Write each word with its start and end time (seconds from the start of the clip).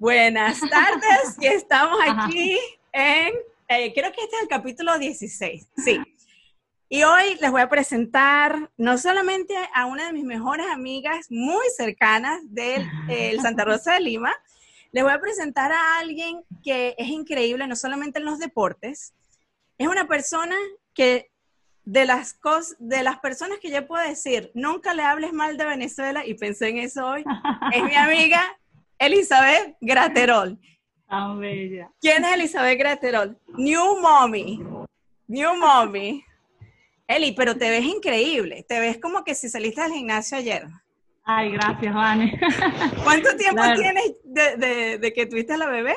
Buenas 0.00 0.60
tardes 0.60 1.36
y 1.40 1.48
estamos 1.48 1.98
aquí 2.06 2.56
en, 2.92 3.34
eh, 3.66 3.92
creo 3.92 4.12
que 4.12 4.22
este 4.22 4.36
es 4.36 4.42
el 4.42 4.48
capítulo 4.48 4.96
16, 4.96 5.66
sí. 5.76 6.00
Y 6.88 7.02
hoy 7.02 7.36
les 7.40 7.50
voy 7.50 7.62
a 7.62 7.68
presentar 7.68 8.70
no 8.76 8.96
solamente 8.96 9.54
a 9.74 9.86
una 9.86 10.06
de 10.06 10.12
mis 10.12 10.22
mejores 10.22 10.68
amigas 10.68 11.26
muy 11.30 11.66
cercanas 11.76 12.40
del 12.44 12.86
Santa 13.42 13.64
Rosa 13.64 13.94
de 13.94 14.00
Lima, 14.00 14.32
les 14.92 15.02
voy 15.02 15.12
a 15.12 15.20
presentar 15.20 15.72
a 15.72 15.98
alguien 15.98 16.44
que 16.62 16.94
es 16.96 17.08
increíble, 17.08 17.66
no 17.66 17.74
solamente 17.74 18.20
en 18.20 18.24
los 18.24 18.38
deportes, 18.38 19.14
es 19.78 19.88
una 19.88 20.06
persona 20.06 20.54
que 20.94 21.32
de 21.84 22.04
las 22.04 22.34
cosas, 22.34 22.76
de 22.78 23.02
las 23.02 23.18
personas 23.18 23.58
que 23.58 23.72
yo 23.72 23.84
puedo 23.88 24.06
decir, 24.08 24.52
nunca 24.54 24.94
le 24.94 25.02
hables 25.02 25.32
mal 25.32 25.56
de 25.56 25.64
Venezuela, 25.64 26.24
y 26.24 26.34
pensé 26.34 26.68
en 26.68 26.78
eso 26.78 27.04
hoy, 27.04 27.24
es 27.72 27.82
mi 27.82 27.94
amiga 27.96 28.44
Elizabeth 28.98 29.76
Graterol. 29.80 30.58
Tan 31.08 31.38
bella. 31.38 31.90
¿Quién 32.00 32.24
es 32.24 32.34
Elizabeth 32.34 32.78
Graterol? 32.78 33.38
New 33.56 34.00
Mommy. 34.00 34.60
New 35.26 35.56
Mommy. 35.56 36.24
Eli, 37.06 37.32
pero 37.32 37.56
te 37.56 37.70
ves 37.70 37.84
increíble. 37.84 38.64
Te 38.68 38.80
ves 38.80 38.98
como 38.98 39.24
que 39.24 39.34
si 39.34 39.48
saliste 39.48 39.80
del 39.80 39.92
gimnasio 39.92 40.36
ayer. 40.36 40.66
Ay, 41.24 41.52
gracias, 41.52 41.94
Vane. 41.94 42.38
¿Cuánto 43.04 43.36
tiempo 43.36 43.62
tienes 43.76 44.14
de, 44.24 45.12
que 45.14 45.26
tuviste 45.26 45.54
a 45.54 45.58
la 45.58 45.68
bebé? 45.68 45.96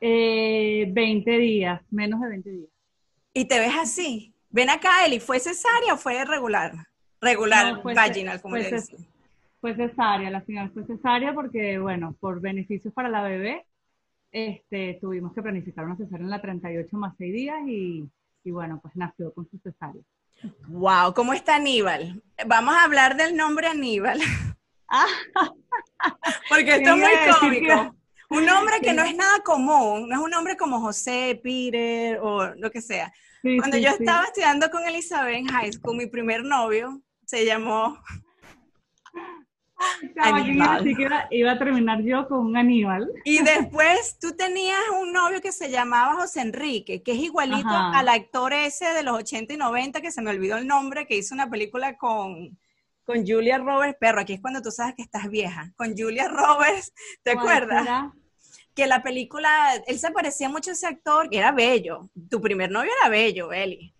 Eh, 0.00 0.86
20 0.90 1.30
días, 1.38 1.80
menos 1.90 2.20
de 2.20 2.28
20 2.28 2.50
días. 2.50 2.70
¿Y 3.32 3.44
te 3.46 3.58
ves 3.58 3.74
así? 3.78 4.34
Ven 4.50 4.70
acá, 4.70 5.04
Eli, 5.04 5.20
¿fue 5.20 5.38
cesárea 5.38 5.94
o 5.94 5.98
fue 5.98 6.24
regular? 6.24 6.72
Regular, 7.20 7.82
vaginal, 7.82 8.40
como 8.40 8.56
le 8.56 8.70
dicen. 8.70 9.06
Fue 9.60 9.74
cesárea, 9.74 10.30
la 10.30 10.42
final 10.42 10.70
fue 10.72 10.86
cesárea 10.86 11.34
porque, 11.34 11.78
bueno, 11.78 12.16
por 12.20 12.40
beneficios 12.40 12.94
para 12.94 13.08
la 13.08 13.22
bebé, 13.22 13.66
este, 14.30 14.98
tuvimos 15.00 15.32
que 15.34 15.42
planificar 15.42 15.84
una 15.84 15.96
cesárea 15.96 16.24
en 16.24 16.30
la 16.30 16.40
38 16.40 16.96
más 16.96 17.14
6 17.18 17.32
días 17.32 17.58
y, 17.66 18.08
y 18.44 18.50
bueno, 18.50 18.78
pues 18.80 18.94
nació 18.94 19.32
con 19.32 19.48
su 19.50 19.58
cesárea. 19.58 20.02
Wow, 20.68 21.14
¿cómo 21.14 21.32
está 21.32 21.56
Aníbal? 21.56 22.22
Vamos 22.46 22.74
a 22.74 22.84
hablar 22.84 23.16
del 23.16 23.36
nombre 23.36 23.66
Aníbal. 23.66 24.20
Porque 26.48 26.76
esto 26.76 26.90
es 26.90 26.96
muy 26.96 27.10
cómico. 27.40 27.94
Un 28.30 28.44
nombre 28.44 28.80
que 28.82 28.92
no 28.92 29.02
es 29.02 29.16
nada 29.16 29.40
común, 29.42 30.08
no 30.08 30.14
es 30.14 30.20
un 30.22 30.30
nombre 30.30 30.56
como 30.56 30.80
José, 30.80 31.40
Peter 31.42 32.18
o 32.20 32.54
lo 32.56 32.70
que 32.70 32.82
sea. 32.82 33.10
Cuando 33.42 33.78
yo 33.78 33.88
estaba 33.90 34.24
estudiando 34.24 34.70
con 34.70 34.86
Elizabeth 34.86 35.34
en 35.34 35.46
high 35.46 35.72
school, 35.72 35.96
mi 35.96 36.06
primer 36.06 36.44
novio 36.44 37.00
se 37.24 37.46
llamó 37.46 37.98
Iba 41.30 41.52
a 41.52 41.58
terminar 41.58 42.02
yo 42.02 42.28
con 42.28 42.46
un 42.46 42.56
Aníbal. 42.56 43.08
Y 43.24 43.42
después 43.42 44.18
tú 44.20 44.32
tenías 44.32 44.80
un 45.00 45.12
novio 45.12 45.40
que 45.40 45.52
se 45.52 45.70
llamaba 45.70 46.14
José 46.14 46.40
Enrique, 46.40 47.02
que 47.02 47.12
es 47.12 47.18
igualito 47.18 47.68
al 47.68 48.08
actor 48.08 48.52
ese 48.52 48.86
de 48.86 49.02
los 49.02 49.16
80 49.18 49.54
y 49.54 49.56
90, 49.56 50.00
que 50.00 50.10
se 50.10 50.22
me 50.22 50.30
olvidó 50.30 50.56
el 50.58 50.66
nombre, 50.66 51.06
que 51.06 51.16
hizo 51.16 51.34
una 51.34 51.48
película 51.48 51.96
con, 51.96 52.58
con 53.04 53.26
Julia 53.26 53.58
Roberts, 53.58 53.96
perro, 53.98 54.20
aquí 54.20 54.34
es 54.34 54.40
cuando 54.40 54.60
tú 54.60 54.70
sabes 54.70 54.94
que 54.94 55.02
estás 55.02 55.28
vieja, 55.28 55.72
con 55.76 55.96
Julia 55.96 56.28
Roberts, 56.28 56.92
¿te 57.22 57.32
acuerdas? 57.32 58.12
Que 58.74 58.86
la 58.86 59.02
película, 59.02 59.74
él 59.86 59.98
se 59.98 60.10
parecía 60.10 60.48
mucho 60.48 60.70
a 60.70 60.74
ese 60.74 60.86
actor, 60.86 61.28
que 61.28 61.38
era 61.38 61.50
bello. 61.50 62.10
Tu 62.30 62.40
primer 62.40 62.70
novio 62.70 62.90
era 63.00 63.08
bello, 63.08 63.52
Eli. 63.52 63.92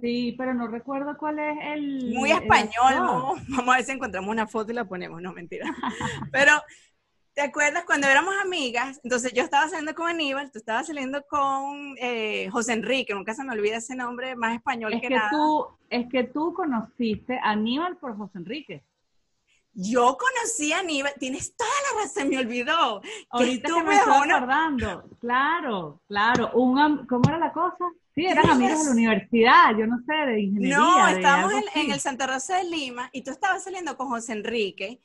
Sí, 0.00 0.34
pero 0.38 0.54
no 0.54 0.68
recuerdo 0.68 1.16
cuál 1.16 1.38
es 1.38 1.58
el. 1.60 2.14
Muy 2.14 2.30
español, 2.30 2.94
¿no? 2.96 3.34
Vamos 3.48 3.74
a 3.74 3.78
ver 3.78 3.84
si 3.84 3.92
encontramos 3.92 4.30
una 4.30 4.46
foto 4.46 4.70
y 4.70 4.74
la 4.74 4.84
ponemos, 4.84 5.20
no 5.20 5.32
mentira. 5.32 5.66
Pero, 6.32 6.52
¿te 7.34 7.42
acuerdas 7.42 7.84
cuando 7.84 8.06
éramos 8.06 8.34
amigas? 8.42 9.00
Entonces 9.02 9.32
yo 9.32 9.42
estaba 9.42 9.68
saliendo 9.68 9.94
con 9.94 10.08
Aníbal, 10.08 10.52
tú 10.52 10.58
estabas 10.58 10.86
saliendo 10.86 11.24
con 11.28 11.96
eh, 11.98 12.48
José 12.50 12.74
Enrique, 12.74 13.14
nunca 13.14 13.34
se 13.34 13.42
me 13.42 13.52
olvida 13.52 13.78
ese 13.78 13.96
nombre 13.96 14.36
más 14.36 14.54
español 14.54 14.92
es 14.92 15.00
que, 15.00 15.10
nada. 15.10 15.30
Tú, 15.30 15.66
es 15.90 16.06
que 16.08 16.24
tú 16.24 16.54
conociste 16.54 17.38
a 17.38 17.50
Aníbal 17.50 17.96
por 17.96 18.16
José 18.16 18.38
Enrique. 18.38 18.84
Yo 19.72 20.16
conocí 20.18 20.72
a 20.72 20.80
Aníbal, 20.80 21.12
tienes 21.18 21.56
toda 21.56 21.70
la 21.92 22.02
razón, 22.02 22.28
me 22.28 22.38
olvidó. 22.38 23.00
Ahorita 23.30 23.68
que 23.68 23.82
me 23.82 23.94
estoy 23.94 24.30
acordando, 24.30 25.08
claro, 25.20 26.00
claro, 26.08 26.50
un, 26.54 27.06
¿cómo 27.06 27.28
era 27.28 27.38
la 27.38 27.52
cosa? 27.52 27.84
Sí, 28.18 28.26
eran 28.26 28.50
amigos 28.50 28.80
de 28.80 28.84
la 28.86 28.90
universidad, 28.90 29.78
yo 29.78 29.86
no 29.86 29.98
sé, 30.04 30.12
de 30.12 30.40
ingeniería. 30.40 30.76
No, 30.76 31.06
estábamos 31.06 31.52
en, 31.76 31.92
el 31.92 32.00
Santa 32.00 32.26
Rosa 32.26 32.56
de 32.56 32.64
Lima 32.64 33.08
y 33.12 33.22
tú 33.22 33.30
estabas 33.30 33.62
saliendo 33.62 33.96
con 33.96 34.08
José 34.08 34.32
Enrique 34.32 35.00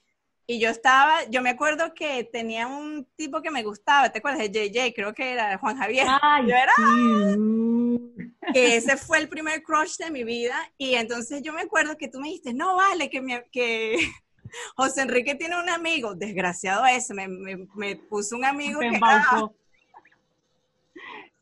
y 0.47 0.59
yo 0.59 0.71
estaba, 0.71 1.23
yo 1.29 1.43
me 1.43 1.51
acuerdo 1.51 1.93
que 1.93 2.23
tenía 2.23 2.65
un 2.65 3.07
tipo 3.15 3.43
que 3.43 3.51
me 3.51 3.61
gustaba, 3.61 4.11
¿te 4.11 4.17
acuerdas 4.17 4.51
de 4.51 4.71
JJ? 4.71 4.93
Creo 4.95 5.13
que 5.13 5.31
era 5.31 5.59
Juan 5.59 5.77
Javier. 5.77 6.07
Ay, 6.23 6.47
yo 6.47 6.55
era, 6.55 6.73
sí. 6.75 8.51
que 8.51 8.77
ese 8.77 8.97
fue 8.97 9.19
el 9.19 9.29
primer 9.29 9.61
crush 9.61 9.97
de 9.97 10.09
mi 10.09 10.23
vida 10.23 10.57
y 10.79 10.95
entonces 10.95 11.43
yo 11.43 11.53
me 11.53 11.61
acuerdo 11.61 11.95
que 11.97 12.07
tú 12.07 12.19
me 12.19 12.29
dijiste, 12.29 12.55
no 12.55 12.77
vale, 12.77 13.11
que, 13.11 13.21
me, 13.21 13.45
que 13.51 13.95
José 14.75 15.03
Enrique 15.03 15.35
tiene 15.35 15.61
un 15.61 15.69
amigo, 15.69 16.15
desgraciado 16.15 16.83
ese, 16.87 17.13
me, 17.13 17.27
me, 17.27 17.95
puso 17.95 18.35
un 18.35 18.45
amigo 18.45 18.79
que 18.79 18.99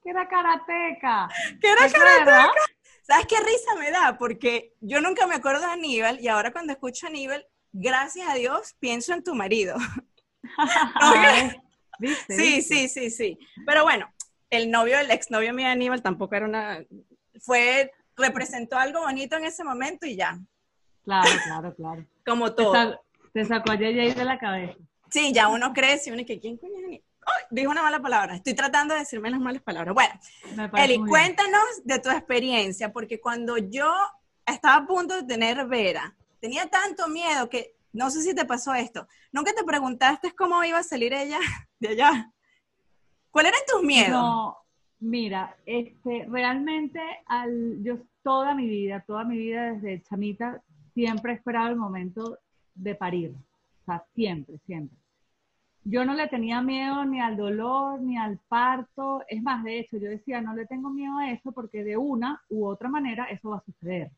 que 0.03 0.09
era 0.09 0.27
karateca. 0.27 1.29
Que 1.59 1.67
era 1.67 1.89
karateca. 1.89 2.51
¿Sabes 3.03 3.25
qué 3.27 3.35
risa 3.39 3.75
me 3.79 3.91
da? 3.91 4.17
Porque 4.17 4.73
yo 4.79 5.01
nunca 5.01 5.27
me 5.27 5.35
acuerdo 5.35 5.61
de 5.61 5.73
Aníbal 5.73 6.19
y 6.21 6.27
ahora 6.27 6.51
cuando 6.51 6.73
escucho 6.73 7.05
a 7.05 7.09
Aníbal, 7.09 7.45
gracias 7.71 8.27
a 8.29 8.35
Dios, 8.35 8.75
pienso 8.79 9.13
en 9.13 9.23
tu 9.23 9.35
marido. 9.35 9.75
sí, 12.29 12.61
sí, 12.61 12.87
sí, 12.87 13.09
sí. 13.09 13.39
Pero 13.65 13.83
bueno, 13.83 14.09
el 14.49 14.69
novio, 14.71 14.99
el 14.99 15.11
exnovio 15.11 15.53
mío 15.53 15.67
Aníbal 15.67 16.01
tampoco 16.01 16.35
era 16.35 16.45
una... 16.45 16.83
Fue, 17.39 17.91
representó 18.15 18.77
algo 18.77 19.01
bonito 19.01 19.35
en 19.35 19.45
ese 19.45 19.63
momento 19.63 20.05
y 20.05 20.15
ya. 20.15 20.39
Claro, 21.03 21.29
claro, 21.45 21.75
claro. 21.75 22.05
Como 22.25 22.53
todo. 22.53 23.01
Te, 23.33 23.45
sacó 23.45 23.71
a 23.71 23.75
JJ 23.75 24.13
de 24.15 24.25
la 24.25 24.37
cabeza. 24.37 24.77
Sí, 25.09 25.33
ya 25.33 25.47
uno 25.47 25.73
crece 25.73 26.09
y 26.09 26.13
uno 26.13 26.25
que, 26.25 26.39
¿quién 26.39 26.57
coño 26.57 26.77
es 26.77 26.83
Aníbal? 26.85 27.10
Dijo 27.49 27.71
una 27.71 27.83
mala 27.83 28.01
palabra. 28.01 28.35
Estoy 28.35 28.53
tratando 28.53 28.93
de 28.93 29.01
decirme 29.01 29.29
las 29.29 29.39
malas 29.39 29.61
palabras. 29.61 29.93
Bueno, 29.93 30.69
Eli, 30.77 30.97
cuéntanos 30.99 31.63
de 31.83 31.99
tu 31.99 32.09
experiencia, 32.09 32.91
porque 32.91 33.19
cuando 33.19 33.57
yo 33.57 33.91
estaba 34.45 34.83
a 34.83 34.87
punto 34.87 35.15
de 35.15 35.23
tener 35.23 35.65
Vera, 35.67 36.15
tenía 36.39 36.69
tanto 36.69 37.07
miedo 37.07 37.49
que 37.49 37.75
no 37.93 38.09
sé 38.09 38.21
si 38.21 38.33
te 38.33 38.45
pasó 38.45 38.73
esto. 38.73 39.07
¿Nunca 39.31 39.53
te 39.53 39.63
preguntaste 39.63 40.31
cómo 40.33 40.63
iba 40.63 40.79
a 40.79 40.83
salir 40.83 41.13
ella 41.13 41.39
de 41.79 41.89
allá? 41.89 42.31
¿Cuáles 43.29 43.51
eran 43.51 43.63
tus 43.67 43.83
miedos? 43.83 44.11
No, 44.11 44.57
mira, 44.99 45.55
este, 45.65 46.25
realmente 46.29 47.01
al, 47.25 47.81
yo 47.83 47.97
toda 48.23 48.55
mi 48.55 48.67
vida, 48.67 49.03
toda 49.05 49.23
mi 49.23 49.37
vida 49.37 49.73
desde 49.73 50.03
chamita, 50.03 50.61
siempre 50.93 51.33
he 51.33 51.35
esperado 51.35 51.69
el 51.69 51.75
momento 51.75 52.39
de 52.75 52.95
parir. 52.95 53.33
O 53.81 53.85
sea, 53.85 54.05
siempre, 54.13 54.57
siempre 54.65 55.00
yo 55.83 56.05
no 56.05 56.13
le 56.13 56.27
tenía 56.27 56.61
miedo 56.61 57.05
ni 57.05 57.19
al 57.19 57.37
dolor, 57.37 58.01
ni 58.01 58.17
al 58.17 58.37
parto. 58.47 59.23
Es 59.27 59.41
más, 59.41 59.63
de 59.63 59.79
hecho, 59.79 59.97
yo 59.97 60.09
decía, 60.09 60.41
no 60.41 60.53
le 60.53 60.65
tengo 60.65 60.89
miedo 60.89 61.17
a 61.17 61.31
eso 61.31 61.51
porque 61.51 61.83
de 61.83 61.97
una 61.97 62.41
u 62.49 62.65
otra 62.65 62.89
manera 62.89 63.25
eso 63.25 63.49
va 63.49 63.57
a 63.57 63.65
suceder. 63.65 64.11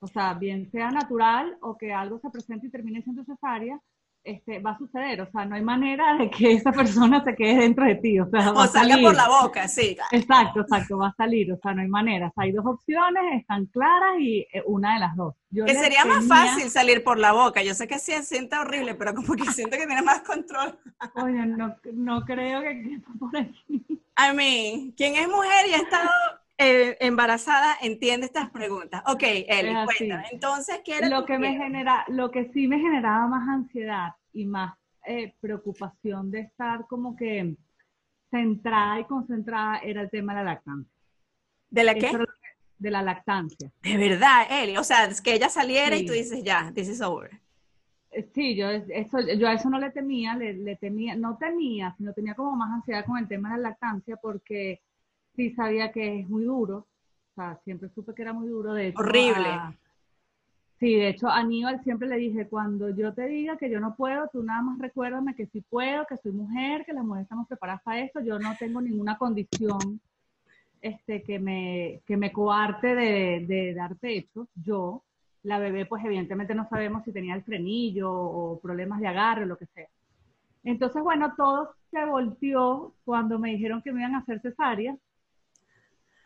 O 0.00 0.06
sea, 0.06 0.34
bien 0.34 0.70
sea 0.70 0.90
natural 0.90 1.56
o 1.62 1.76
que 1.78 1.92
algo 1.92 2.18
se 2.18 2.30
presente 2.30 2.66
y 2.66 2.70
termine 2.70 3.02
siendo 3.02 3.24
cesárea, 3.24 3.80
este, 4.26 4.58
va 4.58 4.72
a 4.72 4.78
suceder. 4.78 5.20
O 5.20 5.30
sea, 5.30 5.44
no 5.44 5.54
hay 5.54 5.62
manera 5.62 6.16
de 6.16 6.28
que 6.28 6.52
esa 6.52 6.72
persona 6.72 7.22
se 7.24 7.34
quede 7.34 7.60
dentro 7.60 7.84
de 7.84 7.94
ti. 7.94 8.18
O, 8.18 8.28
sea, 8.28 8.52
o 8.52 8.66
salga 8.66 8.98
por 8.98 9.14
la 9.14 9.28
boca, 9.28 9.68
sí. 9.68 9.96
Exacto, 10.10 10.60
exacto, 10.60 10.98
va 10.98 11.08
a 11.08 11.14
salir. 11.14 11.52
O 11.52 11.58
sea, 11.58 11.72
no 11.74 11.82
hay 11.82 11.88
manera. 11.88 12.32
hay 12.36 12.52
dos 12.52 12.66
opciones, 12.66 13.40
están 13.40 13.66
claras 13.66 14.18
y 14.18 14.46
eh, 14.52 14.62
una 14.66 14.94
de 14.94 15.00
las 15.00 15.16
dos. 15.16 15.34
que 15.50 15.74
sería 15.74 16.04
más 16.04 16.26
fácil 16.26 16.68
salir 16.68 17.04
por 17.04 17.18
la 17.18 17.32
boca. 17.32 17.62
Yo 17.62 17.74
sé 17.74 17.86
que 17.86 17.98
sí 17.98 18.12
se 18.12 18.24
siente 18.24 18.56
horrible, 18.56 18.94
pero 18.96 19.14
como 19.14 19.34
que 19.34 19.44
siento 19.52 19.76
que 19.76 19.86
tiene 19.86 20.02
más 20.02 20.22
control. 20.22 20.76
Oye, 21.22 21.46
no, 21.46 21.76
no 21.94 22.24
creo 22.24 22.62
que 22.62 23.00
por 23.18 23.36
aquí. 23.36 23.84
A 24.16 24.32
mí, 24.32 24.92
quien 24.96 25.14
es 25.14 25.28
mujer 25.28 25.68
y 25.68 25.74
ha 25.74 25.78
estado 25.78 26.10
eh, 26.58 26.96
embarazada 27.00 27.76
entiende 27.82 28.24
estas 28.26 28.48
preguntas. 28.50 29.02
Ok, 29.06 29.22
Eli, 29.22 29.74
cuéntame. 29.84 30.24
Entonces, 30.32 30.80
¿qué 30.84 30.96
era 30.98 31.08
lo 31.08 31.26
que 31.26 31.38
me 31.38 31.54
genera, 31.54 32.04
Lo 32.08 32.30
que 32.30 32.50
sí 32.52 32.66
me 32.66 32.78
generaba 32.78 33.26
más 33.26 33.46
ansiedad 33.46 34.14
y 34.36 34.46
más 34.46 34.76
eh, 35.06 35.34
preocupación 35.40 36.30
de 36.30 36.40
estar 36.40 36.86
como 36.86 37.16
que 37.16 37.56
centrada 38.30 39.00
y 39.00 39.04
concentrada 39.04 39.78
era 39.78 40.02
el 40.02 40.10
tema 40.10 40.34
de 40.34 40.44
la 40.44 40.52
lactancia. 40.52 40.92
¿De 41.70 41.84
la 41.84 41.94
qué? 41.94 42.12
De 42.78 42.90
la 42.90 43.02
lactancia. 43.02 43.72
De 43.82 43.96
verdad, 43.96 44.46
Eli. 44.50 44.76
O 44.76 44.84
sea, 44.84 45.06
es 45.06 45.20
que 45.20 45.34
ella 45.34 45.48
saliera 45.48 45.96
y 45.96 46.04
tú 46.04 46.12
dices, 46.12 46.44
ya, 46.44 46.70
this 46.74 46.88
is 46.88 47.00
over. 47.00 47.30
Eh, 48.10 48.28
sí, 48.34 48.54
yo, 48.54 48.68
eso, 48.70 49.18
yo 49.38 49.48
a 49.48 49.54
eso 49.54 49.70
no 49.70 49.78
le 49.78 49.90
temía, 49.90 50.36
le, 50.36 50.54
le 50.54 50.76
temía, 50.76 51.16
no 51.16 51.38
temía, 51.38 51.94
sino 51.96 52.12
tenía 52.12 52.34
como 52.34 52.54
más 52.54 52.72
ansiedad 52.72 53.04
con 53.06 53.18
el 53.18 53.28
tema 53.28 53.50
de 53.50 53.62
la 53.62 53.70
lactancia 53.70 54.16
porque 54.16 54.82
sí 55.34 55.54
sabía 55.54 55.92
que 55.92 56.20
es 56.20 56.28
muy 56.28 56.44
duro, 56.44 56.78
o 56.78 57.34
sea, 57.34 57.58
siempre 57.64 57.88
supe 57.90 58.14
que 58.14 58.22
era 58.22 58.32
muy 58.32 58.48
duro, 58.48 58.74
de 58.74 58.92
Horrible. 58.96 59.76
Sí, 60.78 60.94
de 60.94 61.08
hecho, 61.08 61.28
Aníbal 61.28 61.82
siempre 61.82 62.06
le 62.06 62.16
dije, 62.16 62.48
cuando 62.48 62.90
yo 62.90 63.14
te 63.14 63.26
diga 63.26 63.56
que 63.56 63.70
yo 63.70 63.80
no 63.80 63.94
puedo, 63.96 64.28
tú 64.28 64.42
nada 64.42 64.60
más 64.60 64.78
recuérdame 64.78 65.34
que 65.34 65.46
sí 65.46 65.62
puedo, 65.62 66.04
que 66.06 66.18
soy 66.18 66.32
mujer, 66.32 66.84
que 66.84 66.92
las 66.92 67.02
mujeres 67.02 67.24
estamos 67.24 67.48
preparadas 67.48 67.82
para 67.82 68.00
esto, 68.00 68.20
yo 68.20 68.38
no 68.38 68.54
tengo 68.58 68.82
ninguna 68.82 69.16
condición 69.16 70.00
este, 70.82 71.22
que, 71.22 71.38
me, 71.38 72.02
que 72.06 72.18
me 72.18 72.30
coarte 72.30 72.94
de, 72.94 73.46
de 73.46 73.74
dar 73.74 73.96
pecho, 73.96 74.48
yo, 74.54 75.02
la 75.44 75.58
bebé, 75.58 75.86
pues 75.86 76.04
evidentemente 76.04 76.54
no 76.54 76.68
sabemos 76.68 77.04
si 77.04 77.12
tenía 77.12 77.34
el 77.34 77.42
frenillo 77.42 78.12
o 78.12 78.60
problemas 78.60 79.00
de 79.00 79.06
agarre 79.06 79.44
o 79.44 79.46
lo 79.46 79.56
que 79.56 79.66
sea. 79.66 79.88
Entonces, 80.64 81.02
bueno, 81.02 81.32
todo 81.36 81.74
se 81.90 82.04
volteó 82.04 82.92
cuando 83.04 83.38
me 83.38 83.50
dijeron 83.50 83.80
que 83.80 83.92
me 83.92 84.00
iban 84.00 84.14
a 84.14 84.18
hacer 84.18 84.40
cesárea 84.40 84.96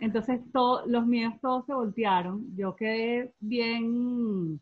entonces 0.01 0.41
los 0.87 1.07
míos 1.07 1.35
todos 1.41 1.67
se 1.67 1.75
voltearon. 1.75 2.57
Yo 2.57 2.75
quedé 2.75 3.33
bien, 3.41 4.61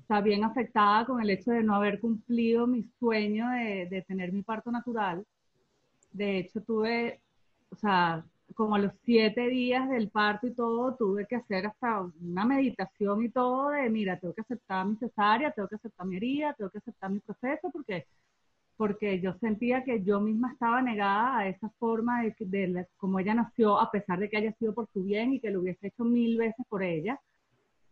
está 0.00 0.20
bien 0.20 0.44
afectada 0.44 1.06
con 1.06 1.20
el 1.20 1.30
hecho 1.30 1.52
de 1.52 1.62
no 1.62 1.74
haber 1.74 2.00
cumplido 2.00 2.66
mi 2.66 2.82
sueño 2.98 3.48
de, 3.50 3.86
de 3.90 4.02
tener 4.02 4.32
mi 4.32 4.42
parto 4.42 4.70
natural. 4.70 5.24
De 6.12 6.38
hecho, 6.38 6.62
tuve, 6.62 7.20
o 7.70 7.76
sea, 7.76 8.24
como 8.54 8.74
a 8.74 8.78
los 8.78 8.92
siete 9.04 9.48
días 9.48 9.88
del 9.88 10.10
parto 10.10 10.46
y 10.46 10.54
todo, 10.54 10.94
tuve 10.96 11.26
que 11.26 11.36
hacer 11.36 11.66
hasta 11.66 12.02
una 12.20 12.44
meditación 12.44 13.24
y 13.24 13.28
todo 13.28 13.70
de, 13.70 13.88
mira, 13.90 14.18
tengo 14.18 14.34
que 14.34 14.42
aceptar 14.42 14.86
mi 14.86 14.96
cesárea, 14.96 15.52
tengo 15.52 15.68
que 15.68 15.76
aceptar 15.76 16.06
mi 16.06 16.16
herida, 16.16 16.54
tengo 16.54 16.70
que 16.70 16.78
aceptar 16.78 17.10
mi 17.10 17.20
proceso, 17.20 17.70
porque 17.70 18.06
porque 18.80 19.20
yo 19.20 19.34
sentía 19.40 19.84
que 19.84 20.02
yo 20.02 20.20
misma 20.22 20.52
estaba 20.52 20.80
negada 20.80 21.36
a 21.36 21.48
esa 21.48 21.68
forma 21.78 22.22
de, 22.22 22.34
de, 22.38 22.86
como 22.96 23.18
ella 23.20 23.34
nació, 23.34 23.78
a 23.78 23.90
pesar 23.90 24.18
de 24.18 24.30
que 24.30 24.38
haya 24.38 24.54
sido 24.54 24.72
por 24.72 24.88
su 24.90 25.04
bien 25.04 25.34
y 25.34 25.38
que 25.38 25.50
lo 25.50 25.60
hubiese 25.60 25.88
hecho 25.88 26.02
mil 26.02 26.38
veces 26.38 26.64
por 26.66 26.82
ella, 26.82 27.20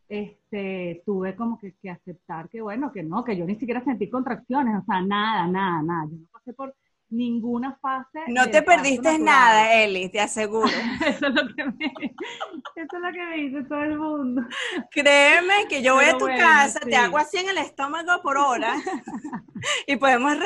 este, 0.08 1.02
tuve 1.04 1.36
como 1.36 1.58
que, 1.58 1.74
que 1.74 1.90
aceptar 1.90 2.48
que 2.48 2.62
bueno, 2.62 2.90
que 2.90 3.02
no, 3.02 3.22
que 3.22 3.36
yo 3.36 3.44
ni 3.44 3.56
siquiera 3.56 3.84
sentí 3.84 4.08
contracciones, 4.08 4.80
o 4.80 4.84
sea, 4.86 5.02
nada, 5.02 5.46
nada, 5.46 5.82
nada, 5.82 6.08
yo 6.10 6.16
no 6.16 6.26
pasé 6.32 6.54
por 6.54 6.74
ninguna 7.10 7.78
fase. 7.80 8.20
No 8.28 8.50
te 8.50 8.62
perdiste 8.62 9.18
nada, 9.18 9.74
Eli, 9.82 10.08
te 10.08 10.20
aseguro. 10.20 10.68
eso, 10.68 11.26
es 11.26 11.34
lo 11.34 11.54
que 11.54 11.64
me, 11.64 11.94
eso 12.76 12.96
es 12.96 13.00
lo 13.00 13.12
que 13.12 13.26
me 13.26 13.36
dice 13.36 13.62
todo 13.64 13.82
el 13.82 13.98
mundo. 13.98 14.42
Créeme 14.90 15.66
que 15.68 15.82
yo 15.82 15.94
voy 15.94 16.06
a 16.06 16.18
tu 16.18 16.26
casa, 16.26 16.80
te 16.80 16.96
hago 16.96 17.18
así 17.18 17.38
en 17.38 17.48
el 17.48 17.58
estómago 17.58 18.20
por 18.22 18.36
hora 18.36 18.74
y 19.86 19.96
podemos 19.96 20.36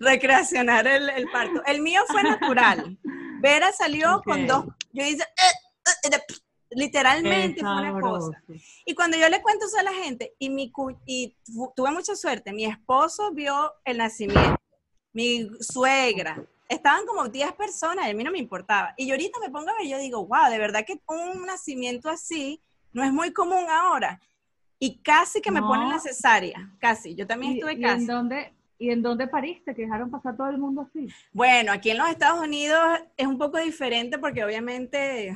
recreacionar 0.00 0.86
el, 0.86 1.08
el, 1.10 1.30
parto. 1.30 1.62
El 1.66 1.82
mío 1.82 2.02
fue 2.08 2.22
natural. 2.22 2.98
Vera 3.40 3.72
salió 3.72 4.22
con 4.24 4.46
dos, 4.46 4.64
yo 4.92 5.04
hice, 5.04 5.22
eh, 5.22 6.10
eh, 6.10 6.20
literalmente 6.70 7.60
fue 7.60 7.70
una 7.70 8.00
cosa. 8.00 8.42
Y 8.86 8.94
cuando 8.94 9.18
yo 9.18 9.28
le 9.28 9.42
cuento 9.42 9.66
eso 9.66 9.78
a 9.78 9.82
la 9.82 9.92
gente, 9.92 10.34
y, 10.38 10.48
mi, 10.48 10.72
y 11.04 11.36
tuve 11.76 11.90
mucha 11.90 12.16
suerte, 12.16 12.52
mi 12.52 12.64
esposo 12.64 13.32
vio 13.32 13.72
el 13.84 13.98
nacimiento 13.98 14.63
mi 15.14 15.48
suegra, 15.60 16.44
estaban 16.68 17.06
como 17.06 17.28
10 17.28 17.52
personas 17.52 18.06
y 18.06 18.10
a 18.10 18.14
mí 18.14 18.24
no 18.24 18.32
me 18.32 18.38
importaba. 18.38 18.92
Y 18.98 19.06
yo 19.06 19.14
ahorita 19.14 19.38
me 19.40 19.48
pongo 19.48 19.70
a 19.70 19.78
ver, 19.78 19.86
yo 19.86 19.98
digo, 19.98 20.26
wow, 20.26 20.50
de 20.50 20.58
verdad 20.58 20.84
que 20.86 21.00
un 21.06 21.46
nacimiento 21.46 22.10
así 22.10 22.60
no 22.92 23.02
es 23.02 23.12
muy 23.12 23.32
común 23.32 23.64
ahora. 23.70 24.20
Y 24.78 24.98
casi 24.98 25.40
que 25.40 25.50
me 25.50 25.62
ponen 25.62 25.88
la 25.88 25.98
cesárea, 25.98 26.70
casi. 26.78 27.14
Yo 27.14 27.26
también 27.26 27.54
estuve 27.54 27.80
casi. 27.80 28.00
¿y 28.00 28.02
en, 28.02 28.06
dónde, 28.06 28.52
¿Y 28.78 28.90
en 28.90 29.02
dónde 29.02 29.28
pariste? 29.28 29.74
¿Que 29.74 29.82
dejaron 29.82 30.10
pasar 30.10 30.36
todo 30.36 30.50
el 30.50 30.58
mundo 30.58 30.82
así? 30.82 31.08
Bueno, 31.32 31.72
aquí 31.72 31.90
en 31.90 31.98
los 31.98 32.08
Estados 32.10 32.44
Unidos 32.44 33.00
es 33.16 33.26
un 33.26 33.38
poco 33.38 33.58
diferente 33.58 34.18
porque 34.18 34.44
obviamente 34.44 35.32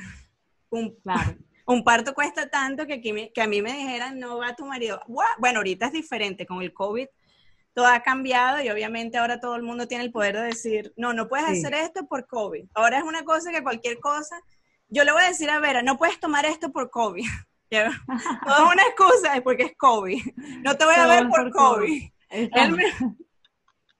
un, 0.69 0.95
un 1.65 1.83
parto 1.83 2.13
cuesta 2.13 2.49
tanto 2.49 2.85
que, 2.85 2.93
aquí 2.95 3.31
que 3.33 3.41
a 3.41 3.47
mí 3.47 3.61
me 3.61 3.73
dijeran, 3.73 4.19
no 4.19 4.37
va 4.37 4.55
tu 4.55 4.65
marido. 4.65 5.01
Bueno, 5.39 5.59
ahorita 5.59 5.87
es 5.87 5.93
diferente 5.93 6.45
con 6.45 6.61
el 6.61 6.73
COVID 6.73 7.07
todo 7.79 7.87
ha 7.87 8.01
cambiado 8.01 8.61
y 8.61 8.69
obviamente 8.69 9.17
ahora 9.17 9.39
todo 9.39 9.55
el 9.55 9.63
mundo 9.63 9.87
tiene 9.87 10.03
el 10.03 10.11
poder 10.11 10.35
de 10.35 10.41
decir, 10.43 10.93
no, 10.97 11.13
no 11.13 11.29
puedes 11.29 11.45
hacer 11.45 11.73
esto 11.73 12.05
por 12.07 12.27
COVID. 12.27 12.65
Ahora 12.73 12.97
es 12.97 13.05
una 13.05 13.23
cosa 13.23 13.51
que 13.51 13.63
cualquier 13.63 13.99
cosa, 13.99 14.41
yo 14.89 15.05
le 15.05 15.13
voy 15.13 15.21
a 15.21 15.29
decir 15.29 15.49
a 15.49 15.59
Vera, 15.59 15.81
no 15.81 15.97
puedes 15.97 16.19
tomar 16.19 16.45
esto 16.45 16.73
por 16.73 16.89
COVID. 16.89 17.23
Todo 17.69 17.85
es 17.87 18.73
una 18.73 18.83
excusa, 18.83 19.35
es 19.35 19.41
porque 19.43 19.63
es 19.63 19.77
COVID. 19.77 20.21
No 20.61 20.75
te 20.75 20.83
voy 20.83 20.95
a 20.95 21.07
ver 21.07 21.29
por, 21.29 21.51
COVID. 21.51 22.03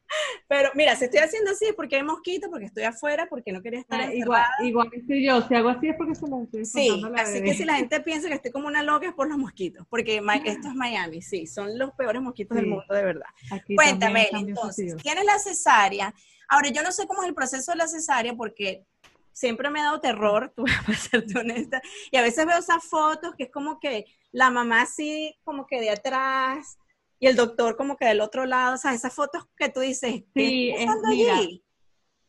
Pero 0.47 0.69
mira, 0.75 0.95
si 0.95 1.05
estoy 1.05 1.19
haciendo 1.19 1.51
así 1.51 1.67
porque 1.75 1.97
hay 1.97 2.03
mosquitos, 2.03 2.49
porque 2.49 2.65
estoy 2.65 2.83
afuera, 2.83 3.27
porque 3.29 3.51
no 3.51 3.61
quería 3.61 3.79
estar 3.79 4.01
ah, 4.01 4.13
igual, 4.13 4.45
igual 4.63 4.89
estoy 4.91 5.25
yo, 5.25 5.41
si 5.47 5.55
hago 5.55 5.69
así 5.69 5.89
es 5.89 5.95
porque 5.95 6.15
se 6.15 6.27
lo 6.27 6.43
estoy 6.43 6.65
Sí, 6.65 7.03
así 7.15 7.41
que 7.41 7.53
si 7.53 7.65
la 7.65 7.75
gente 7.75 7.99
piensa 8.01 8.27
que 8.27 8.35
estoy 8.35 8.51
como 8.51 8.67
una 8.67 8.83
loca 8.83 9.07
es 9.07 9.13
por 9.13 9.27
los 9.27 9.37
mosquitos, 9.37 9.85
porque 9.89 10.21
esto 10.45 10.67
es 10.67 10.75
Miami, 10.75 11.21
sí, 11.21 11.47
son 11.47 11.77
los 11.77 11.91
peores 11.91 12.21
mosquitos 12.21 12.55
del 12.55 12.67
mundo, 12.67 12.93
de 12.93 13.03
verdad. 13.03 13.29
Cuéntame, 13.75 14.29
entonces, 14.31 14.95
¿tienes 14.97 15.25
la 15.25 15.39
cesárea? 15.39 16.13
Ahora, 16.47 16.69
yo 16.69 16.81
no 16.81 16.91
sé 16.91 17.05
cómo 17.07 17.21
es 17.21 17.29
el 17.29 17.35
proceso 17.35 17.71
de 17.71 17.77
la 17.77 17.87
cesárea 17.87 18.33
porque 18.33 18.85
siempre 19.31 19.69
me 19.69 19.79
ha 19.79 19.85
dado 19.85 20.01
terror, 20.01 20.51
tú 20.55 20.63
vas 20.63 20.89
a 20.89 20.93
serte 21.09 21.39
honesta, 21.39 21.81
y 22.11 22.17
a 22.17 22.21
veces 22.21 22.45
veo 22.45 22.57
esas 22.57 22.83
fotos 22.83 23.35
que 23.37 23.43
es 23.43 23.51
como 23.51 23.79
que 23.79 24.05
la 24.31 24.49
mamá 24.51 24.81
así, 24.81 25.35
como 25.43 25.65
que 25.65 25.79
de 25.79 25.91
atrás, 25.91 26.77
y 27.19 27.27
el 27.27 27.35
doctor 27.35 27.75
como 27.75 27.97
que 27.97 28.05
del 28.05 28.21
otro 28.21 28.45
lado, 28.45 28.75
o 28.75 28.77
sea, 28.77 28.93
esas 28.93 29.13
fotos 29.13 29.45
que 29.55 29.69
tú 29.69 29.81
dices, 29.81 30.23
¿qué 30.33 30.41
sí, 30.41 30.69
es, 30.71 30.89
mira, 31.07 31.39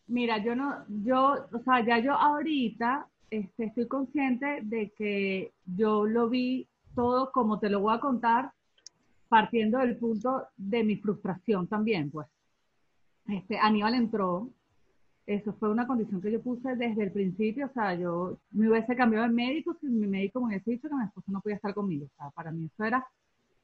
Mira, 0.08 0.38
yo 0.38 0.56
no, 0.56 0.84
yo, 0.88 1.46
o 1.52 1.62
sea, 1.62 1.86
ya 1.86 1.98
yo 1.98 2.12
ahorita 2.14 3.06
este, 3.30 3.66
estoy 3.66 3.86
consciente 3.86 4.58
de 4.62 4.92
que 4.98 5.52
yo 5.64 6.04
lo 6.04 6.28
vi 6.28 6.66
todo 6.96 7.30
como 7.30 7.60
te 7.60 7.70
lo 7.70 7.78
voy 7.78 7.94
a 7.94 8.00
contar, 8.00 8.52
partiendo 9.28 9.78
del 9.78 9.96
punto 9.96 10.48
de 10.56 10.82
mi 10.82 10.96
frustración 10.96 11.68
también, 11.68 12.10
pues. 12.10 12.26
Este, 13.28 13.56
Aníbal 13.56 13.94
entró, 13.94 14.50
eso 15.26 15.52
fue 15.52 15.70
una 15.70 15.86
condición 15.86 16.20
que 16.20 16.32
yo 16.32 16.42
puse 16.42 16.74
desde 16.74 17.04
el 17.04 17.12
principio, 17.12 17.66
o 17.66 17.72
sea, 17.72 17.94
yo 17.94 18.36
me 18.50 18.68
hubiese 18.68 18.96
cambiado 18.96 19.28
de 19.28 19.32
médico 19.32 19.76
si 19.80 19.86
mi 19.86 20.08
médico 20.08 20.40
me 20.40 20.46
hubiese 20.48 20.72
dicho 20.72 20.88
que 20.88 20.94
mi 20.96 21.04
esposo 21.04 21.30
no 21.30 21.40
podía 21.40 21.54
estar 21.54 21.72
conmigo, 21.72 22.06
o 22.06 22.16
sea, 22.16 22.30
para 22.30 22.50
mí 22.50 22.64
eso 22.64 22.84
era 22.84 23.06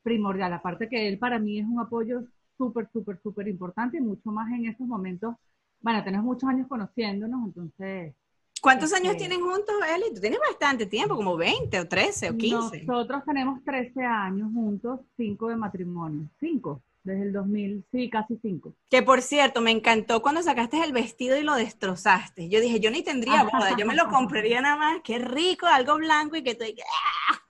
primordial. 0.06 0.52
Aparte 0.52 0.88
que 0.88 1.08
él 1.08 1.18
para 1.18 1.40
mí 1.40 1.58
es 1.58 1.66
un 1.66 1.80
apoyo 1.80 2.22
súper, 2.56 2.88
súper, 2.92 3.18
súper 3.20 3.48
importante 3.48 3.96
y 3.96 4.00
mucho 4.00 4.30
más 4.30 4.48
en 4.52 4.66
estos 4.66 4.86
momentos. 4.86 5.34
Bueno, 5.80 6.04
tenemos 6.04 6.24
muchos 6.24 6.48
años 6.48 6.68
conociéndonos, 6.68 7.46
entonces... 7.46 8.14
¿Cuántos 8.62 8.92
años 8.92 9.14
este, 9.14 9.26
tienen 9.26 9.40
juntos, 9.40 9.74
Eli? 9.94 10.14
Tú 10.14 10.20
tienes 10.20 10.38
bastante 10.38 10.86
tiempo, 10.86 11.16
como 11.16 11.36
20 11.36 11.80
o 11.80 11.88
13 11.88 12.30
o 12.30 12.36
15. 12.36 12.84
Nosotros 12.84 13.24
tenemos 13.26 13.62
13 13.64 14.04
años 14.04 14.48
juntos, 14.52 15.00
5 15.16 15.48
de 15.48 15.56
matrimonio. 15.56 16.28
5, 16.38 16.80
desde 17.02 17.22
el 17.22 17.32
2000, 17.32 17.84
sí, 17.90 18.08
casi 18.08 18.38
5. 18.40 18.72
Que 18.88 19.02
por 19.02 19.22
cierto, 19.22 19.60
me 19.60 19.72
encantó 19.72 20.22
cuando 20.22 20.40
sacaste 20.42 20.82
el 20.82 20.92
vestido 20.92 21.36
y 21.36 21.42
lo 21.42 21.56
destrozaste. 21.56 22.48
Yo 22.48 22.60
dije, 22.60 22.78
yo 22.78 22.92
ni 22.92 23.02
tendría 23.02 23.42
boda, 23.42 23.76
yo 23.76 23.86
me 23.86 23.96
lo 23.96 24.08
compraría 24.08 24.60
nada 24.60 24.76
más. 24.76 25.00
Qué 25.02 25.18
rico, 25.18 25.66
algo 25.66 25.96
blanco 25.96 26.36
y 26.36 26.44
que 26.44 26.52
estoy... 26.52 26.76
¡ah! 26.80 27.45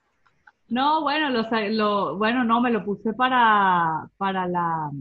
No, 0.69 1.01
bueno, 1.01 1.29
lo, 1.29 1.69
lo, 1.69 2.17
bueno, 2.17 2.43
no, 2.43 2.59
me 2.59 2.71
lo 2.71 2.83
puse 2.83 3.13
para, 3.13 4.09
para 4.17 4.47
la, 4.47 4.91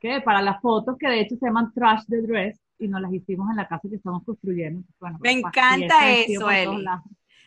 ¿qué? 0.00 0.20
Para 0.22 0.40
las 0.40 0.60
fotos 0.62 0.96
que 0.98 1.08
de 1.08 1.20
hecho 1.20 1.36
se 1.36 1.46
llaman 1.46 1.72
Trash 1.74 2.04
the 2.08 2.22
Dress 2.22 2.58
y 2.78 2.88
nos 2.88 3.00
las 3.02 3.12
hicimos 3.12 3.50
en 3.50 3.56
la 3.56 3.68
casa 3.68 3.88
que 3.88 3.96
estamos 3.96 4.24
construyendo. 4.24 4.82
me 5.00 5.18
pues, 5.18 5.36
encanta 5.36 6.10
eso, 6.10 6.50
Eli. 6.50 6.84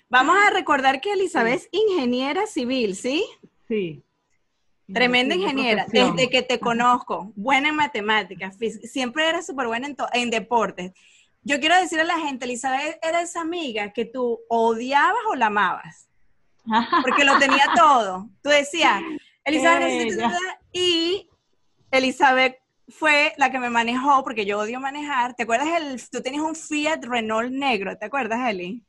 Vamos 0.09 0.35
a 0.45 0.53
recordar 0.53 0.99
que 0.99 1.13
Elizabeth 1.13 1.55
es 1.55 1.69
ingeniera 1.71 2.45
civil, 2.45 2.95
¿sí? 2.95 3.23
Sí. 3.67 4.03
Tremenda 4.93 5.33
ingeniera, 5.35 5.85
desde 5.89 6.29
que 6.29 6.41
te 6.41 6.59
conozco, 6.59 7.31
buena 7.35 7.69
en 7.69 7.75
matemáticas, 7.77 8.57
siempre 8.83 9.29
eres 9.29 9.45
súper 9.47 9.67
buena 9.67 9.87
en, 9.87 9.95
en 10.13 10.29
deportes. 10.29 10.91
Yo 11.43 11.61
quiero 11.61 11.77
decirle 11.77 12.03
a 12.03 12.17
la 12.17 12.19
gente, 12.19 12.43
Elizabeth 12.43 12.99
era 13.01 13.21
esa 13.21 13.39
amiga 13.39 13.93
que 13.93 14.03
tú 14.03 14.41
odiabas 14.49 15.21
o 15.31 15.35
la 15.35 15.45
amabas 15.47 16.10
porque 17.01 17.23
lo 17.23 17.37
tenía 17.37 17.65
todo. 17.75 18.29
Tú 18.41 18.49
decías, 18.49 19.01
Elizabeth, 19.43 20.19
y 20.71 21.29
Elizabeth 21.91 22.57
fue 22.87 23.33
la 23.37 23.51
que 23.51 23.59
me 23.59 23.69
manejó, 23.69 24.23
porque 24.23 24.45
yo 24.45 24.59
odio 24.59 24.79
manejar. 24.79 25.33
¿Te 25.35 25.43
acuerdas? 25.43 25.67
El, 25.77 26.09
tú 26.09 26.21
tenías 26.21 26.43
un 26.43 26.55
Fiat 26.55 27.03
Renault 27.03 27.51
negro, 27.51 27.97
¿te 27.97 28.05
acuerdas, 28.05 28.49
Eli? 28.49 28.83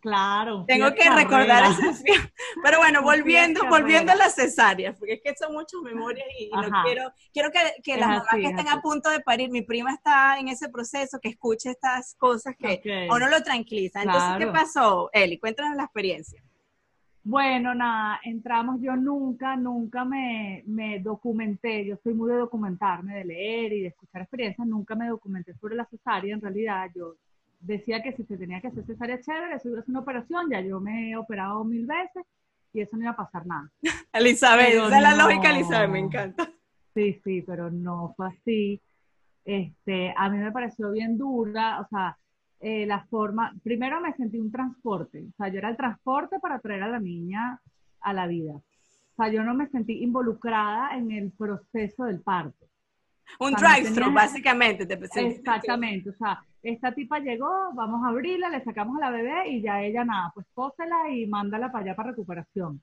Claro. 0.00 0.64
Tengo 0.68 0.94
que 0.94 1.10
recordar 1.10 1.64
ese 1.64 1.92
Fiat. 1.92 2.30
Pero 2.62 2.78
bueno, 2.78 3.02
volviendo, 3.02 3.66
volviendo 3.68 4.12
a 4.12 4.14
las 4.14 4.34
cesáreas, 4.34 4.96
porque 4.96 5.14
es 5.14 5.20
que 5.22 5.34
son 5.36 5.52
muchas 5.52 5.80
memorias 5.82 6.26
y, 6.38 6.48
no 6.50 6.70
quiero, 6.84 7.12
quiero 7.32 7.50
que, 7.50 7.58
que 7.82 7.96
las 7.96 8.08
mamás 8.08 8.28
que 8.30 8.46
estén 8.46 8.68
a 8.68 8.80
punto 8.80 9.10
de 9.10 9.20
parir, 9.20 9.50
mi 9.50 9.62
prima 9.62 9.92
está 9.92 10.38
en 10.38 10.48
ese 10.48 10.68
proceso, 10.68 11.18
que 11.20 11.30
escuche 11.30 11.70
estas 11.70 12.14
cosas 12.14 12.54
que 12.56 13.08
o 13.10 13.18
no 13.18 13.28
lo 13.28 13.42
tranquiliza. 13.42 14.02
Entonces, 14.02 14.30
¿qué 14.38 14.46
pasó, 14.46 15.10
Eli? 15.12 15.38
Cuéntanos 15.38 15.76
la 15.76 15.84
experiencia. 15.84 16.40
Bueno, 17.28 17.74
nada, 17.74 18.20
entramos, 18.22 18.80
yo 18.80 18.94
nunca, 18.94 19.56
nunca 19.56 20.04
me, 20.04 20.62
me, 20.64 21.00
documenté, 21.00 21.84
yo 21.84 21.96
soy 21.96 22.14
muy 22.14 22.30
de 22.30 22.36
documentarme, 22.36 23.16
de 23.16 23.24
leer 23.24 23.72
y 23.72 23.80
de 23.80 23.88
escuchar 23.88 24.22
experiencias, 24.22 24.64
nunca 24.64 24.94
me 24.94 25.08
documenté 25.08 25.52
sobre 25.54 25.74
la 25.74 25.86
cesárea, 25.86 26.32
en 26.32 26.40
realidad 26.40 26.88
yo 26.94 27.16
decía 27.58 28.00
que 28.00 28.12
si 28.12 28.22
se 28.22 28.36
tenía 28.36 28.60
que 28.60 28.68
hacer 28.68 28.86
cesárea 28.86 29.20
chévere, 29.20 29.56
eso 29.56 29.76
es 29.76 29.88
una 29.88 29.98
operación, 29.98 30.48
ya 30.48 30.60
yo 30.60 30.78
me 30.78 31.10
he 31.10 31.16
operado 31.16 31.64
mil 31.64 31.84
veces 31.84 32.22
y 32.72 32.80
eso 32.80 32.96
no 32.96 33.02
iba 33.02 33.10
a 33.10 33.16
pasar 33.16 33.44
nada. 33.44 33.72
Elizabeth, 34.12 34.68
esa 34.68 34.96
es 34.96 35.02
la 35.02 35.16
lógica, 35.16 35.50
Elizabeth, 35.50 35.90
me 35.90 35.98
encanta. 35.98 36.48
Sí, 36.94 37.20
sí, 37.24 37.42
pero 37.42 37.72
no 37.72 38.14
fue 38.16 38.28
así. 38.28 38.80
Este, 39.44 40.14
a 40.16 40.30
mí 40.30 40.38
me 40.38 40.52
pareció 40.52 40.92
bien 40.92 41.18
dura, 41.18 41.80
o 41.80 41.88
sea, 41.88 42.16
eh, 42.60 42.86
la 42.86 43.04
forma, 43.06 43.54
primero 43.62 44.00
me 44.00 44.14
sentí 44.14 44.38
un 44.38 44.50
transporte, 44.50 45.24
o 45.28 45.36
sea, 45.36 45.48
yo 45.48 45.58
era 45.58 45.70
el 45.70 45.76
transporte 45.76 46.38
para 46.40 46.58
traer 46.58 46.82
a 46.82 46.88
la 46.88 47.00
niña 47.00 47.60
a 48.00 48.12
la 48.12 48.26
vida. 48.26 48.52
O 48.54 49.16
sea, 49.16 49.32
yo 49.32 49.42
no 49.42 49.54
me 49.54 49.68
sentí 49.68 50.02
involucrada 50.02 50.96
en 50.96 51.10
el 51.10 51.32
proceso 51.32 52.04
del 52.04 52.20
parto. 52.20 52.66
Un 53.40 53.52
drive-thru, 53.52 54.12
básicamente. 54.12 54.86
Te 54.86 54.94
Exactamente, 54.94 56.10
o 56.10 56.14
sea, 56.14 56.42
esta 56.62 56.92
tipa 56.92 57.18
llegó, 57.18 57.72
vamos 57.74 58.04
a 58.04 58.08
abrirla, 58.08 58.48
le 58.48 58.62
sacamos 58.64 58.96
a 58.96 59.06
la 59.06 59.10
bebé 59.10 59.50
y 59.50 59.62
ya 59.62 59.82
ella 59.82 60.04
nada, 60.04 60.30
pues 60.34 60.46
pósela 60.54 61.10
y 61.10 61.26
mándala 61.26 61.70
para 61.70 61.84
allá 61.84 61.96
para 61.96 62.10
recuperación. 62.10 62.80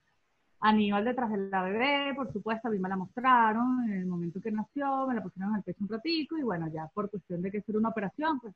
Aníbal 0.60 1.04
detrás 1.04 1.32
de 1.32 1.50
la 1.50 1.64
bebé, 1.64 2.14
por 2.16 2.32
supuesto, 2.32 2.68
a 2.68 2.72
mí 2.72 2.80
me 2.80 2.90
la 2.90 2.96
mostraron 2.96 3.84
en 3.86 4.00
el 4.00 4.06
momento 4.06 4.40
que 4.42 4.52
nació, 4.52 5.08
me 5.08 5.16
la 5.16 5.22
pusieron 5.22 5.56
al 5.56 5.64
pecho 5.64 5.84
un 5.84 5.90
ratico 5.90 6.38
y 6.38 6.44
bueno, 6.44 6.70
ya 6.74 6.88
por 6.94 7.10
cuestión 7.10 7.42
de 7.42 7.52
que 7.52 7.62
ser 7.62 7.76
una 7.76 7.90
operación, 7.90 8.40
pues 8.40 8.54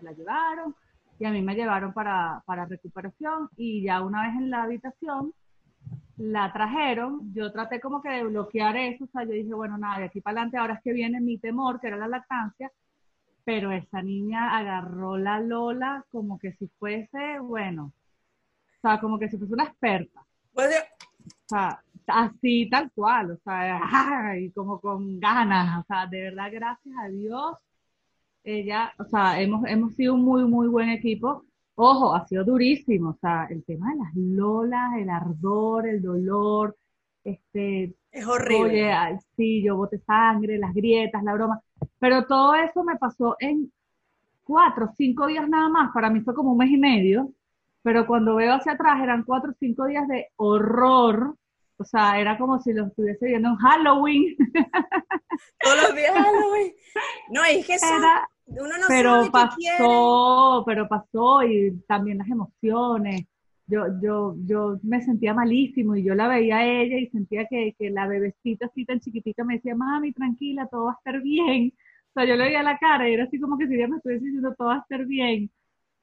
la 0.00 0.12
llevaron 0.12 0.74
y 1.18 1.24
a 1.24 1.30
mí 1.30 1.42
me 1.42 1.54
llevaron 1.54 1.92
para, 1.92 2.42
para 2.46 2.66
recuperación 2.66 3.48
y 3.56 3.82
ya 3.82 4.02
una 4.02 4.22
vez 4.22 4.36
en 4.36 4.50
la 4.50 4.62
habitación 4.62 5.32
la 6.16 6.52
trajeron, 6.52 7.32
yo 7.32 7.50
traté 7.50 7.80
como 7.80 8.02
que 8.02 8.10
de 8.10 8.24
bloquear 8.24 8.76
eso, 8.76 9.04
o 9.04 9.08
sea, 9.08 9.24
yo 9.24 9.32
dije, 9.32 9.54
bueno, 9.54 9.78
nada, 9.78 10.00
de 10.00 10.04
aquí 10.04 10.20
para 10.20 10.40
adelante 10.40 10.58
ahora 10.58 10.74
es 10.74 10.82
que 10.82 10.92
viene 10.92 11.20
mi 11.20 11.38
temor, 11.38 11.80
que 11.80 11.86
era 11.86 11.96
la 11.96 12.08
lactancia, 12.08 12.70
pero 13.44 13.72
esa 13.72 14.02
niña 14.02 14.56
agarró 14.56 15.16
la 15.16 15.40
Lola 15.40 16.04
como 16.10 16.38
que 16.38 16.52
si 16.52 16.68
fuese, 16.78 17.38
bueno, 17.40 17.92
o 18.78 18.80
sea, 18.82 19.00
como 19.00 19.18
que 19.18 19.28
si 19.28 19.38
fuese 19.38 19.54
una 19.54 19.64
experta. 19.64 20.20
O 20.54 21.48
sea, 21.48 21.82
así 22.06 22.68
tal 22.70 22.90
cual, 22.92 23.32
o 23.32 23.36
sea, 23.38 23.80
y 24.38 24.50
como 24.50 24.78
con 24.78 25.18
ganas, 25.18 25.80
o 25.80 25.86
sea, 25.86 26.06
de 26.06 26.22
verdad, 26.22 26.50
gracias 26.52 26.94
a 26.98 27.08
Dios, 27.08 27.56
ella, 28.44 28.92
o 28.98 29.04
sea, 29.04 29.40
hemos, 29.40 29.66
hemos 29.66 29.94
sido 29.94 30.14
un 30.14 30.22
muy, 30.22 30.44
muy 30.44 30.68
buen 30.68 30.88
equipo. 30.90 31.44
Ojo, 31.74 32.14
ha 32.14 32.26
sido 32.26 32.44
durísimo, 32.44 33.10
o 33.10 33.18
sea, 33.20 33.46
el 33.50 33.64
tema 33.64 33.90
de 33.92 33.98
las 33.98 34.14
lolas, 34.14 34.92
el 34.98 35.08
ardor, 35.08 35.88
el 35.88 36.02
dolor, 36.02 36.76
este... 37.24 37.94
Es 38.12 38.26
horrible. 38.26 38.92
Oye, 38.92 39.18
sí, 39.36 39.62
yo 39.62 39.76
boté 39.76 39.98
sangre, 39.98 40.58
las 40.58 40.74
grietas, 40.74 41.22
la 41.22 41.32
broma, 41.32 41.60
pero 41.98 42.26
todo 42.26 42.54
eso 42.56 42.82
me 42.82 42.96
pasó 42.96 43.36
en 43.38 43.70
cuatro, 44.42 44.90
cinco 44.96 45.28
días 45.28 45.48
nada 45.48 45.68
más, 45.68 45.92
para 45.92 46.10
mí 46.10 46.20
fue 46.20 46.34
como 46.34 46.52
un 46.52 46.58
mes 46.58 46.70
y 46.70 46.76
medio, 46.76 47.30
pero 47.82 48.06
cuando 48.06 48.34
veo 48.34 48.52
hacia 48.52 48.72
atrás 48.72 49.00
eran 49.00 49.22
cuatro 49.22 49.52
o 49.52 49.54
cinco 49.58 49.86
días 49.86 50.08
de 50.08 50.26
horror, 50.36 51.36
o 51.80 51.84
sea, 51.84 52.20
era 52.20 52.36
como 52.36 52.60
si 52.60 52.74
lo 52.74 52.88
estuviese 52.88 53.26
viendo 53.26 53.48
en 53.48 53.56
Halloween. 53.56 54.36
Todos 55.62 55.82
los 55.82 55.96
días 55.96 56.12
Halloween. 56.12 56.72
No, 57.30 57.44
es 57.44 57.66
que 57.66 57.76
uno 58.46 58.68
no 58.68 58.86
pero 58.88 59.24
sabe 59.24 59.30
pasó, 59.30 60.64
pero 60.66 60.88
pasó 60.88 61.42
y 61.44 61.80
también 61.86 62.18
las 62.18 62.28
emociones. 62.28 63.26
Yo, 63.66 63.84
yo, 64.02 64.34
yo 64.44 64.78
me 64.82 65.00
sentía 65.00 65.32
malísimo 65.32 65.94
y 65.94 66.02
yo 66.02 66.14
la 66.14 66.26
veía 66.26 66.58
a 66.58 66.66
ella 66.66 66.98
y 66.98 67.08
sentía 67.08 67.46
que, 67.46 67.74
que 67.78 67.90
la 67.90 68.08
bebecita 68.08 68.66
así 68.66 68.84
tan 68.84 68.98
chiquitita 68.98 69.44
me 69.44 69.54
decía, 69.54 69.76
mami, 69.76 70.12
tranquila, 70.12 70.66
todo 70.66 70.86
va 70.86 70.92
a 70.92 70.96
estar 70.96 71.22
bien. 71.22 71.72
O 72.10 72.12
sea, 72.12 72.24
yo 72.24 72.34
le 72.34 72.44
veía 72.44 72.64
la 72.64 72.76
cara 72.78 73.08
y 73.08 73.14
era 73.14 73.24
así 73.24 73.38
como 73.38 73.56
que 73.56 73.68
si 73.68 73.74
ella 73.76 73.86
me 73.88 73.98
estuviese 73.98 74.24
diciendo, 74.24 74.54
todo 74.58 74.68
va 74.68 74.74
a 74.76 74.80
estar 74.80 75.06
bien. 75.06 75.50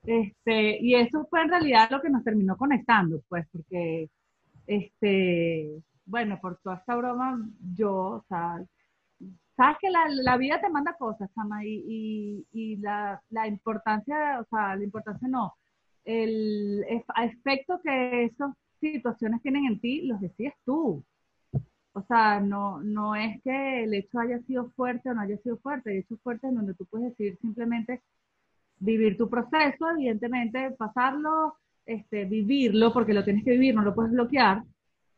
Este, 0.06 0.80
y 0.82 0.96
eso 0.96 1.28
fue 1.30 1.42
en 1.42 1.50
realidad 1.50 1.90
lo 1.92 2.02
que 2.02 2.10
nos 2.10 2.24
terminó 2.24 2.56
conectando, 2.56 3.22
pues, 3.28 3.46
porque, 3.52 4.10
este, 4.68 5.82
bueno, 6.06 6.40
por 6.42 6.58
toda 6.60 6.78
esta 6.78 6.96
broma, 6.96 7.40
yo, 7.76 7.94
o 7.94 8.26
sea, 8.28 8.64
sabes 9.56 9.78
que 9.82 9.90
la, 9.90 10.08
la 10.10 10.38
vida 10.38 10.62
te 10.62 10.70
manda 10.70 10.94
cosas, 10.94 11.30
Chama, 11.36 11.66
y, 11.66 12.46
y, 12.52 12.78
la, 12.78 13.22
la, 13.30 13.48
importancia, 13.48 14.40
o 14.40 14.46
sea, 14.50 14.76
la 14.76 14.84
importancia 14.84 15.28
no, 15.28 15.56
el 16.06 16.86
efecto 17.18 17.82
que 17.84 18.26
esas 18.26 18.52
situaciones 18.80 19.42
tienen 19.42 19.66
en 19.66 19.80
ti, 19.80 20.04
los 20.04 20.22
decides 20.22 20.54
tú. 20.66 21.04
O 21.94 22.04
sea, 22.04 22.40
no, 22.40 22.80
no 22.84 23.16
es 23.16 23.42
que 23.44 23.84
el 23.84 23.94
hecho 23.96 24.20
haya 24.20 24.40
sido 24.44 24.70
fuerte 24.76 25.10
o 25.10 25.14
no 25.16 25.22
haya 25.22 25.38
sido 25.40 25.58
fuerte, 25.58 25.92
el 25.92 26.00
hecho 26.00 26.18
fuerte 26.18 26.48
en 26.48 26.56
donde 26.56 26.76
tú 26.76 26.86
puedes 26.86 27.10
decir 27.10 27.38
simplemente 27.42 28.04
vivir 28.80 29.18
tu 29.18 29.30
proceso, 29.30 29.90
evidentemente 29.90 30.72
pasarlo, 30.72 31.56
este, 31.88 32.26
vivirlo, 32.26 32.94
porque 32.94 33.14
lo 33.14 33.24
tienes 33.24 33.44
que 33.44 33.52
vivir, 33.52 33.74
no 33.74 33.82
lo 33.82 33.96
puedes 33.96 34.12
bloquear, 34.12 34.64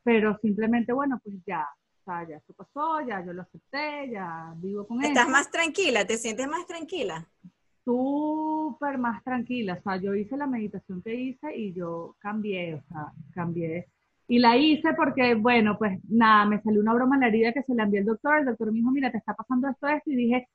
pero 0.03 0.37
simplemente, 0.41 0.93
bueno, 0.93 1.19
pues 1.23 1.35
ya, 1.45 1.67
ya 2.05 2.37
eso 2.37 2.53
pasó, 2.53 3.01
ya 3.01 3.23
yo 3.25 3.33
lo 3.33 3.41
acepté, 3.41 4.09
ya 4.11 4.53
vivo 4.57 4.87
con 4.87 5.03
él. 5.03 5.09
¿Estás 5.09 5.27
más 5.27 5.51
tranquila? 5.51 6.05
¿Te 6.05 6.17
sientes 6.17 6.47
más 6.47 6.65
tranquila? 6.65 7.27
Súper 7.83 8.97
más 8.97 9.23
tranquila, 9.23 9.77
o 9.79 9.81
sea, 9.81 9.97
yo 9.97 10.13
hice 10.13 10.37
la 10.37 10.47
meditación 10.47 11.01
que 11.01 11.15
hice 11.15 11.55
y 11.55 11.73
yo 11.73 12.15
cambié, 12.19 12.75
o 12.75 12.83
sea, 12.87 13.11
cambié. 13.33 13.87
Y 14.27 14.37
la 14.37 14.55
hice 14.55 14.93
porque, 14.93 15.33
bueno, 15.33 15.75
pues 15.77 15.99
nada, 16.07 16.45
me 16.45 16.61
salió 16.61 16.81
una 16.81 16.93
broma 16.93 17.15
en 17.15 17.21
la 17.21 17.27
herida 17.29 17.51
que 17.51 17.63
se 17.63 17.73
le 17.73 17.81
envió 17.81 17.99
el 17.99 18.05
doctor, 18.05 18.37
el 18.37 18.45
doctor 18.45 18.71
me 18.71 18.77
dijo, 18.77 18.91
mira, 18.91 19.11
te 19.11 19.17
está 19.17 19.33
pasando 19.33 19.67
esto, 19.67 19.87
esto, 19.87 20.11
y 20.11 20.15
dije, 20.15 20.47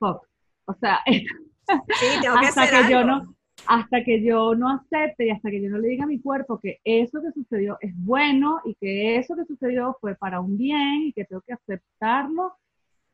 fuck, 0.00 0.26
o 0.64 0.74
sea, 0.74 0.98
sí, 1.06 2.06
tengo 2.20 2.40
que 2.40 2.46
hasta 2.46 2.68
que 2.68 2.90
yo 2.90 3.04
no, 3.04 3.36
hasta 3.66 4.04
que 4.04 4.22
yo 4.22 4.54
no 4.54 4.68
acepte 4.70 5.26
y 5.26 5.30
hasta 5.30 5.50
que 5.50 5.62
yo 5.62 5.70
no 5.70 5.78
le 5.78 5.88
diga 5.88 6.04
a 6.04 6.08
mi 6.08 6.20
cuerpo 6.20 6.58
que 6.58 6.80
eso 6.84 7.20
que 7.22 7.32
sucedió 7.32 7.78
es 7.80 7.92
bueno 7.96 8.60
y 8.64 8.74
que 8.74 9.16
eso 9.16 9.34
que 9.36 9.44
sucedió 9.44 9.96
fue 10.00 10.14
para 10.14 10.40
un 10.40 10.56
bien 10.56 11.02
y 11.06 11.12
que 11.12 11.24
tengo 11.24 11.42
que 11.42 11.54
aceptarlo, 11.54 12.54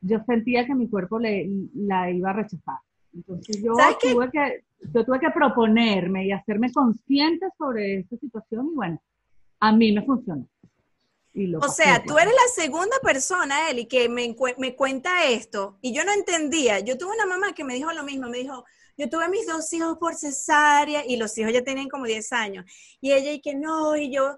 yo 0.01 0.23
sentía 0.25 0.67
que 0.67 0.75
mi 0.75 0.89
cuerpo 0.89 1.19
le, 1.19 1.49
la 1.75 2.11
iba 2.11 2.31
a 2.31 2.35
rechazar. 2.35 2.79
Entonces 3.15 3.63
yo 3.63 3.75
tuve 4.01 4.31
que, 4.31 4.65
yo 4.93 5.05
tuve 5.05 5.21
que 5.21 5.31
proponerme 5.31 6.27
y 6.27 6.33
hacerme 6.33 6.73
consciente 6.73 7.47
sobre 7.59 8.01
esta 8.01 8.17
situación 8.17 8.71
y 8.73 8.75
bueno, 8.75 9.03
a 9.61 9.73
mí 9.73 9.93
me 9.93 10.03
funcionó. 10.03 10.47
o 11.61 11.69
sea, 11.69 12.03
tú 12.03 12.19
eres 12.19 12.33
la 12.33 12.63
segunda 12.63 12.97
persona, 13.03 13.71
Eli, 13.71 13.87
que 13.87 14.09
me, 14.09 14.35
me 14.59 14.75
cuenta 14.75 15.27
esto 15.27 15.79
y 15.81 15.93
yo 15.93 16.05
no 16.05 16.13
entendía. 16.13 16.81
Yo 16.81 16.97
tuve 16.97 17.15
una 17.15 17.27
mamá 17.27 17.53
que 17.53 17.65
me 17.65 17.75
dijo 17.75 17.93
lo 17.93 18.05
mismo, 18.05 18.29
me 18.29 18.39
dijo, 18.39 18.65
yo 19.01 19.09
tuve 19.09 19.31
mis 19.31 19.47
dos 19.47 19.73
hijos 19.73 19.97
por 19.97 20.15
cesárea 20.15 21.03
y 21.07 21.17
los 21.17 21.37
hijos 21.39 21.55
ya 21.55 21.65
tenían 21.65 21.89
como 21.89 22.05
10 22.05 22.33
años. 22.35 22.67
Y 23.01 23.13
ella 23.13 23.33
y 23.33 23.41
que 23.41 23.55
no, 23.55 23.97
y 23.97 24.13
yo, 24.13 24.37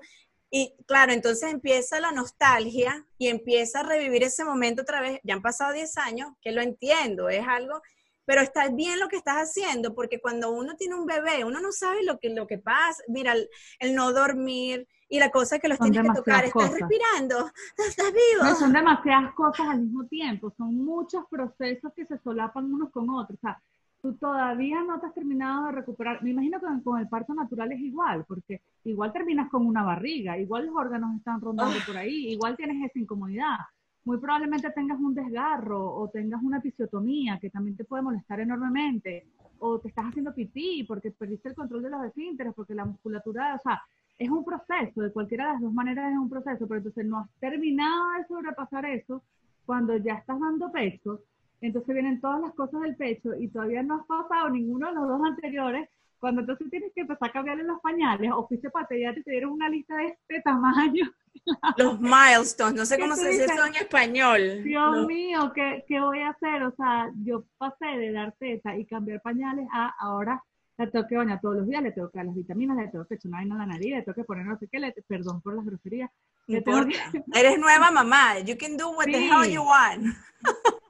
y 0.53 0.77
claro, 0.87 1.13
entonces 1.13 1.53
empieza 1.53 1.99
la 1.99 2.13
nostalgia 2.13 3.05
y 3.19 3.27
empieza 3.27 3.81
a 3.81 3.83
revivir 3.83 4.23
ese 4.23 4.45
momento 4.45 4.83
otra 4.83 5.01
vez. 5.01 5.19
Ya 5.25 5.35
han 5.35 5.43
pasado 5.43 5.73
10 5.73 5.97
años, 5.99 6.31
que 6.41 6.53
lo 6.53 6.63
entiendo, 6.63 7.29
es 7.29 7.45
algo, 7.45 7.83
pero 8.25 8.41
está 8.41 8.69
bien 8.69 9.01
lo 9.01 9.09
que 9.09 9.17
estás 9.17 9.39
haciendo, 9.39 9.97
porque 9.97 10.21
cuando 10.21 10.53
uno 10.53 10.77
tiene 10.77 10.95
un 10.95 11.07
bebé, 11.07 11.45
uno 11.45 11.61
no 11.61 11.73
sabe 11.73 12.05
lo 12.05 12.21
que, 12.21 12.31
lo 12.31 12.47
que 12.47 12.59
pasa. 12.59 13.03
Mira, 13.09 13.35
el, 13.81 13.95
no 13.97 14.13
dormir 14.13 14.87
y 15.09 15.19
la 15.19 15.33
cosa 15.33 15.59
que 15.59 15.67
los 15.67 15.81
tienes 15.81 16.03
que 16.03 16.19
tocar, 16.19 16.45
estás 16.45 16.71
respirando, 16.71 17.51
estás 17.79 18.13
vivo. 18.13 18.55
son 18.55 18.73
demasiadas 18.73 19.35
cosas 19.35 19.71
al 19.71 19.81
mismo 19.81 20.07
tiempo, 20.07 20.55
son 20.57 20.77
muchos 20.77 21.25
procesos 21.29 21.93
que 21.97 22.07
se 22.07 22.17
solapan 22.19 22.73
unos 22.73 22.93
con 22.93 23.11
otros. 23.11 23.37
O 23.39 23.41
sea, 23.41 23.61
tú 24.03 24.15
todavía 24.15 24.83
no 24.83 25.01
te 25.01 25.07
has 25.07 25.15
terminado 25.15 25.67
de 25.67 25.73
recuperar. 25.73 26.23
Me 26.23 26.31
imagino 26.31 26.59
que 26.61 26.67
con 26.83 26.99
el 26.99 27.09
parto 27.09 27.33
natural 27.35 27.71
es 27.73 27.81
igual, 27.81 28.25
porque 28.27 28.61
igual 28.85 29.13
terminas 29.13 29.49
con 29.49 29.65
una 29.65 29.85
barriga, 29.85 30.37
igual 30.37 30.67
los 30.67 30.77
órganos 30.77 31.17
están 31.17 31.41
rondando 31.41 31.79
por 31.87 31.97
ahí, 31.97 32.33
igual 32.33 32.57
tienes 32.57 32.85
esa 32.85 32.99
incomodidad. 32.99 33.59
Muy 34.05 34.19
probablemente 34.19 34.69
tengas 34.73 34.99
un 34.99 35.15
desgarro 35.15 35.95
o 35.95 36.11
tengas 36.11 36.43
una 36.43 36.59
episiotomía 36.59 37.39
que 37.39 37.51
también 37.51 37.77
te 37.77 37.85
puede 37.85 38.03
molestar 38.03 38.41
enormemente, 38.41 39.29
o 39.61 39.79
te 39.79 39.89
estás 39.89 40.07
haciendo 40.07 40.35
pipí 40.35 40.83
porque 40.83 41.13
perdiste 41.13 41.51
el 41.51 41.55
control 41.55 41.83
de 41.83 41.91
los 41.91 42.05
esfínteres, 42.05 42.53
porque 42.55 42.75
la 42.75 42.85
musculatura, 42.85 43.55
o 43.55 43.61
sea, 43.63 43.81
es 44.19 44.29
un 44.29 44.45
proceso, 44.45 45.01
de 45.01 45.13
cualquiera 45.13 45.47
de 45.47 45.53
las 45.53 45.63
dos 45.63 45.73
maneras 45.73 46.11
es 46.11 46.19
un 46.19 46.29
proceso, 46.29 46.67
pero 46.67 46.79
entonces 46.79 47.07
no 47.07 47.21
has 47.21 47.31
terminado 47.39 48.11
de 48.19 48.27
sobrepasar 48.27 48.85
eso 48.87 49.23
cuando 49.65 49.97
ya 49.97 50.15
estás 50.15 50.41
dando 50.41 50.73
pecho 50.73 51.21
entonces 51.67 51.95
vienen 51.95 52.21
todas 52.21 52.41
las 52.41 52.55
cosas 52.55 52.81
del 52.83 52.97
pecho 52.97 53.35
y 53.39 53.49
todavía 53.49 53.83
no 53.83 54.01
has 54.01 54.07
pasado 54.07 54.51
ninguno 54.51 54.89
de 54.89 54.95
los 54.95 55.09
dos 55.09 55.21
anteriores, 55.25 55.89
cuando 56.19 56.43
entonces 56.43 56.71
tienes 56.71 56.93
que 56.95 57.01
empezar 57.01 57.31
a 57.31 57.33
cambiarle 57.33 57.65
los 57.65 57.81
pañales 57.81 58.31
o 58.33 58.47
fuiste 58.47 58.71
para 58.71 58.87
te 58.87 59.13
dieron 59.27 59.53
una 59.53 59.69
lista 59.69 59.97
de 59.97 60.07
este 60.09 60.41
tamaño. 60.43 61.05
Los 61.77 61.99
milestones, 62.01 62.75
no 62.75 62.87
sé 62.87 62.99
cómo 62.99 63.17
se 63.17 63.31
dice 63.31 63.47
eso 63.47 63.67
en 63.67 63.75
español. 63.75 64.63
Dios 64.63 65.07
mío, 65.07 65.51
¿qué, 65.53 65.83
¿qué, 65.89 65.99
voy 65.99 66.21
a 66.21 66.29
hacer? 66.29 66.63
O 66.63 66.73
sea, 66.77 67.11
yo 67.25 67.45
pasé 67.59 67.87
de 67.87 68.13
dar 68.13 68.33
teta 68.39 68.77
y 68.77 68.87
cambiar 68.87 69.21
pañales 69.23 69.67
a 69.73 69.95
ahora 69.99 70.41
le 70.79 70.87
tengo 70.87 71.07
que 71.07 71.17
bañar 71.17 71.41
todos 71.41 71.57
los 71.57 71.67
días, 71.67 71.83
le 71.83 71.93
tengo 71.93 72.11
que 72.11 72.19
dar 72.19 72.27
las 72.27 72.35
vitaminas, 72.35 72.77
le 72.77 72.89
tengo 72.89 73.05
que 73.07 73.15
echar 73.15 73.29
una 73.29 73.39
vaina 73.39 73.55
a 73.55 73.59
la 73.59 73.67
nariz, 73.67 73.91
le 73.91 74.03
tengo 74.03 74.15
que 74.15 74.25
poner 74.25 74.47
no 74.47 74.59
sé 74.59 74.69
qué, 74.71 74.79
le, 74.79 74.93
perdón 75.07 75.41
por 75.41 75.55
las 75.55 75.65
groserías. 75.65 76.11
Eres 76.49 77.59
nueva 77.59 77.91
mamá, 77.91 78.39
you 78.41 78.57
can 78.59 78.77
do 78.77 78.91
what 78.91 79.07
the 79.07 79.29
hell 79.29 79.45
you 79.45 79.63
want. 79.63 80.15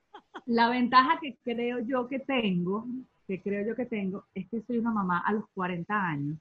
La 0.47 0.69
ventaja 0.69 1.19
que 1.21 1.37
creo 1.45 1.79
yo 1.81 2.09
que 2.09 2.19
tengo, 2.19 2.87
que 3.27 3.41
creo 3.41 3.67
yo 3.67 3.77
que 3.77 3.87
tengo, 3.87 4.25
es 4.35 4.49
que 4.49 4.63
soy 4.67 4.79
una 4.79 4.93
mamá 4.93 5.23
a 5.27 5.33
los 5.33 5.45
40 5.55 5.95
años. 5.95 6.39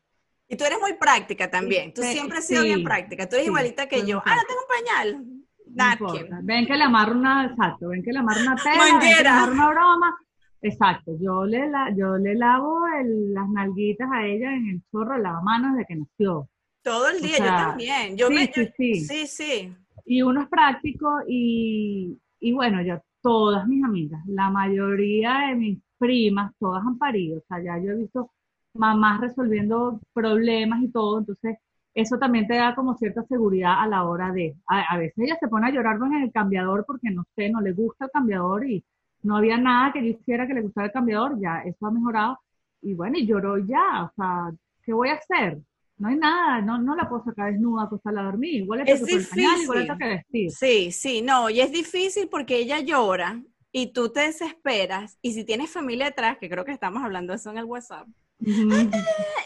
Y 0.48 0.58
tú 0.58 0.66
eres 0.66 0.80
muy 0.82 0.94
práctica 0.94 1.50
también. 1.50 1.94
Tú 1.94 2.02
siempre 2.02 2.40
has 2.40 2.48
sido 2.48 2.64
bien 2.64 2.84
práctica. 2.84 3.28
Tú 3.30 3.36
eres 3.36 3.48
igualita 3.48 3.88
que 3.88 4.06
yo. 4.06 4.22
Ah, 4.26 4.36
no 4.36 4.42
tengo 4.48 4.62
un 4.62 4.86
pañal. 4.86 5.42
No 5.74 6.42
ven 6.44 6.66
que 6.66 6.76
le 6.76 6.84
amarro 6.84 7.14
una, 7.14 7.46
exacto, 7.46 7.88
ven 7.88 8.04
que 8.04 8.12
le 8.12 8.20
amarro 8.20 8.42
una 8.42 8.56
tela, 8.56 8.84
ven 8.84 9.00
que 9.00 9.24
le 9.24 9.30
amarro 9.30 9.54
una 9.54 9.70
broma. 9.70 10.18
Exacto, 10.64 11.14
yo 11.20 11.46
le, 11.46 11.70
la, 11.70 11.94
yo 11.96 12.18
le 12.18 12.36
lavo 12.36 12.82
las 12.88 13.50
nalguitas 13.50 14.10
a 14.12 14.26
ella 14.28 14.54
en 14.54 14.70
el 14.70 14.82
chorro, 14.92 15.18
lavamanos 15.18 15.78
de 15.78 15.86
que 15.86 15.96
nació. 15.96 16.50
Todo 16.84 17.10
el 17.10 17.22
día, 17.22 17.38
yo 17.38 17.46
también. 17.46 18.18
Yo 18.18 18.28
sí, 18.28 18.34
me, 18.34 18.52
sí, 18.54 18.72
sí. 18.78 19.06
sí, 19.06 19.28
sí. 19.28 19.76
Y 20.06 20.22
uno 20.22 20.42
es 20.42 20.50
práctico 20.50 21.08
y, 21.28 22.20
y 22.40 22.52
bueno, 22.52 22.82
yo, 22.84 23.02
todas 23.22 23.68
mis 23.68 23.84
amigas, 23.84 24.22
la 24.28 24.50
mayoría 24.50 25.48
de 25.50 25.56
mis 25.56 25.80
primas, 25.98 26.54
todas 26.60 26.84
han 26.86 26.98
parido. 26.98 27.40
O 27.40 27.44
sea, 27.48 27.62
ya 27.64 27.78
yo 27.80 27.92
he 27.92 27.96
visto 27.98 28.32
mamás 28.74 29.22
resolviendo 29.22 30.00
problemas 30.14 30.82
y 30.84 30.90
todo, 30.92 31.20
entonces 31.20 31.58
eso 31.94 32.18
también 32.18 32.48
te 32.48 32.56
da 32.56 32.74
como 32.76 32.96
cierta 32.96 33.24
seguridad 33.24 33.82
a 33.82 33.88
la 33.88 34.06
hora 34.06 34.32
de, 34.32 34.56
a, 34.68 34.98
veces 34.98 35.18
ella 35.18 35.38
se 35.40 35.48
pone 35.50 35.68
a 35.68 35.72
llorar 35.72 35.98
en 35.98 36.24
el 36.24 36.32
cambiador 36.32 36.86
porque 36.86 37.12
no 37.12 37.26
sé, 37.36 37.50
no 37.50 37.62
le 37.62 37.74
gusta 37.74 38.06
el 38.06 38.12
cambiador 38.12 38.66
y 38.70 38.84
no 39.24 39.38
había 39.38 39.58
nada 39.58 39.92
que 39.94 40.02
yo 40.02 40.08
hiciera 40.18 40.48
que 40.48 40.54
le 40.54 40.62
gustara 40.62 40.88
el 40.88 40.94
cambiador, 40.94 41.40
ya 41.42 41.62
eso 41.64 41.86
ha 41.86 41.92
mejorado 41.92 42.40
y 42.82 42.94
bueno, 42.96 43.18
y 43.18 43.28
lloró 43.28 43.58
ya, 43.58 44.06
o 44.06 44.12
sea, 44.16 44.52
¿qué 44.84 44.94
voy 44.94 45.10
a 45.10 45.16
hacer? 45.16 45.60
No 46.02 46.08
hay 46.08 46.16
nada, 46.16 46.62
no, 46.62 46.80
no 46.80 46.96
la 46.96 47.08
puedo 47.08 47.24
sacar 47.24 47.52
desnuda, 47.52 47.84
acostarla 47.84 48.22
a 48.22 48.24
dormir, 48.24 48.56
igual 48.56 48.84
le 48.84 48.92
es 48.92 49.06
difícil. 49.06 49.46
igual 49.62 49.88
le 49.88 49.98
que 50.00 50.08
vestir. 50.08 50.52
Sí, 50.52 50.92
sí, 50.92 51.22
no, 51.22 51.48
y 51.52 51.62
es 51.62 51.72
difícil 51.72 52.28
porque 52.28 52.58
ella 52.58 52.80
llora 52.80 53.40
y 53.72 53.94
tú 53.94 54.10
te 54.10 54.22
desesperas 54.22 55.20
y 55.22 55.34
si 55.34 55.44
tienes 55.44 55.70
familia 55.70 56.08
atrás, 56.08 56.40
que 56.40 56.50
creo 56.50 56.66
que 56.66 56.72
estamos 56.72 57.04
hablando 57.04 57.34
de 57.34 57.38
eso 57.38 57.52
en 57.52 57.60
el 57.60 57.66
WhatsApp, 57.66 58.08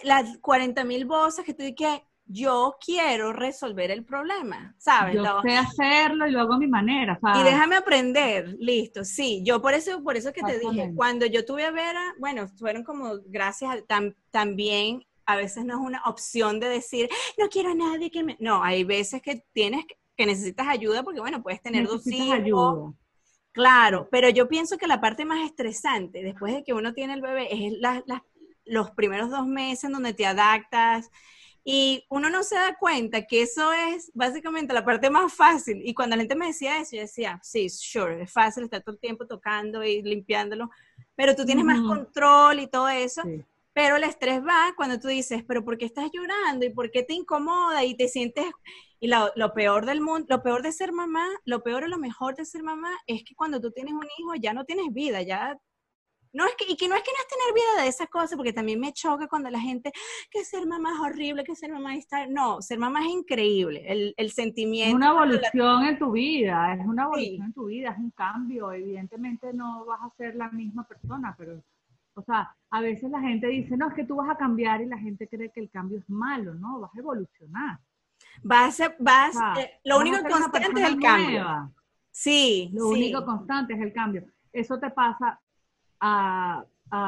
las 0.04 0.38
40 0.38 0.82
mil 0.86 1.04
voces 1.04 1.44
que 1.44 1.54
tú 1.54 1.64
dices, 1.64 2.02
yo 2.26 2.78
quiero 2.84 3.34
resolver 3.34 3.92
el 3.92 4.06
problema, 4.06 4.74
¿sabes? 4.78 5.16
Yo 5.16 5.42
sé 5.42 5.58
hacerlo 5.58 6.26
y 6.26 6.32
lo 6.32 6.40
hago 6.40 6.54
a 6.54 6.60
mi 6.60 6.68
manera. 6.68 7.20
Y 7.36 7.44
déjame 7.44 7.76
aprender, 7.76 8.56
listo, 8.60 9.04
sí. 9.04 9.44
Yo 9.46 9.62
por 9.62 9.74
eso, 9.74 10.02
por 10.04 10.16
eso 10.16 10.32
que 10.32 10.42
te 10.42 10.58
dije, 10.58 10.94
cuando 10.96 11.26
yo 11.26 11.44
tuve 11.44 11.66
a 11.66 11.72
Vera, 11.72 12.16
bueno, 12.18 12.48
fueron 12.48 12.86
como 12.86 13.20
gracias 13.26 13.84
también, 14.32 15.06
a 15.26 15.36
veces 15.36 15.66
no 15.66 15.76
es 15.76 15.80
una 15.80 16.02
opción 16.06 16.60
de 16.60 16.68
decir, 16.68 17.10
no 17.38 17.50
quiero 17.50 17.72
a 17.72 17.76
nadie 17.76 18.12
que 18.12 18.24
me... 18.24 18.38
No, 18.40 18.64
hay 18.64 18.84
veces 18.84 19.22
que 19.22 19.44
tienes, 19.54 19.86
que 20.16 20.26
necesitas 20.26 20.68
ayuda 20.68 21.04
porque, 21.04 21.20
bueno, 21.20 21.42
puedes 21.42 21.62
tener 21.62 21.88
dos 21.88 22.06
hijos. 22.08 22.40
Ayuda. 22.40 22.94
Claro, 23.52 24.08
pero 24.12 24.30
yo 24.30 24.48
pienso 24.48 24.78
que 24.78 24.88
la 24.88 25.00
parte 25.00 25.24
más 25.24 25.46
estresante 25.46 26.22
después 26.22 26.54
de 26.54 26.64
que 26.64 26.74
uno 26.74 26.94
tiene 26.94 27.14
el 27.14 27.22
bebé 27.22 27.48
es 27.52 27.74
los 28.66 28.92
primeros 28.92 29.30
dos 29.30 29.48
meses 29.48 29.86
en 29.86 29.94
donde 29.94 30.14
te 30.14 30.26
adaptas, 30.26 31.10
y 31.68 32.06
uno 32.10 32.30
no 32.30 32.44
se 32.44 32.54
da 32.56 32.78
cuenta 32.78 33.26
que 33.26 33.42
eso 33.42 33.74
es 33.74 34.12
básicamente 34.14 34.72
la 34.72 34.86
parte 34.86 35.10
más 35.10 35.34
fácil. 35.34 35.82
Y 35.84 35.96
cuando 35.96 36.16
la 36.16 36.22
gente 36.22 36.36
me 36.36 36.46
decía 36.46 36.80
eso, 36.80 36.96
yo 36.96 37.02
decía, 37.02 37.40
sí, 37.42 37.70
sure, 37.70 38.22
es 38.22 38.32
fácil 38.32 38.66
estar 38.66 38.84
todo 38.84 38.94
el 38.94 39.02
tiempo 39.02 39.26
tocando 39.26 39.84
y 39.84 40.04
limpiándolo, 40.04 40.70
pero 41.16 41.36
tú 41.36 41.44
tienes 41.44 41.66
más 41.66 41.82
control 41.82 42.60
y 42.60 42.68
todo 42.68 42.88
eso. 42.88 43.24
Pero 43.76 43.98
el 43.98 44.06
estrés 44.06 44.42
va 44.42 44.74
cuando 44.78 45.00
tú 45.02 45.10
dices, 45.10 45.44
pero 45.46 45.66
¿por 45.66 45.78
qué 45.78 45.84
estás 45.86 46.10
llorando? 46.14 46.66
¿Y 46.66 46.70
por 46.70 46.90
qué 46.92 47.04
te 47.04 47.14
incomoda? 47.14 47.84
Y 47.84 47.96
te 47.96 48.08
sientes... 48.08 48.46
Y 49.02 49.08
lo, 49.10 49.30
lo 49.36 49.54
peor 49.54 49.86
del 49.86 50.00
mundo, 50.00 50.26
lo 50.30 50.42
peor 50.42 50.62
de 50.64 50.72
ser 50.72 50.94
mamá, 50.94 51.28
lo 51.44 51.62
peor 51.62 51.84
o 51.84 51.88
lo 51.88 52.00
mejor 52.00 52.36
de 52.36 52.46
ser 52.46 52.64
mamá 52.64 52.90
es 53.06 53.24
que 53.26 53.36
cuando 53.36 53.60
tú 53.60 53.70
tienes 53.72 53.94
un 53.94 54.08
hijo 54.18 54.34
ya 54.40 54.54
no 54.54 54.64
tienes 54.64 54.88
vida, 54.94 55.22
ya 55.22 55.60
no 56.32 56.46
es 56.46 56.56
que, 56.58 56.66
y 56.72 56.78
que 56.78 56.88
no 56.88 56.96
es 56.96 57.04
que 57.04 57.12
no 57.12 57.18
es 57.20 57.28
tener 57.28 57.54
vida 57.54 57.84
de 57.84 57.90
esas 57.90 58.08
cosas, 58.10 58.36
porque 58.38 58.54
también 58.54 58.80
me 58.80 58.94
choca 58.94 59.28
cuando 59.28 59.50
la 59.50 59.60
gente, 59.60 59.92
que 60.32 60.44
ser 60.46 60.66
mamá 60.66 60.94
es 60.94 61.00
horrible, 61.00 61.44
que 61.44 61.56
ser 61.56 61.72
mamá 61.72 61.96
está... 61.96 62.28
No, 62.28 62.62
ser 62.62 62.80
mamá 62.80 63.02
es 63.02 63.12
increíble, 63.12 63.84
el, 63.86 64.14
el 64.16 64.32
sentimiento. 64.32 64.90
Es 64.90 64.96
una 64.96 65.10
evolución 65.10 65.86
en 65.86 66.00
tu 66.00 66.12
vida, 66.12 66.74
es 66.74 66.86
una 66.86 67.04
evolución 67.04 67.46
en 67.48 67.54
tu 67.54 67.66
vida, 67.66 67.90
es 67.92 67.98
un 67.98 68.12
cambio. 68.12 68.72
Evidentemente 68.72 69.54
no 69.54 69.86
vas 69.86 70.00
a 70.02 70.10
ser 70.16 70.36
la 70.36 70.50
misma 70.50 70.88
persona, 70.88 71.36
pero, 71.38 71.62
o 72.16 72.24
sea, 72.24 72.56
a 72.70 72.82
veces 72.82 73.12
la 73.12 73.20
gente 73.20 73.48
dice, 73.48 73.78
no, 73.78 73.90
es 73.90 73.94
que 73.94 74.06
tú 74.06 74.16
vas 74.16 74.30
a 74.30 74.38
cambiar 74.38 74.82
y 74.82 74.86
la 74.86 74.98
gente 74.98 75.28
cree 75.28 75.52
que 75.52 75.60
el 75.60 75.70
cambio 75.70 76.00
es 76.00 76.10
malo, 76.10 76.54
¿no? 76.54 76.80
Vas 76.80 76.96
a 76.96 77.00
evolucionar. 77.00 77.80
Vas 78.42 78.80
a, 78.80 78.96
vas, 79.00 79.36
eh, 79.60 79.80
lo 79.84 80.00
único 80.00 80.18
constante 80.24 80.82
es 80.82 80.90
el 80.90 81.00
cambio. 81.00 81.72
Sí. 82.12 82.72
Lo 82.74 82.90
único 82.90 83.26
constante 83.26 83.74
es 83.74 83.82
el 83.82 83.92
cambio. 83.92 84.26
Eso 84.52 84.80
te 84.80 84.90
pasa 84.90 85.40
a, 86.00 86.66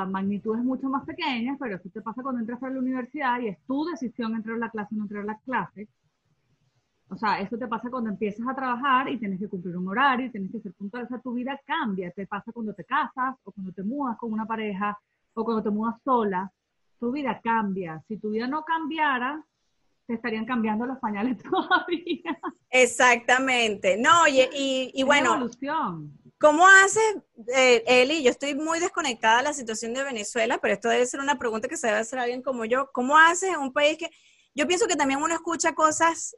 magnitudes 0.08 0.64
mucho 0.64 0.90
más 0.90 1.06
pequeñas, 1.06 1.56
pero 1.60 1.78
eso 1.78 1.90
te 1.90 2.02
pasa 2.02 2.22
cuando 2.22 2.42
entras 2.42 2.62
a 2.62 2.70
la 2.70 2.80
universidad 2.80 3.40
y 3.40 3.48
es 3.48 3.60
tu 3.66 3.86
decisión 3.86 4.36
entrar 4.36 4.56
a 4.58 4.60
la 4.60 4.70
clase 4.70 4.94
o 4.94 4.98
no 4.98 5.04
entrar 5.04 5.24
a 5.24 5.28
la 5.28 5.38
clase. 5.40 5.88
O 7.10 7.16
sea, 7.16 7.40
eso 7.40 7.58
te 7.58 7.68
pasa 7.68 7.90
cuando 7.90 8.10
empiezas 8.10 8.46
a 8.48 8.56
trabajar 8.56 9.10
y 9.10 9.18
tienes 9.18 9.40
que 9.40 9.48
cumplir 9.48 9.78
un 9.78 9.88
horario 9.88 10.26
y 10.26 10.30
tienes 10.30 10.52
que 10.52 10.60
ser 10.60 10.74
puntual. 10.74 11.04
O 11.04 11.08
sea, 11.08 11.20
tu 11.20 11.34
vida 11.34 11.60
cambia. 11.66 12.12
Te 12.12 12.28
pasa 12.28 12.52
cuando 12.52 12.74
te 12.74 12.84
casas 12.84 13.36
o 13.44 13.52
cuando 13.52 13.72
te 13.72 13.84
mudas 13.84 14.18
con 14.18 14.34
una 14.34 14.46
pareja 14.46 14.98
o 15.34 15.46
cuando 15.46 15.64
te 15.64 15.70
mudas 15.70 15.96
sola. 16.04 16.52
Tu 17.00 17.12
vida 17.12 17.40
cambia. 17.42 18.04
Si 18.08 18.18
tu 18.18 18.32
vida 18.32 18.48
no 18.48 18.64
cambiara, 18.64 19.42
te 20.06 20.16
estarían 20.16 20.46
cambiando 20.46 20.86
los 20.86 20.98
pañales 21.00 21.38
todavía. 21.44 22.40
Exactamente. 22.70 23.98
No, 23.98 24.28
y, 24.28 24.42
y, 24.42 24.92
y 24.94 25.04
bueno. 25.04 25.36
Evolución. 25.36 26.12
¿Cómo 26.40 26.68
hace, 26.68 27.00
eh, 27.48 27.84
Eli? 27.88 28.22
Yo 28.22 28.30
estoy 28.30 28.54
muy 28.54 28.80
desconectada 28.80 29.38
de 29.38 29.44
la 29.44 29.54
situación 29.54 29.96
de 29.96 30.04
Venezuela, 30.04 30.60
pero 30.60 30.76
esto 30.76 30.90
debe 30.90 31.06
ser 31.08 31.20
una 31.20 31.40
pregunta 31.40 31.68
que 31.68 31.78
se 31.78 31.88
debe 31.88 32.00
hacer 32.00 32.20
a 32.20 32.24
alguien 32.24 32.44
como 32.44 32.64
yo. 32.66 32.92
¿Cómo 32.94 33.18
haces 33.18 33.56
en 33.56 33.60
un 33.60 33.74
país 33.74 33.98
que 33.98 34.12
yo 34.54 34.68
pienso 34.68 34.88
que 34.88 34.96
también 34.96 35.22
uno 35.22 35.34
escucha 35.34 35.74
cosas 35.74 36.36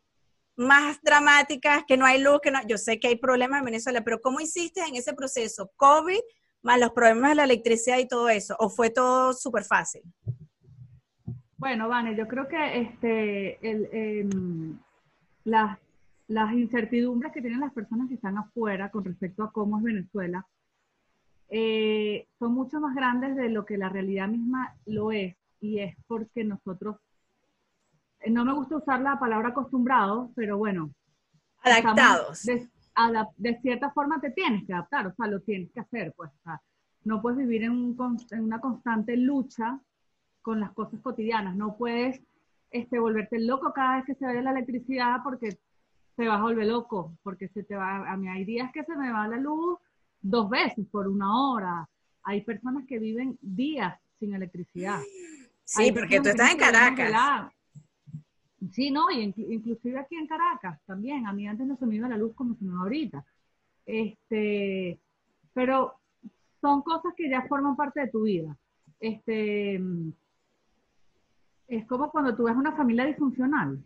más 0.60 1.02
dramáticas, 1.02 1.84
que 1.88 1.98
no 1.98 2.06
hay 2.06 2.22
luz, 2.22 2.40
que 2.42 2.52
no, 2.52 2.60
yo 2.68 2.78
sé 2.78 3.00
que 3.00 3.08
hay 3.08 3.16
problemas 3.16 3.60
en 3.60 3.66
Venezuela, 3.66 4.04
pero 4.04 4.22
¿cómo 4.22 4.40
hiciste 4.40 4.82
en 4.82 4.96
ese 4.96 5.14
proceso? 5.14 5.72
COVID, 5.76 6.20
más 6.62 6.80
los 6.80 6.92
problemas 6.92 7.32
de 7.32 7.36
la 7.36 7.44
electricidad 7.46 7.98
y 7.98 8.08
todo 8.08 8.30
eso, 8.30 8.56
o 8.60 8.70
fue 8.70 8.90
todo 8.90 9.34
súper 9.34 9.64
fácil? 9.64 10.04
Bueno, 11.58 11.90
Vane, 11.90 12.16
yo 12.16 12.28
creo 12.28 12.48
que 12.48 12.82
este, 12.82 13.58
el, 13.68 13.90
em, 13.92 14.80
las 15.46 15.80
las 16.30 16.54
incertidumbres 16.54 17.34
que 17.34 17.42
tienen 17.42 17.60
las 17.60 17.74
personas 17.74 18.08
que 18.08 18.14
están 18.14 18.38
afuera 18.38 18.92
con 18.92 19.04
respecto 19.04 19.44
a 19.44 19.52
cómo 19.52 19.80
es 19.80 19.84
Venezuela 19.84 20.46
eh, 21.50 22.28
son 22.38 22.54
mucho 22.54 22.80
más 22.80 22.96
grandes 22.96 23.36
de 23.36 23.50
lo 23.50 23.66
que 23.66 23.78
la 23.80 23.90
realidad 23.90 24.28
misma 24.28 24.76
lo 24.86 25.12
es. 25.12 25.36
Y 25.60 25.80
es 25.80 25.96
porque 26.08 26.44
nosotros, 26.44 26.98
eh, 26.98 27.09
no 28.28 28.46
me 28.46 28.54
gusta 28.54 28.78
usar 28.78 29.02
la 29.02 29.20
palabra 29.20 29.50
acostumbrados, 29.50 30.30
pero 30.36 30.58
bueno. 30.58 30.92
Adaptados. 31.62 32.44
De, 33.38 33.60
cierta 33.62 33.92
forma 33.92 34.20
te 34.20 34.32
tienes 34.32 34.66
que 34.66 34.74
adaptar, 34.74 35.08
o 35.08 35.14
sea, 35.14 35.28
lo 35.28 35.40
tienes 35.42 35.72
que 35.72 35.80
hacer, 35.80 36.14
pues. 36.16 36.32
no 37.06 37.22
puedes 37.22 37.40
vivir 37.40 37.64
en, 37.64 37.96
en, 38.32 38.44
una 38.44 38.60
constante 38.60 39.16
lucha 39.16 39.80
con 40.42 40.60
las 40.60 40.72
cosas 40.72 41.00
cotidianas, 41.02 41.56
no 41.56 41.78
puedes 41.78 42.22
este, 42.72 43.00
volverte 43.00 43.40
loco 43.40 43.72
cada 43.74 43.98
vez 43.98 44.06
que 44.06 44.16
se 44.16 44.26
vaya 44.26 44.42
la 44.42 44.52
electricidad 44.52 45.22
porque 45.24 45.58
te 46.16 46.28
vas 46.28 46.40
a 46.40 46.44
volver 46.44 46.68
loco, 46.68 47.18
porque 47.24 47.48
se 47.50 47.64
te 47.64 47.76
va, 47.76 48.12
a 48.12 48.18
mí 48.18 48.28
hay 48.28 48.44
días 48.44 48.72
que 48.74 48.84
se 48.84 48.96
me 48.98 49.12
va 49.12 49.28
la 49.28 49.38
luz 49.38 49.80
dos 50.22 50.50
veces 50.50 50.86
por 50.92 51.08
una 51.08 51.34
hora. 51.42 51.90
Hay 52.24 52.42
personas 52.42 52.86
que 52.86 53.00
viven 53.00 53.38
días 53.42 53.98
sin 54.20 54.34
electricidad. 54.34 55.00
Sí, 55.64 55.92
porque 55.92 56.20
tú 56.20 56.30
estás 56.30 56.52
en 56.52 56.58
Caracas. 56.58 57.54
Sí, 58.72 58.92
no, 58.92 59.10
y 59.10 59.34
inclusive 59.38 60.00
aquí 60.00 60.16
en 60.16 60.28
Caracas 60.28 60.80
también. 60.86 61.26
A 61.26 61.34
mí 61.34 61.48
antes 61.48 61.66
no 61.66 61.78
se 61.78 61.86
me 61.86 61.96
iba 61.96 62.10
la 62.10 62.18
luz 62.18 62.34
como 62.36 62.56
se 62.56 62.66
me 62.66 62.74
va 62.74 62.82
ahorita. 62.82 63.26
Este, 63.86 65.00
pero 65.54 65.96
son 66.62 66.82
cosas 66.82 67.14
que 67.16 67.30
ya 67.30 67.48
forman 67.48 67.76
parte 67.76 68.02
de 68.02 68.10
tu 68.10 68.24
vida. 68.24 68.58
Este, 69.00 69.82
es 71.68 71.86
como 71.86 72.12
cuando 72.12 72.36
tú 72.36 72.44
ves 72.44 72.56
una 72.56 72.76
familia 72.76 73.06
disfuncional 73.06 73.80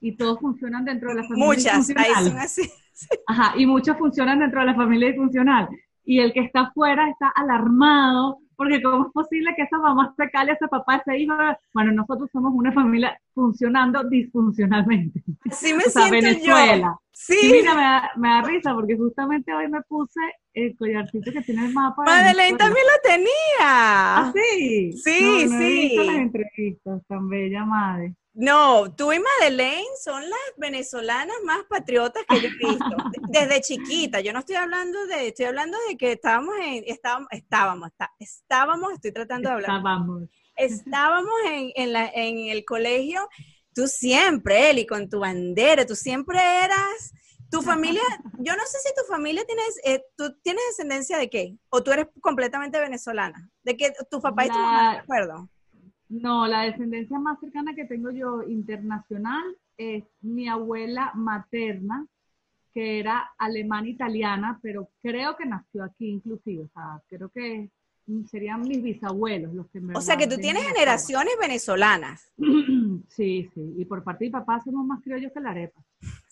y 0.00 0.16
todos 0.16 0.38
funcionan 0.38 0.84
dentro 0.84 1.08
de 1.08 1.16
la 1.16 1.22
familia 1.22 1.46
Muchas, 1.46 1.90
ahí 1.96 2.24
son 2.24 2.38
así. 2.38 2.70
Ajá, 3.26 3.58
y 3.58 3.66
muchos 3.66 3.96
funcionan 3.96 4.38
dentro 4.38 4.60
de 4.60 4.66
la 4.66 4.74
familia 4.74 5.08
disfuncional. 5.08 5.68
Y 6.04 6.20
el 6.20 6.32
que 6.32 6.40
está 6.40 6.62
afuera 6.62 7.08
está 7.08 7.28
alarmado, 7.28 8.40
porque 8.56 8.82
¿cómo 8.82 9.06
es 9.06 9.12
posible 9.12 9.54
que 9.56 9.62
esa 9.62 9.78
mamá 9.78 10.14
se 10.16 10.30
cale 10.30 10.52
a 10.52 10.54
ese 10.54 10.68
papá, 10.68 10.94
a 10.94 10.96
ese 10.98 11.18
hijo? 11.18 11.34
Bueno, 11.72 11.92
nosotros 11.92 12.28
somos 12.32 12.52
una 12.54 12.72
familia 12.72 13.18
funcionando 13.34 14.02
disfuncionalmente. 14.04 15.22
Sí 15.50 15.74
me 15.74 15.82
siento 15.82 16.10
Venezuela. 16.10 16.98
Sí. 17.12 17.36
mira, 17.50 17.74
me 17.74 17.80
da, 17.82 18.10
me 18.16 18.28
da, 18.28 18.42
risa, 18.42 18.74
porque 18.74 18.96
justamente 18.96 19.54
hoy 19.54 19.68
me 19.68 19.80
puse 19.82 20.20
el 20.52 20.76
collarcito 20.76 21.32
que 21.32 21.42
tiene 21.42 21.66
el 21.66 21.72
mapa. 21.72 22.02
Madeleine 22.04 22.58
también 22.58 22.84
lo 22.84 23.08
tenía. 23.08 23.30
¿Ah, 23.60 24.32
sí? 24.34 24.92
Sí, 24.92 25.48
sí. 25.48 25.96
las 25.96 26.16
entrevistas, 26.16 27.02
tan 27.06 27.28
bella 27.28 27.64
madre. 27.64 28.14
No, 28.34 28.92
tú 28.92 29.12
y 29.12 29.20
Madeleine 29.20 29.86
son 30.02 30.22
las 30.22 30.40
venezolanas 30.56 31.36
más 31.44 31.64
patriotas 31.68 32.24
que 32.28 32.40
yo 32.40 32.48
he 32.48 32.66
visto. 32.66 32.84
Desde 33.28 33.60
chiquita, 33.60 34.20
yo 34.20 34.32
no 34.32 34.40
estoy 34.40 34.56
hablando 34.56 35.06
de, 35.06 35.28
estoy 35.28 35.46
hablando 35.46 35.78
de 35.88 35.96
que 35.96 36.12
estábamos 36.12 36.54
en, 36.60 36.82
estábamos, 36.86 37.28
estábamos, 37.30 37.90
estábamos, 38.18 38.92
estoy 38.92 39.12
tratando 39.12 39.48
de 39.48 39.54
hablar. 39.54 39.70
Estábamos. 39.70 40.28
Estábamos 40.56 41.32
en, 41.46 41.70
en, 41.76 41.92
la, 41.92 42.08
en 42.08 42.38
el 42.48 42.64
colegio, 42.64 43.28
tú 43.72 43.86
siempre, 43.86 44.70
Eli, 44.70 44.84
con 44.84 45.08
tu 45.08 45.20
bandera, 45.20 45.86
tú 45.86 45.94
siempre 45.94 46.38
eras, 46.38 47.12
tu 47.50 47.62
familia, 47.62 48.02
yo 48.38 48.56
no 48.56 48.62
sé 48.66 48.78
si 48.80 48.92
tu 48.94 49.04
familia 49.06 49.44
tienes, 49.44 49.80
eh, 49.84 50.04
tú 50.16 50.36
tienes 50.42 50.62
descendencia 50.70 51.18
de 51.18 51.30
qué, 51.30 51.56
o 51.70 51.84
tú 51.84 51.92
eres 51.92 52.08
completamente 52.20 52.80
venezolana, 52.80 53.48
de 53.62 53.76
que 53.76 53.92
tu 54.10 54.20
papá 54.20 54.46
y 54.46 54.48
tu 54.48 54.58
mamá, 54.58 54.92
¿de 54.92 54.98
acuerdo? 54.98 55.48
No, 56.08 56.46
la 56.46 56.62
descendencia 56.62 57.18
más 57.18 57.40
cercana 57.40 57.74
que 57.74 57.84
tengo 57.84 58.10
yo 58.10 58.42
internacional 58.42 59.42
es 59.76 60.04
mi 60.20 60.48
abuela 60.48 61.12
materna, 61.14 62.06
que 62.72 62.98
era 62.98 63.30
alemana 63.38 63.88
italiana, 63.88 64.58
pero 64.62 64.90
creo 65.02 65.36
que 65.36 65.46
nació 65.46 65.84
aquí 65.84 66.08
inclusive, 66.08 66.64
o 66.64 66.68
sea, 66.68 67.00
creo 67.08 67.28
que 67.28 67.70
serían 68.30 68.62
mis 68.62 68.82
bisabuelos 68.82 69.54
los 69.54 69.70
que 69.70 69.80
me... 69.80 69.96
O 69.96 70.00
sea, 70.00 70.16
que 70.16 70.26
tú 70.26 70.36
tienes 70.36 70.64
generaciones 70.64 71.34
venezolanas. 71.40 72.32
Sí, 73.08 73.50
sí, 73.54 73.74
y 73.76 73.84
por 73.84 74.02
parte 74.02 74.24
de 74.24 74.28
mi 74.28 74.32
papá 74.32 74.60
somos 74.64 74.86
más 74.86 75.02
criollos 75.02 75.32
que 75.32 75.40
la 75.40 75.50
arepa 75.50 75.80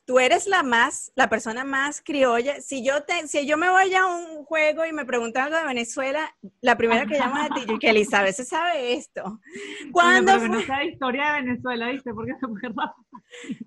tú 0.04 0.18
eres 0.18 0.46
la 0.46 0.62
más, 0.62 1.12
la 1.14 1.28
persona 1.28 1.64
más 1.64 2.00
criolla. 2.00 2.60
Si 2.60 2.84
yo 2.84 3.04
te, 3.04 3.28
si 3.28 3.46
yo 3.46 3.56
me 3.56 3.70
voy 3.70 3.94
a 3.94 4.06
un 4.06 4.44
juego 4.44 4.84
y 4.84 4.92
me 4.92 5.04
preguntan 5.04 5.44
algo 5.44 5.56
de 5.56 5.64
Venezuela, 5.64 6.34
la 6.60 6.76
primera 6.76 7.06
que 7.06 7.18
llamo 7.18 7.36
a 7.36 7.48
ti, 7.48 7.78
que 7.78 7.90
Elizabeth 7.90 8.34
se 8.34 8.44
sabe 8.44 8.94
esto. 8.94 9.40
¿Cuándo 9.92 10.36
no 10.48 10.60
sabe 10.62 10.86
historia 10.86 11.32
de 11.32 11.42
Venezuela, 11.42 11.88
¿viste? 11.90 12.12
Porque 12.12 12.32
se 12.40 12.46
puede 12.46 12.90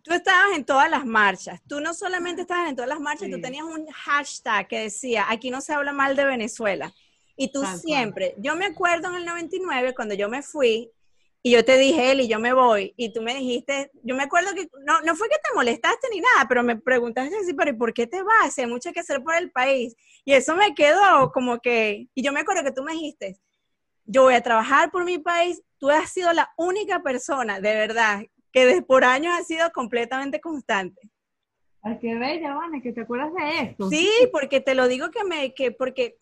Tú 0.03 0.13
estabas 0.13 0.55
en 0.55 0.65
todas 0.65 0.89
las 0.89 1.05
marchas. 1.05 1.61
Tú 1.67 1.79
no 1.79 1.93
solamente 1.93 2.41
estabas 2.41 2.69
en 2.69 2.75
todas 2.75 2.89
las 2.89 2.99
marchas, 2.99 3.29
tú 3.29 3.41
tenías 3.41 3.65
un 3.65 3.87
hashtag 3.87 4.67
que 4.67 4.79
decía, 4.81 5.25
aquí 5.29 5.49
no 5.49 5.61
se 5.61 5.73
habla 5.73 5.93
mal 5.93 6.15
de 6.15 6.25
Venezuela. 6.25 6.93
Y 7.37 7.51
tú 7.51 7.65
siempre, 7.65 8.33
yo 8.37 8.55
me 8.55 8.65
acuerdo 8.65 9.09
en 9.09 9.15
el 9.15 9.25
99, 9.25 9.93
cuando 9.93 10.13
yo 10.13 10.29
me 10.29 10.41
fui, 10.41 10.91
y 11.45 11.51
yo 11.51 11.63
te 11.63 11.77
dije, 11.77 12.09
Eli, 12.09 12.27
yo 12.27 12.39
me 12.39 12.53
voy, 12.53 12.95
y 12.97 13.13
tú 13.13 13.21
me 13.21 13.35
dijiste, 13.35 13.91
yo 14.01 14.15
me 14.15 14.23
acuerdo 14.23 14.55
que, 14.55 14.67
no, 14.83 15.01
no 15.01 15.15
fue 15.15 15.29
que 15.29 15.35
te 15.35 15.53
molestaste 15.53 16.07
ni 16.11 16.19
nada, 16.19 16.47
pero 16.49 16.63
me 16.63 16.75
preguntaste 16.75 17.37
así, 17.37 17.53
pero 17.53 17.69
¿y 17.69 17.75
por 17.75 17.93
qué 17.93 18.07
te 18.07 18.23
vas? 18.23 18.57
Hay 18.57 18.65
mucho 18.65 18.91
que 18.91 19.01
hacer 19.01 19.21
por 19.23 19.35
el 19.35 19.51
país. 19.51 19.95
Y 20.23 20.33
eso 20.33 20.55
me 20.55 20.73
quedó 20.73 21.31
como 21.31 21.59
que, 21.59 22.07
y 22.15 22.23
yo 22.23 22.33
me 22.33 22.39
acuerdo 22.39 22.63
que 22.63 22.71
tú 22.71 22.81
me 22.81 22.93
dijiste, 22.93 23.37
yo 24.05 24.23
voy 24.23 24.33
a 24.33 24.41
trabajar 24.41 24.89
por 24.89 25.05
mi 25.05 25.19
país, 25.19 25.61
tú 25.77 25.91
has 25.91 26.09
sido 26.09 26.33
la 26.33 26.51
única 26.57 27.03
persona, 27.03 27.59
de 27.59 27.75
verdad, 27.75 28.23
que 28.51 28.65
de, 28.65 28.81
por 28.81 29.03
años 29.03 29.35
ha 29.39 29.43
sido 29.43 29.71
completamente 29.71 30.41
constante. 30.41 31.11
Ay, 31.83 31.99
qué 32.01 32.15
bella, 32.15 32.55
Vane, 32.55 32.81
que 32.81 32.91
te 32.91 33.01
acuerdas 33.01 33.31
de 33.35 33.59
esto. 33.59 33.87
Sí, 33.91 34.09
porque 34.31 34.61
te 34.61 34.73
lo 34.73 34.87
digo 34.87 35.11
que 35.11 35.23
me, 35.23 35.53
que, 35.53 35.71
porque 35.71 36.17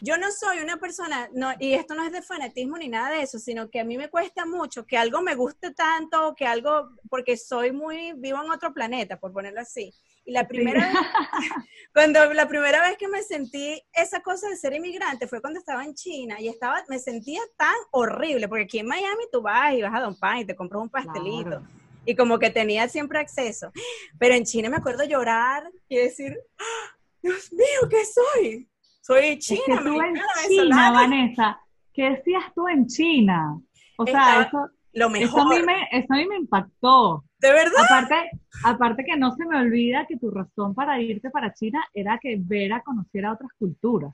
yo 0.00 0.16
no 0.16 0.30
soy 0.30 0.60
una 0.60 0.78
persona, 0.78 1.28
no, 1.32 1.52
y 1.58 1.74
esto 1.74 1.94
no 1.94 2.04
es 2.04 2.12
de 2.12 2.22
fanatismo 2.22 2.78
ni 2.78 2.88
nada 2.88 3.10
de 3.10 3.22
eso, 3.22 3.38
sino 3.38 3.68
que 3.68 3.80
a 3.80 3.84
mí 3.84 3.98
me 3.98 4.08
cuesta 4.08 4.46
mucho 4.46 4.86
que 4.86 4.96
algo 4.96 5.20
me 5.20 5.34
guste 5.34 5.72
tanto, 5.72 6.34
que 6.36 6.46
algo, 6.46 6.90
porque 7.10 7.36
soy 7.36 7.72
muy, 7.72 8.12
vivo 8.16 8.42
en 8.42 8.50
otro 8.50 8.72
planeta, 8.72 9.18
por 9.18 9.32
ponerlo 9.32 9.60
así. 9.60 9.92
Y 10.24 10.32
la 10.32 10.46
primera 10.48 10.86
vez, 10.86 10.94
cuando 11.94 12.32
la 12.32 12.48
primera 12.48 12.80
vez 12.82 12.96
que 12.96 13.08
me 13.08 13.22
sentí 13.22 13.82
esa 13.92 14.22
cosa 14.22 14.48
de 14.48 14.56
ser 14.56 14.74
inmigrante 14.74 15.26
fue 15.26 15.40
cuando 15.40 15.58
estaba 15.58 15.84
en 15.84 15.94
China 15.94 16.40
y 16.40 16.48
estaba, 16.48 16.82
me 16.88 16.98
sentía 16.98 17.40
tan 17.56 17.74
horrible, 17.90 18.48
porque 18.48 18.64
aquí 18.64 18.78
en 18.78 18.86
Miami 18.86 19.24
tú 19.30 19.42
vas 19.42 19.74
y 19.74 19.82
vas 19.82 19.94
a 19.94 20.00
Don 20.00 20.18
Pan 20.18 20.38
y 20.38 20.44
te 20.46 20.56
compras 20.56 20.82
un 20.82 20.88
pastelito. 20.88 21.62
Y 22.06 22.16
como 22.16 22.38
que 22.38 22.48
tenía 22.48 22.88
siempre 22.88 23.18
acceso. 23.18 23.70
Pero 24.18 24.34
en 24.34 24.44
China 24.44 24.70
me 24.70 24.78
acuerdo 24.78 25.04
llorar 25.04 25.70
y 25.88 25.98
decir, 25.98 26.38
¡Ah! 26.58 26.96
Dios 27.22 27.52
mío, 27.52 27.88
¿qué 27.90 28.02
soy? 28.06 28.69
Soy 29.10 29.38
china, 29.40 29.82
tú 29.82 30.00
en 30.00 30.14
China, 30.48 30.92
Vanessa. 30.92 31.60
¿Qué 31.92 32.10
decías 32.10 32.44
tú 32.54 32.68
en 32.68 32.86
China? 32.86 33.60
O 33.98 34.06
sea, 34.06 34.42
eso, 34.42 34.68
lo 34.92 35.10
mejor. 35.10 35.28
Eso 35.28 35.40
a, 35.40 35.48
mí 35.48 35.62
me, 35.64 35.88
eso 35.90 36.06
a 36.10 36.16
mí 36.16 36.26
me 36.28 36.36
impactó. 36.36 37.24
¿De 37.40 37.50
verdad? 37.50 37.84
Aparte, 37.84 38.30
aparte 38.62 39.04
que 39.04 39.16
no 39.16 39.34
se 39.34 39.44
me 39.46 39.58
olvida 39.58 40.06
que 40.06 40.16
tu 40.16 40.30
razón 40.30 40.76
para 40.76 41.00
irte 41.00 41.28
para 41.28 41.52
China 41.52 41.84
era 41.92 42.20
que 42.22 42.36
Vera 42.38 42.82
conociera 42.84 43.32
otras 43.32 43.50
culturas. 43.58 44.12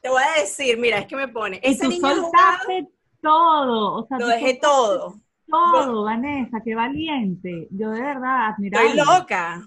Te 0.00 0.08
voy 0.08 0.22
a 0.22 0.40
decir, 0.40 0.78
mira, 0.78 1.00
es 1.00 1.06
que 1.06 1.16
me 1.16 1.28
pone. 1.28 1.60
Y 1.62 1.78
tú 1.78 1.92
soltaste 1.92 2.88
todo. 3.20 4.02
O 4.02 4.06
sea, 4.06 4.18
lo 4.18 4.26
dejé 4.26 4.54
todo. 4.54 5.16
Todo, 5.46 6.04
Vanessa, 6.04 6.62
qué 6.64 6.74
valiente. 6.74 7.68
Yo 7.70 7.90
de 7.90 8.00
verdad 8.00 8.52
admiraba. 8.52 8.86
Estoy 8.86 9.04
loca. 9.04 9.62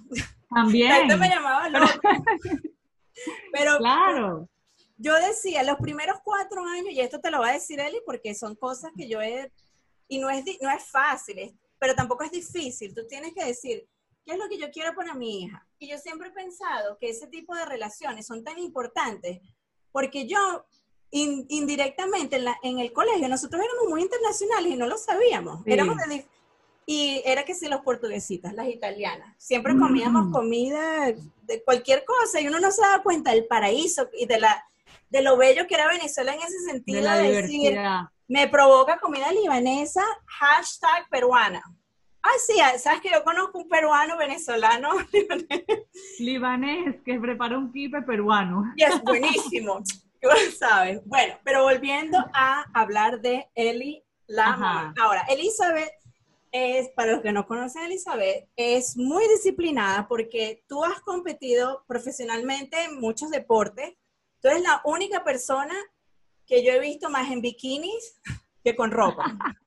También. 0.49 1.07
me 1.19 1.29
llamaba 1.29 1.69
loca. 1.69 1.99
Pero 3.51 3.77
claro. 3.77 4.49
yo 4.97 5.15
decía, 5.15 5.63
los 5.63 5.77
primeros 5.77 6.17
cuatro 6.23 6.65
años, 6.65 6.91
y 6.91 6.99
esto 6.99 7.19
te 7.19 7.31
lo 7.31 7.39
va 7.39 7.49
a 7.49 7.53
decir 7.53 7.79
Eli, 7.79 7.99
porque 8.05 8.35
son 8.35 8.55
cosas 8.55 8.91
que 8.95 9.07
yo 9.07 9.21
he, 9.21 9.51
y 10.07 10.19
no 10.19 10.29
es, 10.29 10.45
no 10.61 10.69
es 10.69 10.83
fácil, 10.85 11.57
pero 11.79 11.95
tampoco 11.95 12.23
es 12.23 12.31
difícil. 12.31 12.93
Tú 12.93 13.05
tienes 13.07 13.33
que 13.33 13.45
decir, 13.45 13.87
¿qué 14.25 14.33
es 14.33 14.37
lo 14.37 14.47
que 14.49 14.57
yo 14.57 14.71
quiero 14.71 14.93
para 14.95 15.13
mi 15.13 15.43
hija? 15.43 15.67
Y 15.79 15.87
yo 15.87 15.97
siempre 15.97 16.29
he 16.29 16.31
pensado 16.31 16.97
que 16.97 17.09
ese 17.09 17.27
tipo 17.27 17.55
de 17.55 17.65
relaciones 17.65 18.25
son 18.25 18.43
tan 18.43 18.57
importantes, 18.59 19.41
porque 19.91 20.27
yo 20.27 20.65
indirectamente 21.11 22.35
en, 22.35 22.45
la, 22.45 22.59
en, 22.61 22.79
el 22.79 22.91
colegio, 22.91 23.29
nosotros 23.29 23.61
éramos 23.63 23.89
muy 23.89 24.01
internacionales 24.01 24.73
y 24.73 24.75
no 24.75 24.87
lo 24.87 24.97
sabíamos. 24.97 25.61
Éramos 25.65 25.97
de, 25.97 26.25
y 26.85 27.21
era 27.25 27.43
que 27.43 27.55
si 27.55 27.67
los 27.67 27.81
portuguesitas, 27.81 28.53
las 28.53 28.67
italianas, 28.67 29.33
siempre 29.37 29.77
comíamos 29.77 30.27
mm. 30.27 30.31
comida 30.31 31.13
de 31.43 31.63
cualquier 31.63 32.05
cosa 32.05 32.39
y 32.39 32.47
uno 32.47 32.59
no 32.59 32.71
se 32.71 32.81
daba 32.81 33.01
cuenta 33.01 33.31
del 33.31 33.45
paraíso 33.45 34.09
y 34.17 34.25
de 34.25 34.39
la 34.39 34.65
de 35.09 35.21
lo 35.21 35.37
bello 35.37 35.67
que 35.67 35.75
era 35.75 35.87
Venezuela 35.87 36.33
en 36.33 36.41
ese 36.41 36.59
sentido 36.59 36.99
de, 36.99 37.05
la 37.05 37.17
decir, 37.17 37.79
me 38.27 38.47
provoca 38.47 38.97
comida 38.97 39.31
libanesa, 39.31 40.03
hashtag 40.25 41.07
peruana. 41.09 41.63
Ah, 42.21 42.29
sí, 42.45 42.55
sabes 42.79 43.01
que 43.01 43.11
yo 43.11 43.23
conozco 43.23 43.59
un 43.59 43.69
peruano 43.69 44.17
venezolano 44.17 44.89
libanés, 46.19 46.95
que 47.05 47.19
prepara 47.19 47.57
un 47.57 47.71
kipe 47.71 48.01
peruano. 48.01 48.73
Y 48.75 48.83
es 48.83 48.99
buenísimo, 49.03 49.81
sabes. 50.57 51.01
Bueno, 51.05 51.35
pero 51.43 51.63
volviendo 51.63 52.17
a 52.33 52.65
hablar 52.73 53.21
de 53.21 53.47
Eli, 53.53 54.03
la 54.25 54.91
Ahora, 54.99 55.23
Elizabeth 55.29 55.91
es, 56.55 56.89
para 56.89 57.11
los 57.11 57.21
que 57.21 57.33
no 57.33 57.45
conocen 57.45 57.81
a 57.81 57.85
Elizabeth, 57.87 58.47
es 58.55 58.95
muy 58.95 59.27
disciplinada 59.27 60.07
porque 60.07 60.63
tú 60.67 60.85
has 60.85 61.01
competido 61.01 61.83
profesionalmente 61.85 62.81
en 62.85 62.99
muchos 63.01 63.29
deportes. 63.29 63.93
Tú 64.41 64.47
eres 64.47 64.61
la 64.61 64.81
única 64.85 65.23
persona 65.25 65.75
que 66.47 66.63
yo 66.63 66.71
he 66.71 66.79
visto 66.79 67.09
más 67.09 67.29
en 67.29 67.41
bikinis 67.41 68.21
que 68.63 68.73
con 68.73 68.91
ropa. 68.91 69.25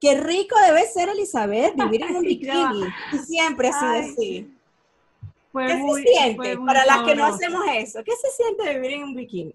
Qué 0.00 0.18
rico 0.18 0.56
debe 0.66 0.84
ser, 0.86 1.10
Elizabeth, 1.10 1.74
vivir 1.76 2.02
en 2.02 2.16
un 2.16 2.22
bikini. 2.24 2.84
Y 3.12 3.18
siempre 3.18 3.68
ha 3.68 3.78
sido 3.78 3.92
así. 3.92 4.52
¿Qué 5.52 5.80
se 5.80 6.02
siente 6.02 6.58
para 6.58 6.84
las 6.84 7.02
que 7.02 7.14
no 7.14 7.24
hacemos 7.24 7.62
eso? 7.72 8.02
¿Qué 8.04 8.12
se 8.12 8.30
siente 8.30 8.74
vivir 8.74 8.98
en 8.98 9.04
un 9.04 9.14
bikini? 9.14 9.52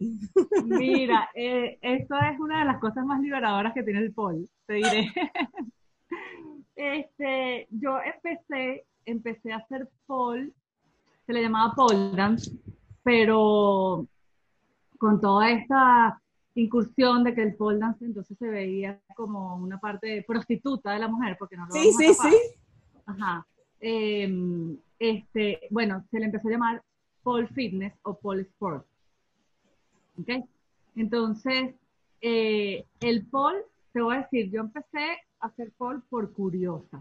Mira, 0.66 1.30
eh, 1.36 1.78
esto 1.82 2.16
es 2.16 2.40
una 2.40 2.60
de 2.60 2.66
las 2.66 2.80
cosas 2.80 3.06
más 3.06 3.20
liberadoras 3.20 3.74
que 3.74 3.84
tiene 3.84 4.00
el 4.00 4.14
pol, 4.14 4.50
te 4.66 4.76
diré. 4.76 5.12
Este, 6.76 7.68
yo 7.72 7.98
empecé, 8.00 8.86
empecé 9.06 9.52
a 9.52 9.58
hacer 9.58 9.90
pole, 10.06 10.52
se 11.26 11.34
le 11.34 11.42
llamaba 11.42 11.74
pole 11.74 12.12
dance, 12.16 12.52
pero 13.04 14.08
con 14.98 15.20
toda 15.20 15.52
esta 15.52 16.22
incursión 16.56 17.24
de 17.24 17.34
que 17.34 17.44
el 17.44 17.56
pole 17.56 17.80
dance 17.80 18.06
entonces 18.06 18.38
se 18.38 18.48
veía 18.48 19.00
como 19.16 19.56
una 19.56 19.80
parte 19.80 20.24
prostituta 20.28 20.92
de 20.92 21.00
la 21.00 21.08
mujer, 21.08 21.36
porque 21.40 21.56
no 21.56 21.66
lo 21.66 21.74
Sí, 21.74 21.92
sí, 21.94 22.14
sí. 22.14 22.36
Ajá. 23.06 23.46
Em, 23.80 24.78
este, 25.00 25.62
bueno, 25.72 26.06
se 26.12 26.20
le 26.20 26.26
empezó 26.26 26.48
a 26.48 26.52
llamar 26.52 26.84
pole 27.24 27.48
fitness 27.48 27.94
o 28.04 28.14
pole 28.18 28.44
sport. 28.44 28.86
¿Ok? 30.20 30.30
Entonces, 30.96 31.74
eh, 32.22 32.86
el 33.00 33.26
pole, 33.26 33.64
te 33.94 34.02
voy 34.02 34.16
a 34.16 34.22
decir, 34.22 34.52
yo 34.52 34.62
empecé 34.62 35.20
hacer 35.42 35.72
pole 35.78 36.00
por 36.10 36.32
curiosa. 36.34 36.98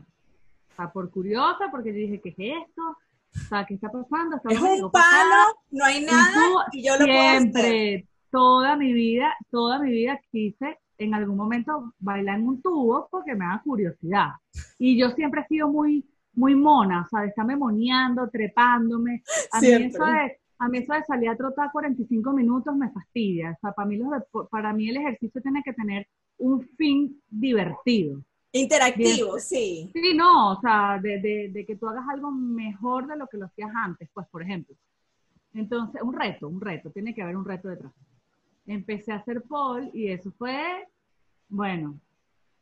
O 0.72 0.74
sea, 0.74 0.90
por 0.90 1.10
curiosa, 1.10 1.70
porque 1.70 1.90
yo 1.90 1.96
dije, 1.96 2.20
¿qué 2.20 2.30
es 2.30 2.66
esto? 2.68 2.82
O 2.82 3.48
sea, 3.48 3.64
¿qué 3.64 3.74
está 3.74 3.88
pasando? 3.90 4.40
es 4.48 4.60
un 4.60 4.90
palo, 4.90 5.54
no 5.70 5.84
hay 5.84 6.04
nada, 6.04 6.66
y, 6.72 6.84
yo 6.84 6.96
lo 6.98 7.04
siempre, 7.04 8.08
toda 8.30 8.76
mi 8.76 8.92
vida, 8.92 9.32
toda 9.50 9.78
mi 9.78 9.90
vida 9.90 10.20
quise 10.32 10.78
en 10.98 11.14
algún 11.14 11.36
momento 11.36 11.94
bailar 11.98 12.38
en 12.38 12.48
un 12.48 12.60
tubo 12.60 13.08
porque 13.10 13.34
me 13.34 13.44
da 13.44 13.62
curiosidad. 13.64 14.30
Y 14.78 14.98
yo 14.98 15.10
siempre 15.10 15.42
he 15.42 15.46
sido 15.46 15.68
muy, 15.68 16.04
muy 16.34 16.54
mona, 16.54 17.02
o 17.02 17.08
sea, 17.08 17.20
de 17.20 17.28
estarme 17.28 17.56
moneando, 17.56 18.28
trepándome. 18.28 19.22
A 19.52 19.60
mí, 19.60 19.68
eso 19.68 20.04
de, 20.04 20.38
a 20.58 20.68
mí 20.68 20.78
eso 20.78 20.92
de 20.92 21.04
salir 21.04 21.28
a 21.28 21.36
trotar 21.36 21.70
45 21.70 22.32
minutos 22.32 22.74
me 22.76 22.90
fastidia. 22.90 23.52
O 23.52 23.60
sea, 23.60 23.72
para 23.72 23.88
mí, 23.88 23.96
los, 23.96 24.10
para 24.50 24.72
mí 24.72 24.88
el 24.88 24.96
ejercicio 24.96 25.40
tiene 25.40 25.62
que 25.62 25.72
tener 25.72 26.06
un 26.40 26.66
fin 26.76 27.20
divertido. 27.28 28.20
Interactivo, 28.52 29.38
sí. 29.38 29.90
Sí, 29.92 30.14
no, 30.14 30.52
o 30.52 30.60
sea, 30.60 30.98
de, 31.00 31.50
de, 31.52 31.64
que 31.64 31.76
tú 31.76 31.86
hagas 31.86 32.04
algo 32.08 32.32
mejor 32.32 33.06
de 33.06 33.16
lo 33.16 33.28
que 33.28 33.38
lo 33.38 33.46
hacías 33.46 33.70
antes, 33.74 34.08
pues, 34.12 34.26
por 34.28 34.42
ejemplo. 34.42 34.74
Entonces, 35.54 36.02
un 36.02 36.14
reto, 36.14 36.48
un 36.48 36.60
reto, 36.60 36.90
tiene 36.90 37.14
que 37.14 37.22
haber 37.22 37.36
un 37.36 37.44
reto 37.44 37.68
detrás. 37.68 37.92
Empecé 38.66 39.12
a 39.12 39.16
hacer 39.16 39.42
pole 39.42 39.90
y 39.94 40.08
eso 40.08 40.32
fue, 40.36 40.86
bueno, 41.48 42.00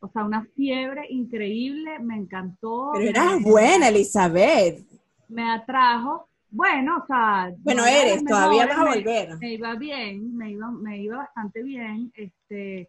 o 0.00 0.08
sea, 0.08 0.24
una 0.24 0.44
fiebre 0.54 1.06
increíble, 1.08 1.98
me 2.00 2.16
encantó. 2.16 2.90
Pero 2.94 3.10
eras 3.10 3.42
buena, 3.42 3.88
Elizabeth. 3.88 4.84
Me 5.28 5.50
atrajo. 5.50 6.28
Bueno, 6.50 6.98
o 7.02 7.06
sea. 7.06 7.52
Bueno, 7.58 7.84
eres, 7.84 8.24
todavía 8.24 8.66
vas 8.66 8.78
a 8.78 8.84
volver. 8.84 9.38
Me, 9.38 9.54
iba 9.54 9.74
bien, 9.74 10.36
me 10.36 10.52
iba, 10.52 10.70
me 10.70 10.98
iba 10.98 11.18
bastante 11.18 11.62
bien. 11.62 12.12
Este, 12.14 12.88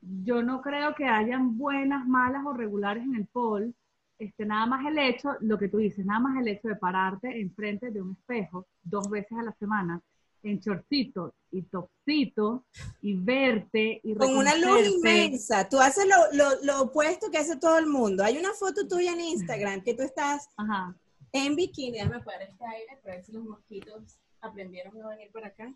yo 0.00 0.42
no 0.42 0.62
creo 0.62 0.94
que 0.94 1.04
hayan 1.04 1.56
buenas, 1.58 2.06
malas 2.06 2.44
o 2.46 2.52
regulares 2.52 3.04
en 3.04 3.16
el 3.16 3.26
pole. 3.26 3.72
Este, 4.18 4.46
nada 4.46 4.66
más 4.66 4.86
el 4.86 4.98
hecho, 4.98 5.36
lo 5.40 5.58
que 5.58 5.68
tú 5.68 5.78
dices, 5.78 6.06
nada 6.06 6.20
más 6.20 6.40
el 6.40 6.48
hecho 6.48 6.68
de 6.68 6.76
pararte 6.76 7.40
enfrente 7.40 7.90
de 7.90 8.00
un 8.00 8.12
espejo 8.12 8.66
dos 8.82 9.10
veces 9.10 9.38
a 9.38 9.42
la 9.42 9.52
semana 9.52 10.00
en 10.42 10.58
shortcito 10.58 11.34
y 11.50 11.62
topcito 11.62 12.66
y 13.02 13.14
verte 13.14 14.00
y 14.02 14.14
Con 14.14 14.36
una 14.36 14.56
luz 14.56 14.88
inmensa. 14.88 15.68
Tú 15.68 15.78
haces 15.78 16.06
lo, 16.06 16.16
lo, 16.36 16.62
lo, 16.62 16.82
opuesto 16.82 17.30
que 17.30 17.38
hace 17.38 17.56
todo 17.56 17.78
el 17.78 17.86
mundo. 17.86 18.22
Hay 18.24 18.38
una 18.38 18.52
foto 18.52 18.86
tuya 18.86 19.12
en 19.12 19.20
Instagram 19.20 19.82
que 19.82 19.94
tú 19.94 20.02
estás 20.02 20.48
en 21.32 21.56
bikini. 21.56 21.98
Déjame 21.98 22.20
poner 22.20 22.42
este 22.42 22.64
aire 22.64 22.98
para 23.02 23.16
ver 23.16 23.24
si 23.24 23.32
los 23.32 23.44
mosquitos 23.44 24.18
aprendieron 24.40 25.00
a 25.02 25.08
venir 25.08 25.30
por 25.32 25.44
acá. 25.44 25.74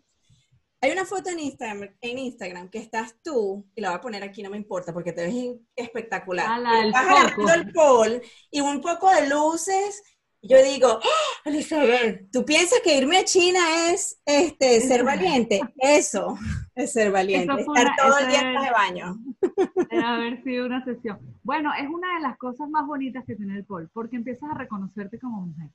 Hay 0.81 0.91
una 0.91 1.05
foto 1.05 1.29
en 1.29 1.39
Instagram, 1.39 1.89
en 2.01 2.17
Instagram 2.17 2.69
que 2.69 2.79
estás 2.79 3.15
tú, 3.23 3.65
y 3.75 3.81
la 3.81 3.89
voy 3.89 3.97
a 3.97 4.01
poner 4.01 4.23
aquí, 4.23 4.41
no 4.41 4.49
me 4.49 4.57
importa, 4.57 4.91
porque 4.91 5.13
te 5.13 5.27
ves 5.27 5.55
espectacular. 5.75 6.45
Ah, 6.49 6.81
el, 6.83 7.59
el 7.61 7.71
pol 7.71 8.21
y 8.49 8.61
un 8.61 8.81
poco 8.81 9.09
de 9.11 9.29
luces 9.29 10.01
yo 10.43 10.57
digo, 10.63 10.87
¡Ah, 10.87 11.49
Elizabeth, 11.49 12.31
¿tú 12.31 12.43
piensas 12.43 12.79
que 12.83 12.97
irme 12.97 13.17
a 13.17 13.23
China 13.23 13.59
es 13.91 14.19
este, 14.25 14.81
ser 14.81 15.03
valiente? 15.03 15.61
Eso 15.77 16.35
es 16.73 16.91
ser 16.91 17.11
valiente, 17.11 17.53
estar 17.61 17.95
todo 17.95 18.17
el 18.17 18.27
día 18.27 18.41
en 18.41 18.61
de 18.61 18.71
baño. 18.71 19.17
Debe 19.91 20.03
haber 20.03 20.43
sido 20.43 20.65
una 20.65 20.83
sesión. 20.83 21.19
Bueno, 21.43 21.71
es 21.79 21.87
una 21.87 22.15
de 22.15 22.21
las 22.21 22.37
cosas 22.39 22.67
más 22.69 22.87
bonitas 22.87 23.23
que 23.25 23.35
tiene 23.35 23.55
el 23.55 23.65
pol, 23.65 23.89
porque 23.93 24.15
empiezas 24.15 24.49
a 24.49 24.55
reconocerte 24.55 25.19
como 25.19 25.45
mujer. 25.45 25.69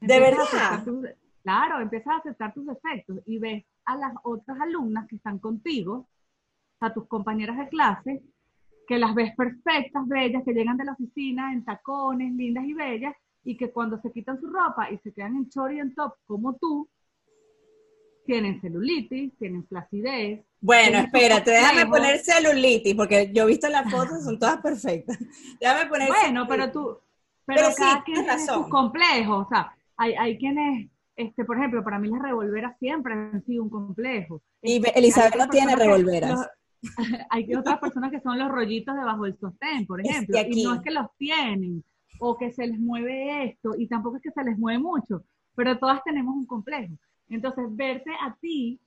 ¿De 0.00 0.18
verdad? 0.20 0.82
Claro, 1.46 1.80
empiezas 1.80 2.14
a 2.14 2.16
aceptar 2.16 2.52
tus 2.52 2.66
defectos 2.66 3.20
y 3.24 3.38
ves 3.38 3.64
a 3.84 3.96
las 3.96 4.12
otras 4.24 4.60
alumnas 4.60 5.06
que 5.06 5.14
están 5.14 5.38
contigo, 5.38 6.08
a 6.80 6.92
tus 6.92 7.06
compañeras 7.06 7.56
de 7.56 7.68
clase, 7.68 8.22
que 8.88 8.98
las 8.98 9.14
ves 9.14 9.32
perfectas, 9.36 10.08
bellas, 10.08 10.42
que 10.44 10.52
llegan 10.52 10.76
de 10.76 10.84
la 10.84 10.94
oficina 10.94 11.52
en 11.52 11.64
tacones, 11.64 12.32
lindas 12.32 12.64
y 12.64 12.74
bellas, 12.74 13.14
y 13.44 13.56
que 13.56 13.70
cuando 13.70 14.00
se 14.00 14.10
quitan 14.10 14.40
su 14.40 14.48
ropa 14.48 14.90
y 14.90 14.98
se 14.98 15.12
quedan 15.12 15.36
en 15.36 15.48
short 15.48 15.72
y 15.72 15.78
en 15.78 15.94
top 15.94 16.14
como 16.26 16.56
tú, 16.56 16.88
tienen 18.24 18.60
celulitis, 18.60 19.38
tienen 19.38 19.64
flacidez. 19.68 20.44
Bueno, 20.60 20.98
espérate, 20.98 21.52
déjame 21.52 21.86
poner 21.86 22.18
celulitis, 22.18 22.96
porque 22.96 23.30
yo 23.32 23.44
he 23.44 23.46
visto 23.46 23.68
las 23.68 23.88
fotos, 23.88 24.24
son 24.24 24.36
todas 24.36 24.60
perfectas. 24.60 25.16
Déjame 25.60 25.88
poner 25.88 26.08
Bueno, 26.08 26.44
pero 26.48 26.72
tú, 26.72 26.98
pero, 27.44 27.68
cada 27.76 28.02
quien 28.02 28.24
tiene 28.24 28.44
sus 28.44 28.66
complejos, 28.68 29.46
o 29.46 29.48
sea, 29.48 29.72
hay, 29.96 30.14
hay 30.14 30.36
quienes, 30.38 30.90
este, 31.16 31.44
por 31.44 31.56
ejemplo, 31.56 31.82
para 31.82 31.98
mí 31.98 32.08
las 32.08 32.20
revolveras 32.20 32.78
siempre 32.78 33.14
han 33.14 33.42
sido 33.44 33.62
un 33.62 33.70
complejo. 33.70 34.42
Y 34.62 34.82
Elizabeth 34.94 35.36
no 35.36 35.48
tiene 35.48 35.74
revolveras. 35.74 36.46
hay 37.30 37.54
otras 37.54 37.78
personas 37.78 38.10
que 38.10 38.20
son 38.20 38.38
los 38.38 38.50
rollitos 38.50 38.94
debajo 38.94 39.24
del 39.24 39.38
sostén, 39.38 39.86
por 39.86 40.00
ejemplo, 40.00 40.38
y 40.46 40.62
no 40.62 40.74
es 40.74 40.82
que 40.82 40.90
los 40.90 41.06
tienen, 41.16 41.82
o 42.20 42.36
que 42.36 42.52
se 42.52 42.66
les 42.66 42.78
mueve 42.78 43.44
esto, 43.44 43.74
y 43.76 43.88
tampoco 43.88 44.16
es 44.16 44.22
que 44.22 44.30
se 44.30 44.44
les 44.44 44.58
mueve 44.58 44.78
mucho, 44.78 45.24
pero 45.54 45.78
todas 45.78 46.04
tenemos 46.04 46.36
un 46.36 46.46
complejo. 46.46 46.94
Entonces, 47.28 47.64
verte 47.70 48.10
a 48.22 48.36
ti 48.40 48.78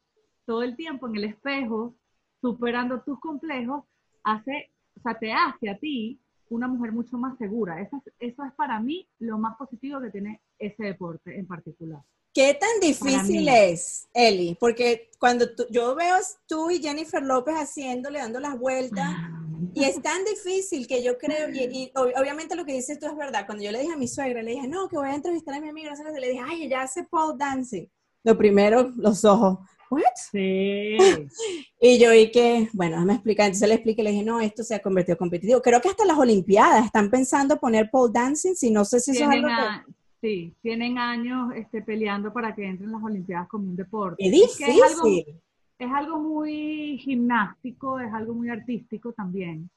todo 0.46 0.64
el 0.64 0.76
tiempo 0.76 1.08
en 1.08 1.16
el 1.16 1.24
espejo, 1.26 1.96
superando 2.42 3.02
tus 3.02 3.20
complejos, 3.20 3.86
hace, 4.24 4.72
o 4.98 5.02
sea, 5.02 5.18
te 5.18 5.34
hace 5.34 5.70
a 5.70 5.78
ti 5.78 6.20
una 6.50 6.68
mujer 6.68 6.92
mucho 6.92 7.18
más 7.18 7.38
segura. 7.38 7.82
Eso 7.82 7.98
es, 7.98 8.14
eso 8.20 8.44
es 8.46 8.54
para 8.54 8.80
mí 8.80 9.08
lo 9.20 9.38
más 9.38 9.58
positivo 9.58 10.00
que 10.00 10.10
tiene 10.10 10.42
ese 10.60 10.84
deporte 10.84 11.38
en 11.38 11.48
particular. 11.48 12.02
¿Qué 12.34 12.54
tan 12.54 12.80
difícil 12.80 13.48
es, 13.50 14.08
Eli? 14.14 14.56
Porque 14.60 15.10
cuando 15.20 15.48
yo 15.72 15.96
veo 15.96 16.16
tú 16.48 16.70
y 16.70 16.80
Jennifer 16.80 17.24
López 17.24 17.56
haciéndole, 17.56 18.20
dando 18.20 18.40
las 18.40 18.58
vueltas, 18.58 19.08
ah. 19.08 19.42
y 19.74 19.84
es 19.84 20.00
tan 20.02 20.24
difícil 20.24 20.86
que 20.88 21.04
yo 21.04 21.18
creo, 21.18 21.50
y, 21.50 21.92
obviamente 21.96 22.56
lo 22.56 22.66
que 22.66 22.74
dices 22.74 23.00
tú 23.00 23.08
es 23.08 23.18
verdad, 23.18 23.46
cuando 23.48 23.64
yo 23.64 23.72
le 23.72 23.80
dije 23.80 23.94
a 23.94 23.98
mi 23.98 24.08
suegra, 24.08 24.44
le 24.44 24.52
dije, 24.52 24.68
no, 24.68 24.88
que 24.88 24.98
voy 24.98 25.10
a 25.10 25.16
entrevistar 25.16 25.56
a 25.56 25.62
mi 25.62 25.70
amiga, 25.70 25.92
le 26.20 26.30
dije, 26.30 26.42
ay, 26.46 26.64
ella 26.66 26.84
hace 26.84 27.04
pole 27.04 27.36
dancing. 27.38 27.88
Lo 28.24 28.38
primero, 28.38 28.92
los 28.96 29.26
ojos. 29.26 29.58
¿What? 29.90 30.04
Sí. 30.32 30.98
y 31.82 31.98
yo 31.98 32.14
y 32.14 32.30
que, 32.30 32.70
bueno, 32.74 32.94
déjame 32.94 33.14
explicar. 33.14 33.48
Entonces 33.48 33.68
le 33.68 33.76
expliqué, 33.76 34.04
le 34.04 34.12
dije, 34.12 34.24
no, 34.24 34.40
esto 34.40 34.64
se 34.64 34.76
ha 34.76 34.82
convertido 34.82 35.16
en 35.16 35.20
competitivo. 35.20 35.62
Creo 35.62 35.82
que 35.82 35.90
hasta 35.90 36.06
las 36.06 36.18
Olimpiadas 36.18 36.86
están 36.86 37.10
pensando 37.10 37.60
poner 37.60 37.90
pole 37.90 38.12
dancing, 38.14 38.54
si 38.54 38.70
no 38.70 38.86
sé 38.86 39.00
si 39.00 39.12
eso 39.12 39.24
es 39.24 39.30
algo 39.30 39.48
que... 39.48 39.99
Sí, 40.22 40.54
tienen 40.62 40.98
años 40.98 41.54
este, 41.56 41.82
peleando 41.82 42.34
para 42.34 42.54
que 42.54 42.66
entren 42.66 42.92
las 42.92 43.02
Olimpiadas 43.02 43.48
como 43.48 43.70
un 43.70 43.76
deporte. 43.76 44.26
Es 44.26 44.32
difícil. 44.32 45.42
Es, 45.78 45.90
algo, 45.90 46.20
muy 46.20 46.98
gimnástico, 46.98 48.00
es 48.02 48.14
algo 48.14 48.34
muy 48.34 48.50
artístico 48.50 49.14
también. 49.14 49.70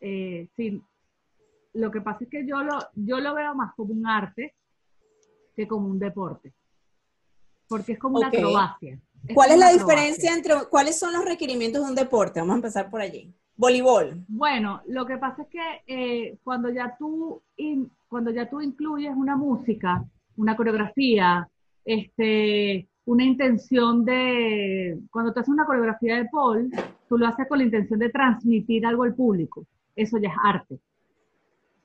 Eh, 0.00 0.48
sí, 0.56 0.80
lo 1.72 1.90
que 1.90 2.00
pasa 2.00 2.22
es 2.22 2.30
que 2.30 2.46
yo 2.46 2.62
lo, 2.62 2.78
yo 2.94 3.18
lo 3.18 3.34
veo 3.34 3.54
más 3.56 3.74
como 3.74 3.92
un 3.92 4.06
arte 4.06 4.54
que 5.56 5.66
como 5.66 5.88
un 5.88 5.98
deporte. 5.98 6.52
Porque 7.68 7.92
es 7.92 7.98
como 7.98 8.18
una 8.18 8.28
acrobacia. 8.28 9.00
¿Cuál 9.34 9.50
es 9.52 9.58
la 9.58 9.72
diferencia 9.72 10.32
entre, 10.32 10.54
cuáles 10.70 10.98
son 10.98 11.12
los 11.12 11.24
requerimientos 11.24 11.82
de 11.82 11.90
un 11.90 11.96
deporte? 11.96 12.40
Vamos 12.40 12.54
a 12.54 12.56
empezar 12.56 12.90
por 12.90 13.00
allí. 13.00 13.34
Voleibol. 13.60 14.24
Bueno, 14.26 14.80
lo 14.86 15.04
que 15.04 15.18
pasa 15.18 15.42
es 15.42 15.48
que 15.48 15.82
eh, 15.86 16.38
cuando 16.42 16.70
ya 16.70 16.96
tú 16.98 17.42
cuando 18.08 18.30
ya 18.30 18.48
tú 18.48 18.62
incluyes 18.62 19.12
una 19.14 19.36
música, 19.36 20.02
una 20.36 20.56
coreografía, 20.56 21.46
este, 21.84 22.88
una 23.04 23.22
intención 23.22 24.04
de, 24.04 24.98
cuando 25.10 25.32
tú 25.32 25.40
haces 25.40 25.52
una 25.52 25.66
coreografía 25.66 26.16
de 26.16 26.24
Paul, 26.24 26.70
tú 27.06 27.18
lo 27.18 27.26
haces 27.26 27.46
con 27.46 27.58
la 27.58 27.64
intención 27.64 28.00
de 28.00 28.08
transmitir 28.08 28.86
algo 28.86 29.02
al 29.02 29.14
público. 29.14 29.66
Eso 29.94 30.18
ya 30.18 30.30
es 30.30 30.34
arte. 30.42 30.78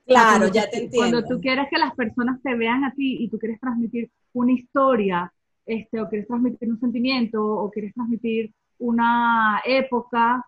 Claro, 0.06 0.48
ya 0.48 0.68
te 0.70 0.84
entiendo. 0.84 0.96
Cuando 0.96 1.28
tú 1.28 1.40
quieres 1.40 1.68
que 1.70 1.78
las 1.78 1.94
personas 1.94 2.40
te 2.42 2.54
vean 2.54 2.84
a 2.84 2.92
ti 2.92 3.18
y 3.20 3.28
tú 3.28 3.38
quieres 3.38 3.60
transmitir 3.60 4.10
una 4.32 4.52
historia, 4.52 5.30
este, 5.66 6.00
o 6.00 6.08
quieres 6.08 6.26
transmitir 6.26 6.70
un 6.70 6.80
sentimiento, 6.80 7.44
o 7.44 7.70
quieres 7.70 7.92
transmitir 7.92 8.52
una 8.78 9.60
época, 9.66 10.42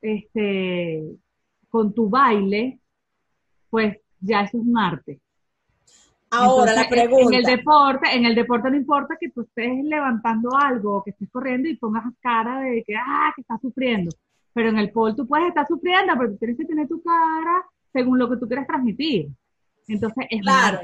este, 0.00 1.16
con 1.68 1.92
tu 1.94 2.08
baile, 2.08 2.80
pues 3.70 3.96
ya 4.20 4.42
eso 4.42 4.58
es 4.58 4.64
un 4.64 4.78
arte. 4.78 5.20
Ahora 6.30 6.74
la 6.74 6.88
pregunta. 6.88 7.28
En 7.28 7.34
el 7.34 7.44
deporte, 7.44 8.14
en 8.14 8.24
el 8.26 8.34
deporte 8.34 8.70
no 8.70 8.76
importa 8.76 9.16
que 9.18 9.30
tú 9.30 9.42
estés 9.42 9.82
levantando 9.84 10.50
algo, 10.54 11.02
que 11.02 11.10
estés 11.10 11.28
corriendo 11.30 11.68
y 11.68 11.76
pongas 11.76 12.04
cara 12.20 12.60
de 12.60 12.84
que, 12.84 12.94
ah, 12.96 13.32
que 13.34 13.42
estás 13.42 13.60
sufriendo. 13.60 14.14
Pero 14.52 14.68
en 14.68 14.78
el 14.78 14.90
pole 14.90 15.14
tú 15.14 15.26
puedes 15.26 15.48
estar 15.48 15.66
sufriendo, 15.66 16.12
pero 16.18 16.30
tú 16.32 16.36
tienes 16.36 16.56
que 16.58 16.64
tener 16.64 16.88
tu 16.88 17.02
cara 17.02 17.64
según 17.92 18.18
lo 18.18 18.28
que 18.28 18.36
tú 18.36 18.46
quieres 18.46 18.66
transmitir. 18.66 19.28
Entonces 19.86 20.26
es 20.28 20.42
Claro. 20.42 20.80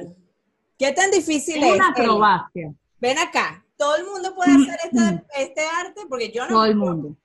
¿Qué 0.79 0.92
tan 0.92 1.11
difícil 1.11 1.62
es? 1.62 1.70
Es 1.70 1.74
una 1.77 1.88
acrobacia. 1.90 2.72
Ven 3.00 3.18
acá. 3.18 3.64
Todo 3.77 3.96
el 3.96 4.07
mundo 4.07 4.35
puede 4.35 4.53
hacer 4.53 5.20
este 5.38 5.62
arte 5.62 6.03
porque 6.09 6.33
yo 6.33 6.44
no. 6.44 6.48
Todo 6.48 6.64
el 6.64 6.77
mundo. 6.77 7.16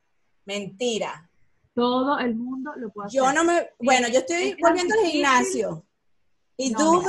Mentira. 0.45 1.28
Todo 1.73 2.19
el 2.19 2.35
mundo 2.35 2.71
lo 2.75 2.89
puede 2.89 3.07
hacer. 3.07 3.21
Yo 3.21 3.31
no 3.33 3.43
me. 3.43 3.69
Bueno, 3.79 4.07
yo 4.07 4.19
estoy 4.19 4.55
volviendo 4.61 4.95
al 4.95 5.05
gimnasio. 5.05 5.85
¿Y 6.57 6.73
dudo? 6.73 7.05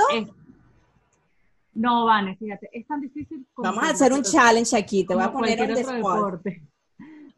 no, 1.74 2.04
Vane, 2.04 2.36
fíjate, 2.36 2.70
es 2.72 2.86
tan 2.86 3.00
difícil 3.00 3.46
como... 3.52 3.68
Vamos 3.68 3.84
a 3.84 3.90
hacer 3.90 4.12
un 4.12 4.22
challenge 4.22 4.76
aquí, 4.76 5.04
te 5.04 5.14
voy 5.14 5.24
a 5.24 5.32
poner 5.32 5.60
un 5.60 5.70
otro 5.72 5.92
deporte. 5.92 6.62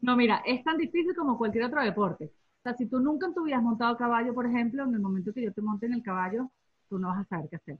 No, 0.01 0.15
mira, 0.15 0.43
es 0.45 0.63
tan 0.63 0.77
difícil 0.77 1.15
como 1.15 1.37
cualquier 1.37 1.63
otro 1.63 1.81
deporte. 1.81 2.25
O 2.25 2.61
sea, 2.61 2.75
si 2.75 2.85
tú 2.85 2.99
nunca 2.99 3.25
en 3.25 3.33
tu 3.33 3.43
vida 3.43 3.57
has 3.57 3.63
montado 3.63 3.97
caballo, 3.97 4.33
por 4.33 4.45
ejemplo, 4.45 4.83
en 4.83 4.93
el 4.93 4.99
momento 4.99 5.33
que 5.33 5.41
yo 5.41 5.53
te 5.53 5.61
monte 5.61 5.85
en 5.85 5.93
el 5.93 6.03
caballo, 6.03 6.51
tú 6.87 6.99
no 6.99 7.07
vas 7.07 7.21
a 7.21 7.25
saber 7.25 7.49
qué 7.49 7.55
hacer. 7.55 7.79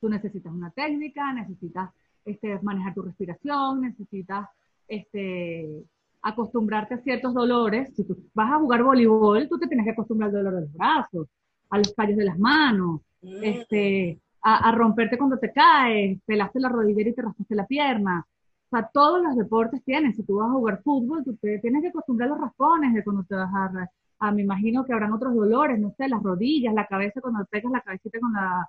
Tú 0.00 0.08
necesitas 0.08 0.52
una 0.52 0.70
técnica, 0.70 1.32
necesitas 1.32 1.90
este, 2.24 2.58
manejar 2.60 2.94
tu 2.94 3.02
respiración, 3.02 3.80
necesitas 3.80 4.48
este, 4.86 5.84
acostumbrarte 6.24 6.94
a 6.94 6.98
ciertos 6.98 7.34
dolores. 7.34 7.94
Si 7.94 8.04
tú 8.04 8.16
vas 8.32 8.50
a 8.52 8.58
jugar 8.58 8.82
voleibol, 8.82 9.48
tú 9.48 9.58
te 9.58 9.68
tienes 9.68 9.84
que 9.84 9.92
acostumbrar 9.92 10.30
al 10.30 10.36
dolor 10.36 10.54
de 10.54 10.60
los 10.62 10.72
brazos, 10.72 11.28
a 11.70 11.78
los 11.78 11.92
callos 11.94 12.16
de 12.16 12.24
las 12.24 12.38
manos, 12.38 13.02
este, 13.42 14.18
a, 14.42 14.72
romperte 14.72 15.18
cuando 15.18 15.38
te 15.38 15.52
caes, 15.52 16.18
pelaste 16.26 16.60
la 16.60 16.68
rodillera 16.70 17.10
y 17.10 17.14
te 17.14 17.22
raspaste 17.22 17.54
la 17.54 17.66
pierna. 17.66 18.26
O 18.66 18.76
sea, 18.76 18.90
todos 18.92 19.22
los 19.22 19.36
deportes 19.36 19.84
tienen. 19.84 20.14
Si 20.14 20.22
tú 20.24 20.36
vas 20.36 20.48
a 20.48 20.52
jugar 20.52 20.82
fútbol, 20.82 21.22
tú 21.24 21.36
te 21.36 21.58
tienes 21.58 21.82
que 21.82 21.88
acostumbrar 21.88 22.28
a 22.28 22.32
los 22.32 22.40
raspones 22.40 22.94
de 22.94 23.04
cuando 23.04 23.24
te 23.24 23.34
vas 23.34 23.50
a, 23.54 23.90
a, 24.18 24.32
me 24.32 24.42
imagino 24.42 24.84
que 24.84 24.92
habrán 24.94 25.12
otros 25.12 25.34
dolores, 25.34 25.78
no 25.78 25.94
sé, 25.96 26.08
las 26.08 26.22
rodillas, 26.22 26.74
la 26.74 26.86
cabeza 26.86 27.20
cuando 27.20 27.44
pegas 27.44 27.70
la 27.70 27.82
cabecita 27.82 28.18
con 28.18 28.32
la, 28.32 28.68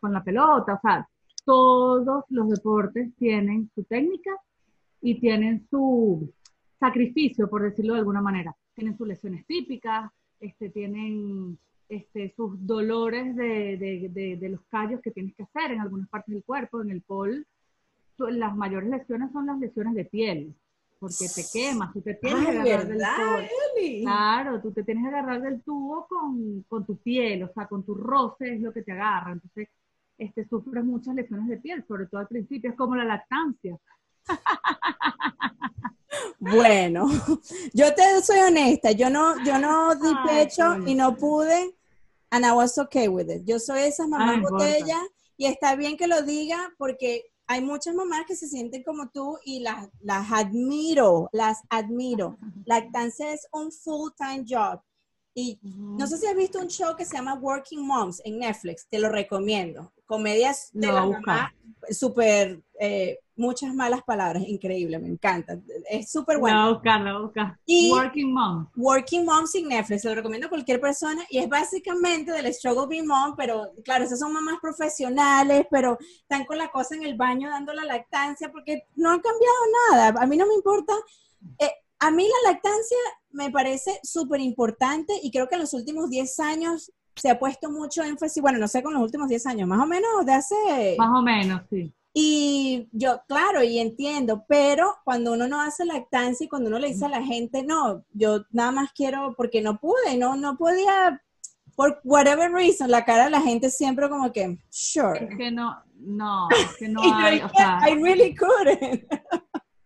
con 0.00 0.12
la 0.12 0.22
pelota, 0.22 0.74
o 0.74 0.80
sea, 0.80 1.08
todos 1.44 2.24
los 2.28 2.48
deportes 2.48 3.14
tienen 3.16 3.70
su 3.74 3.84
técnica 3.84 4.32
y 5.00 5.20
tienen 5.20 5.66
su 5.70 6.32
sacrificio, 6.78 7.48
por 7.48 7.62
decirlo 7.62 7.94
de 7.94 8.00
alguna 8.00 8.20
manera. 8.20 8.54
Tienen 8.74 8.96
sus 8.96 9.06
lesiones 9.06 9.46
típicas, 9.46 10.10
este, 10.40 10.70
tienen 10.70 11.58
este, 11.88 12.32
sus 12.36 12.64
dolores 12.66 13.34
de, 13.34 14.38
los 14.50 14.60
callos 14.68 15.00
que 15.00 15.10
tienes 15.10 15.34
que 15.34 15.44
hacer 15.44 15.72
en 15.72 15.80
algunas 15.80 16.08
partes 16.08 16.34
del 16.34 16.44
cuerpo, 16.44 16.82
en 16.82 16.90
el 16.90 17.02
pol. 17.02 17.46
Las 18.18 18.56
mayores 18.56 18.90
lesiones 18.90 19.30
son 19.32 19.46
las 19.46 19.58
lesiones 19.58 19.94
de 19.94 20.04
piel, 20.04 20.54
porque 20.98 21.26
te 21.34 21.44
quemas, 21.52 21.92
tú 21.92 22.00
te 22.00 22.14
tienes 22.14 22.46
que 22.46 22.72
agarrar 22.72 22.88
del 22.88 22.98
tubo. 22.98 24.02
Claro, 24.02 24.60
tú 24.60 24.72
te 24.72 24.82
tienes 24.82 25.04
que 25.04 25.08
agarrar 25.08 25.40
del 25.40 25.62
tubo 25.62 26.06
con, 26.08 26.62
con, 26.68 26.84
tu 26.84 26.96
piel, 26.96 27.44
o 27.44 27.52
sea, 27.52 27.66
con 27.66 27.84
tu 27.84 27.94
roce 27.94 28.54
es 28.54 28.60
lo 28.60 28.72
que 28.72 28.82
te 28.82 28.92
agarra. 28.92 29.32
Entonces, 29.32 29.68
este, 30.18 30.44
sufres 30.48 30.84
muchas 30.84 31.14
lesiones 31.14 31.46
de 31.46 31.58
piel, 31.58 31.84
sobre 31.86 32.06
todo 32.06 32.20
al 32.20 32.26
principio, 32.26 32.70
es 32.70 32.76
como 32.76 32.96
la 32.96 33.04
lactancia. 33.04 33.78
Bueno, 36.38 37.08
yo 37.74 37.94
te 37.94 38.22
soy 38.22 38.38
honesta, 38.38 38.92
yo 38.92 39.10
no, 39.10 39.44
yo 39.44 39.58
no 39.58 39.94
di 39.96 40.14
pecho 40.26 40.76
y 40.86 40.94
no 40.94 41.16
pude, 41.16 41.74
and 42.30 42.46
I 42.46 42.52
was 42.52 42.78
okay 42.78 43.08
with 43.08 43.28
it. 43.28 43.44
Yo 43.44 43.58
soy 43.58 43.80
esa 43.80 44.06
mamá 44.06 44.40
botella 44.40 45.00
y 45.36 45.46
está 45.46 45.74
bien 45.74 45.96
que 45.96 46.06
lo 46.06 46.22
diga 46.22 46.72
porque 46.78 47.32
hay 47.48 47.62
muchas 47.62 47.94
mamás 47.94 48.24
que 48.26 48.36
se 48.36 48.46
sienten 48.46 48.82
como 48.82 49.08
tú 49.08 49.38
y 49.44 49.60
las, 49.60 49.88
las 50.00 50.30
admiro, 50.30 51.28
las 51.32 51.58
admiro. 51.70 52.38
Lactancia 52.66 53.32
es 53.32 53.48
un 53.52 53.72
full-time 53.72 54.44
job. 54.46 54.80
Y 55.40 55.56
no 55.62 56.04
sé 56.08 56.18
si 56.18 56.26
has 56.26 56.34
visto 56.34 56.58
un 56.58 56.66
show 56.66 56.96
que 56.96 57.04
se 57.04 57.16
llama 57.16 57.34
Working 57.34 57.86
Moms 57.86 58.20
en 58.24 58.40
Netflix, 58.40 58.88
te 58.88 58.98
lo 58.98 59.08
recomiendo. 59.08 59.92
Comedias 60.04 60.70
de 60.72 60.88
la 60.88 61.06
mamá, 61.06 61.54
súper 61.92 62.60
eh, 62.80 63.20
muchas 63.36 63.72
malas 63.72 64.02
palabras, 64.02 64.42
increíble, 64.48 64.98
me 64.98 65.06
encanta. 65.06 65.56
Es 65.88 66.10
súper 66.10 66.38
bueno. 66.38 66.74
buscarlo, 66.74 67.22
busca. 67.22 67.56
Working 67.68 68.32
Mom. 68.32 68.66
Working 68.74 69.24
Mom 69.24 69.46
sin 69.46 69.68
Netflix, 69.68 70.02
se 70.02 70.08
lo 70.08 70.16
recomiendo 70.16 70.48
a 70.48 70.50
cualquier 70.50 70.80
persona 70.80 71.24
y 71.30 71.38
es 71.38 71.48
básicamente 71.48 72.32
del 72.32 72.52
struggle 72.52 72.88
being 72.88 73.06
mom, 73.06 73.36
pero 73.36 73.70
claro, 73.84 74.02
esas 74.02 74.18
son 74.18 74.32
mamás 74.32 74.58
profesionales, 74.60 75.68
pero 75.70 75.98
están 76.20 76.46
con 76.46 76.58
la 76.58 76.68
cosa 76.68 76.96
en 76.96 77.04
el 77.04 77.16
baño 77.16 77.48
dando 77.48 77.72
la 77.74 77.84
lactancia 77.84 78.50
porque 78.50 78.88
no 78.96 79.10
ha 79.10 79.22
cambiado 79.22 79.56
nada. 79.92 80.20
A 80.20 80.26
mí 80.26 80.36
no 80.36 80.48
me 80.48 80.54
importa. 80.54 80.94
Eh, 81.60 81.70
a 82.00 82.10
mí 82.10 82.26
la 82.26 82.50
lactancia 82.50 82.98
me 83.30 83.50
parece 83.50 84.00
súper 84.02 84.40
importante 84.40 85.12
y 85.22 85.30
creo 85.30 85.48
que 85.48 85.56
en 85.56 85.62
los 85.62 85.74
últimos 85.74 86.10
10 86.10 86.40
años 86.40 86.92
se 87.16 87.30
ha 87.30 87.38
puesto 87.38 87.70
mucho 87.70 88.02
énfasis, 88.02 88.42
bueno, 88.42 88.58
no 88.58 88.68
sé 88.68 88.82
con 88.82 88.94
los 88.94 89.02
últimos 89.02 89.28
10 89.28 89.46
años, 89.46 89.68
más 89.68 89.82
o 89.82 89.86
menos 89.86 90.24
de 90.24 90.32
hace... 90.32 90.96
Más 90.98 91.18
o 91.18 91.22
menos, 91.22 91.62
sí 91.68 91.92
y 92.20 92.88
yo, 92.90 93.22
claro, 93.28 93.62
y 93.62 93.78
entiendo, 93.78 94.44
pero 94.48 94.96
cuando 95.04 95.32
uno 95.34 95.46
no 95.46 95.60
hace 95.60 95.84
lactancia 95.84 96.44
y 96.44 96.48
cuando 96.48 96.68
uno 96.68 96.80
le 96.80 96.88
dice 96.88 97.04
a 97.04 97.10
la 97.10 97.22
gente, 97.22 97.62
no, 97.62 98.04
yo 98.12 98.44
nada 98.50 98.72
más 98.72 98.92
quiero, 98.92 99.34
porque 99.36 99.62
no 99.62 99.78
pude, 99.78 100.16
no, 100.18 100.34
no 100.34 100.56
podía, 100.56 101.22
por 101.76 102.00
whatever 102.02 102.50
reason, 102.50 102.90
la 102.90 103.04
cara 103.04 103.26
de 103.26 103.30
la 103.30 103.40
gente 103.40 103.70
siempre 103.70 104.08
como 104.08 104.32
que, 104.32 104.58
sure. 104.68 105.26
Es 105.26 105.36
que 105.36 105.52
no, 105.52 105.76
no, 105.94 106.48
es 106.50 106.76
que 106.76 106.88
no 106.88 107.02
hay, 107.14 107.40
o 107.40 107.48
sea, 107.50 107.78
I 107.88 107.94
really 107.94 108.34
couldn't. 108.34 109.04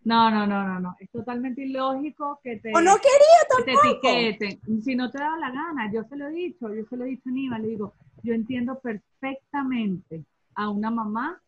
No, 0.05 0.29
no, 0.29 0.45
no, 0.45 0.67
no, 0.67 0.79
no. 0.79 0.95
Es 0.99 1.09
totalmente 1.09 1.61
ilógico 1.61 2.39
que 2.43 2.57
te. 2.57 2.71
O 2.75 2.81
no 2.81 2.95
quería 2.97 3.39
tampoco. 3.49 3.99
te 4.01 4.29
etiqueten. 4.29 4.83
Si 4.83 4.95
no 4.95 5.09
te 5.09 5.19
da 5.19 5.37
la 5.37 5.51
gana, 5.51 5.91
yo 5.91 6.03
se 6.03 6.15
lo 6.15 6.27
he 6.27 6.31
dicho, 6.31 6.73
yo 6.73 6.85
se 6.89 6.97
lo 6.97 7.05
he 7.05 7.09
dicho 7.09 7.23
a 7.27 7.29
Aníbal, 7.29 7.61
le 7.61 7.67
digo, 7.69 7.93
yo 8.21 8.33
entiendo 8.33 8.79
perfectamente 8.79 10.23
a 10.55 10.69
una 10.69 10.91
mamá 10.91 11.41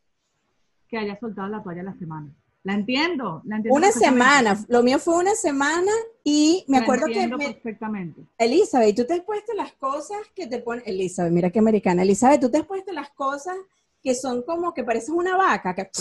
que 0.88 0.98
haya 0.98 1.20
soltado 1.20 1.48
la 1.50 1.64
toalla 1.64 1.84
la 1.84 1.96
semana. 1.96 2.30
La 2.64 2.74
entiendo, 2.74 3.44
la 3.46 3.58
entiendo. 3.58 3.78
Una 3.78 3.92
semana, 3.92 4.66
lo 4.70 4.82
mío 4.82 4.98
fue 4.98 5.18
una 5.18 5.36
semana 5.36 5.92
y 6.24 6.66
me 6.68 6.80
acuerdo 6.80 7.06
que... 7.06 7.28
Me... 7.28 7.38
perfectamente. 7.38 8.22
Elizabeth, 8.40 8.96
tú 8.96 9.06
te 9.06 9.14
has 9.14 9.20
puesto 9.20 9.54
las 9.54 9.72
cosas 9.74 10.18
que 10.34 10.48
te 10.48 10.60
ponen... 10.60 10.84
Elizabeth, 10.88 11.32
mira 11.32 11.52
qué 11.52 11.60
americana. 11.60 12.02
Elizabeth, 12.02 12.42
tú 12.42 12.50
te 12.50 12.58
has 12.58 12.66
puesto 12.66 12.92
las 12.92 13.12
cosas 13.12 13.56
que 14.02 14.16
son 14.16 14.42
como 14.42 14.74
que 14.74 14.84
pareces 14.84 15.10
una 15.10 15.38
vaca, 15.38 15.76
que... 15.76 15.92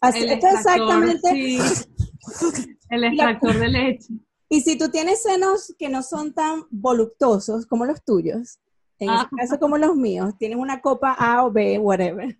Así, 0.00 0.24
esto 0.24 0.46
exactamente... 0.46 1.30
Sí. 1.30 1.58
El 2.90 3.04
extractor 3.04 3.58
de 3.58 3.68
leche. 3.68 4.14
Y 4.48 4.60
si 4.60 4.78
tú 4.78 4.90
tienes 4.90 5.22
senos 5.22 5.74
que 5.78 5.88
no 5.88 6.02
son 6.02 6.32
tan 6.32 6.64
voluptuosos 6.70 7.66
como 7.66 7.84
los 7.84 8.04
tuyos, 8.04 8.60
en 8.98 9.10
este 9.10 9.36
caso 9.36 9.58
como 9.58 9.76
los 9.76 9.96
míos, 9.96 10.34
tienes 10.38 10.58
una 10.58 10.80
copa 10.80 11.12
A 11.18 11.44
o 11.44 11.50
B, 11.50 11.78
whatever 11.78 12.38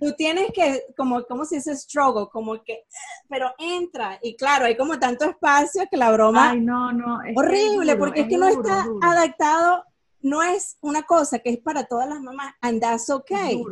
Tú 0.00 0.12
tienes 0.16 0.52
que, 0.52 0.84
como, 0.96 1.22
¿cómo 1.24 1.44
se 1.44 1.56
dice? 1.56 1.74
Struggle, 1.76 2.28
como 2.30 2.62
que, 2.62 2.84
pero 3.28 3.52
entra. 3.58 4.18
Y 4.22 4.36
claro, 4.36 4.66
hay 4.66 4.76
como 4.76 4.98
tanto 4.98 5.24
espacio 5.24 5.84
que 5.90 5.96
la 5.96 6.12
broma. 6.12 6.50
Ay, 6.50 6.60
no, 6.60 6.92
no. 6.92 7.18
horrible, 7.34 7.96
porque 7.96 8.22
es, 8.22 8.28
que 8.28 8.36
no 8.36 8.48
está 8.48 8.86
adaptado, 9.02 9.84
no 10.20 10.42
es 10.42 10.76
una 10.80 11.02
cosa 11.02 11.38
que 11.38 11.50
es 11.50 11.58
para 11.58 11.84
todas 11.84 12.08
las 12.08 12.20
mamás, 12.20 12.54
and 12.60 12.80
that's 12.80 13.08
okay. 13.10 13.62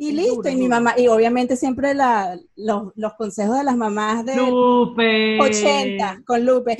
Y 0.00 0.12
listo, 0.12 0.48
y 0.48 0.54
mi 0.54 0.68
mamá, 0.68 0.94
y 0.96 1.08
obviamente 1.08 1.56
siempre 1.56 1.92
la, 1.92 2.38
los, 2.54 2.92
los, 2.94 3.14
consejos 3.14 3.58
de 3.58 3.64
las 3.64 3.76
mamás 3.76 4.24
de 4.24 4.36
Lupe. 4.36 5.40
80 5.40 6.22
con 6.24 6.46
Lupe. 6.46 6.78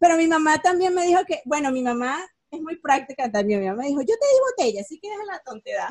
Pero 0.00 0.16
mi 0.16 0.26
mamá 0.26 0.58
también 0.58 0.92
me 0.94 1.06
dijo 1.06 1.20
que, 1.24 1.42
bueno, 1.44 1.70
mi 1.70 1.80
mamá 1.80 2.18
es 2.50 2.60
muy 2.60 2.76
práctica 2.80 3.30
también. 3.30 3.60
Mi 3.60 3.66
mamá 3.68 3.82
me 3.82 3.88
dijo, 3.88 4.00
yo 4.00 4.06
te 4.06 4.12
di 4.12 4.40
botella, 4.50 4.80
así 4.80 4.98
que 4.98 5.08
deja 5.08 5.24
la 5.24 5.38
tontedad. 5.44 5.88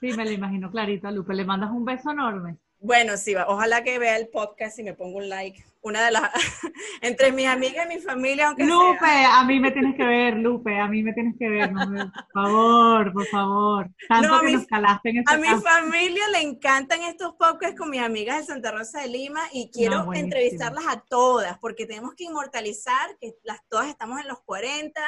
Sí, 0.00 0.12
me 0.16 0.24
lo 0.24 0.30
imagino 0.30 0.70
clarito, 0.70 1.10
Lupe. 1.10 1.34
Le 1.34 1.44
mandas 1.44 1.70
un 1.70 1.84
beso 1.84 2.10
enorme. 2.10 2.58
Bueno, 2.80 3.16
sí, 3.16 3.34
ojalá 3.34 3.82
que 3.82 3.98
vea 3.98 4.16
el 4.16 4.28
podcast 4.28 4.78
y 4.78 4.84
me 4.84 4.94
ponga 4.94 5.18
un 5.18 5.28
like. 5.28 5.64
Una 5.80 6.04
de 6.04 6.10
las, 6.10 6.22
entre 7.02 7.32
mis 7.32 7.46
amigas 7.46 7.86
y 7.86 7.96
mi 7.96 8.00
familia, 8.00 8.48
aunque 8.48 8.64
Lupe, 8.64 9.06
a 9.06 9.44
mí 9.44 9.60
me 9.60 9.70
tienes 9.70 9.96
que 9.96 10.04
ver, 10.04 10.34
Lupe, 10.34 10.78
a 10.78 10.86
mí 10.86 11.02
me 11.02 11.12
tienes 11.12 11.34
que 11.38 11.48
ver, 11.48 11.72
por 11.72 12.12
favor, 12.32 13.12
por 13.12 13.26
favor. 13.26 13.90
Tanto 14.08 14.40
que 14.40 14.52
nos 14.52 14.66
calaste 14.66 15.10
en 15.10 15.24
A 15.26 15.36
mi 15.36 15.48
familia 15.48 16.28
le 16.32 16.40
encantan 16.40 17.02
estos 17.02 17.34
podcasts 17.34 17.78
con 17.78 17.90
mis 17.90 18.00
amigas 18.00 18.38
de 18.38 18.44
Santa 18.44 18.72
Rosa 18.72 19.00
de 19.00 19.08
Lima 19.08 19.40
y 19.52 19.70
quiero 19.70 20.12
entrevistarlas 20.12 20.84
a 20.88 21.00
todas, 21.08 21.58
porque 21.58 21.86
tenemos 21.86 22.14
que 22.14 22.24
inmortalizar 22.24 23.16
que 23.20 23.34
las 23.44 23.60
todas 23.68 23.88
estamos 23.88 24.20
en 24.20 24.28
los 24.28 24.40
40, 24.42 25.00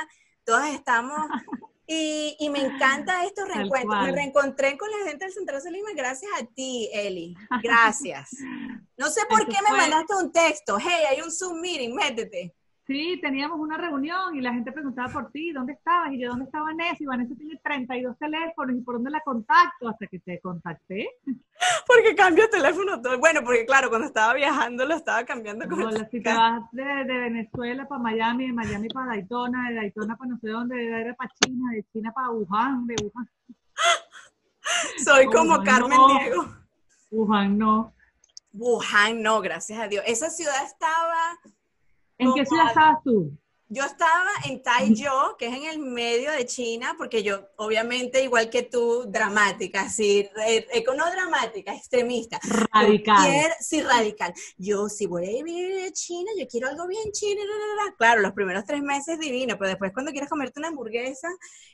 todas 0.44 0.72
estamos 0.72 1.18
y, 1.92 2.48
me 2.50 2.60
encanta 2.60 3.24
estos 3.24 3.48
reencuentros. 3.48 4.04
Me 4.04 4.12
reencontré 4.12 4.78
con 4.78 4.88
la 4.90 5.08
gente 5.08 5.24
del 5.24 5.34
Centro 5.34 5.60
de 5.60 5.70
Lima 5.72 5.88
gracias 5.96 6.30
a 6.40 6.46
ti, 6.46 6.88
Eli. 6.92 7.34
Gracias. 7.64 8.30
No 8.96 9.10
sé 9.10 9.22
por 9.28 9.44
qué 9.46 9.56
me 9.68 9.76
mandaste 9.76 10.14
un 10.14 10.30
texto. 10.30 10.78
Hey, 10.78 11.04
hay 11.10 11.20
un 11.20 11.32
Zoom 11.32 11.60
meeting, 11.60 11.92
métete. 11.92 12.54
Sí, 12.90 13.20
teníamos 13.22 13.60
una 13.60 13.76
reunión 13.76 14.34
y 14.34 14.40
la 14.40 14.52
gente 14.52 14.72
preguntaba 14.72 15.12
por 15.12 15.30
ti, 15.30 15.52
¿dónde 15.52 15.74
estabas? 15.74 16.12
Y 16.12 16.18
yo, 16.18 16.30
¿dónde 16.30 16.46
estaba 16.46 16.64
Vanessa? 16.64 16.96
Y 16.98 17.06
Vanessa 17.06 17.36
tiene 17.36 17.60
32 17.62 18.18
teléfonos, 18.18 18.76
¿y 18.76 18.80
por 18.80 18.96
dónde 18.96 19.12
la 19.12 19.20
contacto? 19.20 19.88
Hasta 19.88 20.08
que 20.08 20.18
te 20.18 20.40
contacté. 20.40 21.08
Porque 21.86 22.16
cambio 22.16 22.50
teléfono 22.50 23.00
todo. 23.00 23.16
Bueno, 23.20 23.42
porque 23.44 23.64
claro, 23.64 23.90
cuando 23.90 24.08
estaba 24.08 24.34
viajando 24.34 24.84
lo 24.84 24.96
estaba 24.96 25.24
cambiando 25.24 25.68
con 25.68 25.78
no, 25.78 25.92
Si 26.10 26.20
te 26.20 26.34
vas 26.34 26.64
de, 26.72 27.04
Venezuela 27.04 27.86
para 27.86 28.02
Miami, 28.02 28.48
de 28.48 28.52
Miami 28.54 28.88
para 28.88 29.06
Daytona, 29.06 29.68
de 29.68 29.76
Daytona 29.76 30.16
para 30.16 30.30
no 30.32 30.38
sé 30.40 30.48
dónde, 30.48 30.74
de 30.74 31.14
para 31.14 31.30
China, 31.44 31.70
de 31.72 31.84
China 31.92 32.10
para 32.12 32.30
Wuhan, 32.30 32.88
de 32.88 32.96
Wuhan. 33.04 33.30
Soy 35.04 35.26
como 35.26 35.62
Carmen 35.62 35.96
Diego. 36.18 36.56
Wuhan 37.12 37.56
no. 37.56 37.94
Wuhan 38.52 39.22
no, 39.22 39.40
gracias 39.40 39.78
a 39.78 39.86
Dios. 39.86 40.02
Esa 40.08 40.28
ciudad 40.28 40.64
estaba 40.64 41.38
¿En 42.20 42.34
qué 42.34 42.44
ciudad 42.44 42.68
estabas 42.68 43.02
tú? 43.02 43.32
Yo 43.72 43.84
estaba 43.84 44.28
en 44.48 44.64
Taizhou, 44.64 45.36
que 45.38 45.46
es 45.46 45.54
en 45.54 45.62
el 45.62 45.78
medio 45.78 46.32
de 46.32 46.44
China, 46.44 46.96
porque 46.98 47.22
yo, 47.22 47.50
obviamente, 47.56 48.20
igual 48.20 48.50
que 48.50 48.64
tú, 48.64 49.04
dramática, 49.06 49.88
sí, 49.88 50.28
eh, 50.44 50.84
no 50.84 51.08
dramática, 51.08 51.72
extremista. 51.72 52.40
Radical. 52.72 53.52
sí, 53.60 53.80
radical. 53.80 54.34
Yo, 54.58 54.88
si 54.88 55.06
voy 55.06 55.24
a 55.28 55.44
vivir 55.44 55.70
en 55.86 55.92
China, 55.92 56.32
yo 56.36 56.48
quiero 56.48 56.66
algo 56.66 56.88
bien 56.88 57.12
chino. 57.12 57.42
Claro, 57.96 58.22
los 58.22 58.32
primeros 58.32 58.64
tres 58.64 58.82
meses 58.82 59.20
divino, 59.20 59.56
pero 59.56 59.68
después 59.68 59.92
cuando 59.92 60.10
quieres 60.10 60.28
comerte 60.28 60.58
una 60.58 60.68
hamburguesa, 60.68 61.28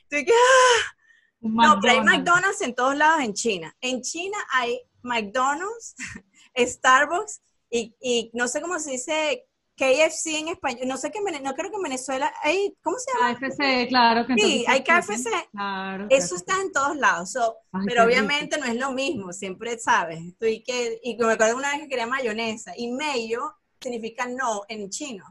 tú 0.07 0.17
que, 0.17 0.31
¡ah! 0.31 0.93
No, 1.39 1.79
pero 1.81 1.93
hay 1.93 2.01
McDonald's 2.01 2.61
en 2.61 2.75
todos 2.75 2.95
lados 2.95 3.23
en 3.23 3.33
China. 3.33 3.75
En 3.81 4.03
China 4.03 4.37
hay 4.53 4.79
McDonald's, 5.01 5.95
Starbucks 6.55 7.41
y, 7.71 7.95
y 7.99 8.29
no 8.35 8.47
sé 8.47 8.61
cómo 8.61 8.77
se 8.77 8.91
dice 8.91 9.46
KFC 9.77 10.39
en 10.39 10.47
español, 10.47 10.87
no 10.87 10.97
sé 10.97 11.11
qué, 11.11 11.19
no 11.21 11.53
creo 11.53 11.69
que 11.69 11.75
en 11.75 11.83
Venezuela 11.83 12.33
hay, 12.41 12.75
¿cómo 12.81 12.97
se 12.97 13.11
llama? 13.13 13.39
KFC, 13.39 13.87
claro. 13.87 14.25
Que 14.25 14.33
sí, 14.33 14.65
hay 14.67 14.83
KFC. 14.83 15.29
Claro, 15.51 16.07
Eso 16.09 16.35
está 16.35 16.59
en 16.59 16.71
todos 16.71 16.97
lados, 16.97 17.37
pero 17.85 18.03
obviamente 18.03 18.57
no 18.57 18.65
es 18.65 18.75
lo 18.75 18.91
mismo, 18.91 19.31
siempre 19.31 19.77
sabes. 19.77 20.19
Y, 20.41 20.63
que, 20.63 20.99
y 21.03 21.15
me 21.17 21.33
acuerdo 21.33 21.55
una 21.55 21.71
vez 21.71 21.81
que 21.81 21.89
quería 21.89 22.07
mayonesa, 22.07 22.73
y 22.75 22.91
mayo 22.91 23.53
significa 23.79 24.25
no 24.25 24.63
en 24.67 24.89
chino. 24.89 25.23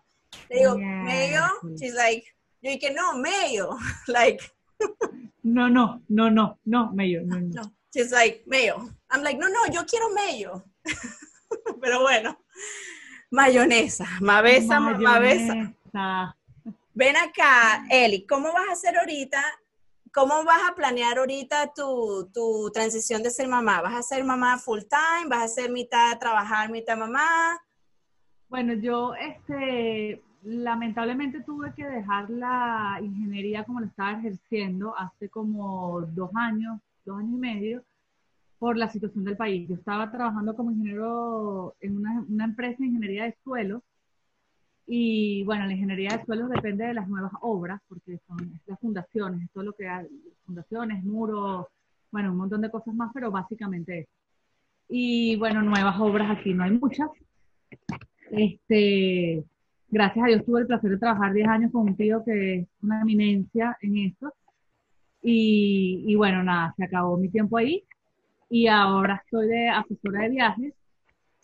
Le 0.48 0.58
digo, 0.58 0.78
mayo, 0.78 1.42
she's 1.74 1.94
like, 1.94 2.24
yo 2.62 2.70
dije, 2.70 2.92
no, 2.92 3.18
mayo, 3.18 3.70
like. 4.06 4.44
No, 5.42 5.68
no, 5.68 6.02
no, 6.08 6.30
no, 6.30 6.60
no, 6.64 6.92
mayo, 6.92 7.22
no, 7.24 7.40
no. 7.40 7.62
no. 7.62 7.72
She's 7.92 8.12
like, 8.12 8.44
mayo. 8.46 8.76
I'm 9.10 9.24
like, 9.24 9.38
no, 9.38 9.48
no, 9.48 9.66
yo 9.72 9.84
quiero 9.86 10.10
mayo. 10.10 10.62
Pero 11.80 12.02
bueno, 12.02 12.38
mayonesa, 13.36 14.06
mavesa, 14.20 14.80
mavesa. 14.80 16.34
Ven 16.94 17.16
acá, 17.16 17.84
Eli, 17.90 18.26
¿cómo 18.26 18.50
vas 18.52 18.68
a 18.70 18.72
hacer 18.72 18.96
ahorita? 18.96 19.42
¿Cómo 20.12 20.42
vas 20.44 20.60
a 20.70 20.74
planear 20.74 21.18
ahorita 21.18 21.74
tu, 21.74 22.30
tu 22.32 22.70
transición 22.72 23.22
de 23.22 23.30
ser 23.30 23.48
mamá? 23.48 23.82
¿Vas 23.82 23.94
a 23.94 24.02
ser 24.02 24.24
mamá 24.24 24.56
full 24.56 24.80
time? 24.80 25.28
¿Vas 25.28 25.42
a 25.42 25.48
ser 25.48 25.70
mitad 25.70 26.18
trabajar, 26.18 26.70
mitad 26.70 26.96
mamá? 26.96 27.60
Bueno, 28.48 28.72
yo 28.72 29.14
este, 29.14 30.22
lamentablemente 30.42 31.42
tuve 31.42 31.74
que 31.74 31.84
dejar 31.84 32.30
la 32.30 32.98
ingeniería 33.02 33.64
como 33.64 33.80
la 33.80 33.88
estaba 33.88 34.12
ejerciendo 34.18 34.96
hace 34.96 35.28
como 35.28 36.00
dos 36.00 36.30
años, 36.34 36.80
dos 37.04 37.18
años 37.18 37.32
y 37.34 37.38
medio, 37.38 37.84
por 38.58 38.76
la 38.76 38.88
situación 38.88 39.24
del 39.24 39.36
país. 39.36 39.68
Yo 39.68 39.74
estaba 39.76 40.10
trabajando 40.10 40.56
como 40.56 40.70
ingeniero 40.70 41.74
en 41.80 41.96
una, 41.96 42.24
una 42.28 42.44
empresa 42.44 42.78
de 42.78 42.86
ingeniería 42.86 43.24
de 43.24 43.36
suelos 43.44 43.82
y 44.86 45.42
bueno, 45.44 45.66
la 45.66 45.72
ingeniería 45.72 46.16
de 46.16 46.24
suelos 46.24 46.48
depende 46.48 46.86
de 46.86 46.94
las 46.94 47.08
nuevas 47.08 47.32
obras, 47.40 47.80
porque 47.88 48.20
son 48.26 48.60
las 48.66 48.78
fundaciones, 48.78 49.50
todo 49.52 49.64
lo 49.64 49.72
que 49.72 49.88
hay, 49.88 50.06
fundaciones, 50.44 51.02
muros, 51.02 51.66
bueno, 52.12 52.30
un 52.30 52.38
montón 52.38 52.60
de 52.60 52.70
cosas 52.70 52.94
más, 52.94 53.10
pero 53.12 53.30
básicamente 53.32 54.00
eso. 54.00 54.10
Y 54.88 55.36
bueno, 55.36 55.62
nuevas 55.62 55.98
obras 55.98 56.30
aquí 56.30 56.54
no 56.54 56.62
hay 56.62 56.70
muchas. 56.70 57.08
Este, 58.30 59.44
gracias 59.88 60.24
a 60.24 60.28
Dios 60.28 60.44
tuve 60.44 60.60
el 60.60 60.66
placer 60.68 60.90
de 60.90 60.98
trabajar 60.98 61.32
10 61.32 61.48
años 61.48 61.72
con 61.72 61.82
un 61.82 61.96
tío 61.96 62.22
que 62.24 62.54
es 62.60 62.68
una 62.82 63.00
eminencia 63.00 63.76
en 63.82 63.96
esto. 63.98 64.32
Y, 65.20 66.04
y 66.06 66.14
bueno, 66.14 66.44
nada, 66.44 66.72
se 66.76 66.84
acabó 66.84 67.16
mi 67.16 67.28
tiempo 67.28 67.56
ahí. 67.56 67.84
Y 68.48 68.68
ahora 68.68 69.22
estoy 69.24 69.48
de 69.48 69.68
asesora 69.68 70.22
de 70.22 70.28
viajes 70.28 70.74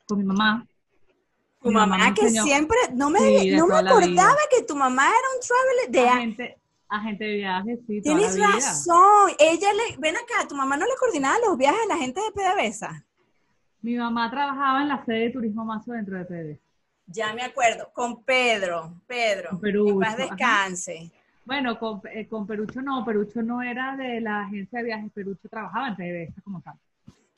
con 0.06 0.18
mi 0.18 0.24
mamá. 0.24 0.66
Tu 1.60 1.70
mamá, 1.70 2.12
que 2.12 2.28
siempre, 2.28 2.76
no 2.94 3.08
me, 3.08 3.20
no 3.56 3.66
me 3.68 3.76
acordaba 3.76 4.36
que 4.50 4.64
tu 4.64 4.74
mamá 4.74 5.04
era 5.04 5.28
un 5.34 5.40
traveler 5.46 5.90
de 5.90 6.08
agente, 6.08 6.58
agente 6.88 7.24
de 7.24 7.34
viajes, 7.36 7.78
sí. 7.86 8.02
Tienes 8.02 8.38
razón. 8.38 9.30
Ella 9.38 9.68
le, 9.72 9.96
ven 9.98 10.16
acá, 10.16 10.48
tu 10.48 10.56
mamá 10.56 10.76
no 10.76 10.84
le 10.84 10.96
coordinaba 10.98 11.36
los 11.46 11.56
viajes 11.56 11.80
a 11.84 11.94
la 11.94 11.96
gente 11.96 12.20
de 12.20 12.32
PDVSA. 12.32 13.04
Mi 13.80 13.94
mamá 13.96 14.28
trabajaba 14.28 14.82
en 14.82 14.88
la 14.88 15.04
sede 15.04 15.18
de 15.18 15.30
Turismo 15.30 15.64
Mazo 15.64 15.92
dentro 15.92 16.18
de 16.18 16.24
PDVSA. 16.24 16.60
Ya 17.06 17.32
me 17.32 17.42
acuerdo, 17.42 17.90
con 17.92 18.24
Pedro, 18.24 18.94
Pedro, 19.06 19.58
Perucho, 19.60 19.98
que 19.98 20.04
paz 20.04 20.16
descanse. 20.16 21.12
Bueno, 21.44 21.78
con, 21.78 22.00
eh, 22.12 22.26
con, 22.26 22.46
Perucho 22.46 22.82
no, 22.82 23.04
Perucho 23.04 23.42
no 23.42 23.62
era 23.62 23.96
de 23.96 24.20
la 24.20 24.42
agencia 24.42 24.78
de 24.80 24.84
viajes, 24.84 25.12
Perucho 25.12 25.48
trabajaba 25.48 25.88
en 25.88 25.96
PDVSA 25.96 26.40
como 26.42 26.60
tal. 26.60 26.74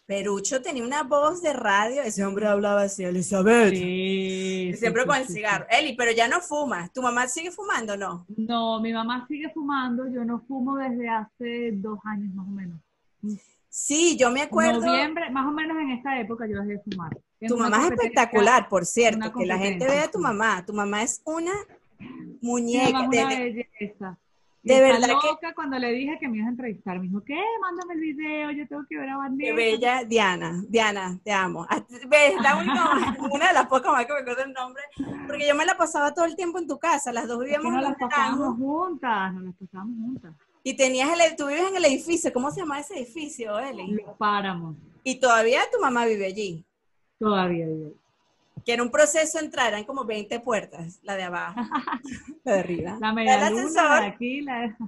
Perucho 0.06 0.60
tenía 0.60 0.84
una 0.84 1.02
voz 1.02 1.40
de 1.40 1.54
radio, 1.54 2.02
ese 2.02 2.24
hombre 2.24 2.46
hablaba 2.46 2.82
así, 2.82 3.04
Elizabeth. 3.04 3.70
Sí, 3.74 4.72
Siempre 4.76 5.02
sí, 5.02 5.08
con 5.08 5.16
el 5.16 5.26
cigarro. 5.26 5.66
Eli, 5.70 5.94
pero 5.96 6.12
ya 6.12 6.28
no 6.28 6.40
fumas. 6.40 6.92
¿Tu 6.92 7.00
mamá 7.00 7.26
sigue 7.26 7.50
fumando 7.50 7.94
o 7.94 7.96
no? 7.96 8.26
No, 8.36 8.80
mi 8.80 8.92
mamá 8.92 9.24
sigue 9.26 9.48
fumando, 9.54 10.06
yo 10.12 10.22
no 10.24 10.40
fumo 10.46 10.76
desde 10.76 11.08
hace 11.08 11.70
dos 11.72 11.98
años 12.04 12.34
más 12.34 12.46
o 12.46 12.50
menos. 12.50 12.78
Sí, 13.70 14.16
yo 14.18 14.30
me 14.30 14.42
acuerdo. 14.42 14.82
Noviembre, 14.84 15.30
más 15.30 15.46
o 15.46 15.52
menos 15.52 15.76
en 15.78 15.90
esta 15.92 16.20
época 16.20 16.46
yo 16.46 16.58
dejé 16.60 16.72
de 16.74 16.80
fumar. 16.90 17.18
En 17.40 17.48
Tu 17.48 17.56
mamá 17.56 17.86
es 17.86 17.92
espectacular, 17.92 18.68
por 18.68 18.84
cierto, 18.84 19.32
que 19.32 19.46
la 19.46 19.58
gente 19.58 19.86
vea 19.86 20.04
a 20.04 20.10
tu 20.10 20.18
mamá. 20.18 20.64
Tu 20.66 20.72
mamá 20.74 21.02
es 21.02 21.22
una 21.24 21.52
muñeca. 22.42 22.92
mamá 22.92 23.04
es 23.04 23.10
de- 23.10 23.24
una 23.24 23.34
de- 23.34 23.68
belleza. 23.80 24.18
De 24.64 24.80
verdad 24.80 25.08
que- 25.40 25.54
cuando 25.54 25.78
le 25.78 25.92
dije 25.92 26.16
que 26.18 26.26
me 26.26 26.38
ibas 26.38 26.46
a 26.48 26.50
entrevistar. 26.50 26.98
Me 26.98 27.06
dijo, 27.08 27.22
¿qué? 27.22 27.38
Mándame 27.60 27.94
el 27.94 28.00
video, 28.00 28.50
yo 28.50 28.66
tengo 28.66 28.82
que 28.88 28.96
ver 28.98 29.10
a 29.10 29.12
Qué 29.12 29.18
Vanessa. 29.18 29.54
bella 29.54 30.04
Diana, 30.04 30.64
Diana, 30.68 31.20
te 31.22 31.32
amo. 31.32 31.66
Ah, 31.68 31.84
Ves, 32.08 32.34
la 32.42 32.56
única, 32.56 32.74
una 33.30 33.48
de 33.48 33.54
las 33.54 33.66
pocas 33.66 33.92
más 33.92 34.06
que 34.06 34.12
me 34.14 34.20
acuerdo 34.20 34.42
el 34.44 34.52
nombre, 34.54 34.82
porque 35.26 35.46
yo 35.46 35.54
me 35.54 35.66
la 35.66 35.76
pasaba 35.76 36.14
todo 36.14 36.24
el 36.24 36.34
tiempo 36.34 36.58
en 36.58 36.66
tu 36.66 36.78
casa, 36.78 37.12
las 37.12 37.28
dos 37.28 37.40
vivíamos 37.40 37.72
nos 37.72 37.82
en 37.84 37.88
las 37.90 37.98
pasábamos 37.98 38.56
juntas, 38.56 39.34
nos 39.34 39.42
las 39.44 39.54
pasábamos 39.54 39.96
juntas. 39.98 40.34
y 40.62 40.76
tenías 40.76 41.10
el, 41.10 41.36
tú 41.36 41.46
vives 41.46 41.68
en 41.68 41.76
el 41.76 41.84
edificio, 41.84 42.32
¿cómo 42.32 42.50
se 42.50 42.60
llama 42.60 42.80
ese 42.80 42.94
edificio, 42.98 43.58
Eli? 43.58 43.92
Los 43.92 44.16
páramos, 44.16 44.76
Y 45.02 45.20
todavía 45.20 45.60
tu 45.70 45.78
mamá 45.80 46.06
vive 46.06 46.24
allí, 46.26 46.64
todavía. 47.18 47.66
digo. 47.66 47.92
Que 48.64 48.72
era 48.72 48.82
un 48.82 48.90
proceso 48.90 49.38
entrar, 49.38 49.68
eran 49.68 49.84
como 49.84 50.04
20 50.04 50.40
puertas, 50.40 50.98
la 51.02 51.16
de 51.16 51.24
abajo, 51.24 51.60
la 52.44 52.52
de 52.52 52.60
arriba. 52.60 52.98
La 53.00 53.12
media 53.12 53.38
del 53.44 53.54
luna, 53.54 53.84
la 53.84 54.00
de 54.00 54.06
aquí, 54.06 54.40
la 54.40 54.60
de... 54.60 54.74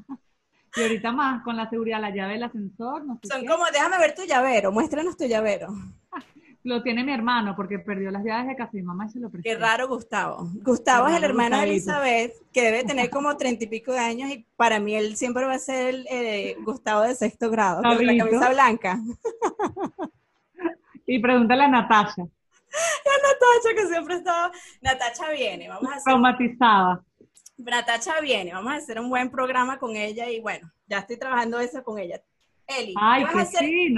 Y 0.77 0.83
ahorita 0.83 1.11
más, 1.11 1.43
con 1.43 1.57
la 1.57 1.71
seguridad, 1.71 2.03
la 2.03 2.11
llave 2.11 2.35
del 2.35 2.43
ascensor, 2.43 3.03
no 3.07 3.19
sé 3.23 3.29
Son 3.29 3.41
qué. 3.41 3.47
como, 3.47 3.65
déjame 3.73 3.97
ver 3.99 4.15
tu 4.15 4.25
llavero, 4.27 4.73
muéstranos 4.73 5.17
tu 5.17 5.25
llavero. 5.25 5.69
Lo 6.65 6.83
tiene 6.83 7.03
mi 7.03 7.13
hermano, 7.15 7.55
porque 7.57 7.79
perdió 7.79 8.11
las 8.11 8.25
llaves 8.25 8.49
de 8.49 8.57
casa 8.57 8.73
mi 8.75 8.83
mamá 8.83 9.07
y 9.07 9.11
se 9.11 9.21
lo 9.21 9.31
prestó. 9.31 9.49
Qué 9.49 9.57
raro 9.57 9.87
Gustavo. 9.87 10.51
Gustavo 10.65 11.07
es 11.07 11.17
el 11.17 11.23
hermano 11.23 11.59
de. 11.59 11.63
Elizabeth, 11.63 12.35
que 12.53 12.61
debe 12.61 12.83
tener 12.83 13.09
como 13.09 13.37
treinta 13.37 13.63
y 13.63 13.69
pico 13.69 13.93
de 13.93 14.01
años 14.01 14.29
y 14.31 14.45
para 14.57 14.81
mí 14.81 14.97
él 14.97 15.17
siempre 15.17 15.45
va 15.45 15.55
a 15.55 15.59
ser 15.61 15.95
el 15.95 16.07
eh, 16.11 16.57
Gustavo 16.65 17.03
de 17.03 17.15
sexto 17.15 17.51
grado, 17.51 17.83
con 17.83 18.05
la 18.05 18.17
camisa 18.17 18.51
blanca. 18.51 18.99
Y 21.07 21.21
pregúntale 21.21 21.63
a 21.63 21.69
Natasha, 21.69 22.27
Natacha, 23.23 23.75
que 23.83 23.89
siempre 23.89 24.15
estaba... 24.17 24.53
Natacha 24.81 25.31
viene, 25.31 25.69
vamos 25.69 25.91
a 25.91 25.95
hacer... 25.97 26.05
traumatizada. 26.05 27.05
Natacha 27.59 28.21
viene, 28.21 28.53
vamos 28.53 28.73
a 28.73 28.77
hacer 28.77 29.01
un 29.01 29.09
buen 29.09 29.31
programa 29.31 29.79
con 29.79 29.97
ella 29.97 30.29
y 30.29 30.41
bueno, 30.41 30.71
ya 30.87 30.99
estoy 30.99 31.17
trabajando 31.19 31.59
eso 31.61 31.83
con 31.83 31.99
ella. 31.99 32.23
Eli, 32.69 32.95
Ay, 33.01 33.25
¿qué 33.25 33.35
vas 33.37 33.55
a. 33.55 33.59
Sí, 33.61 33.89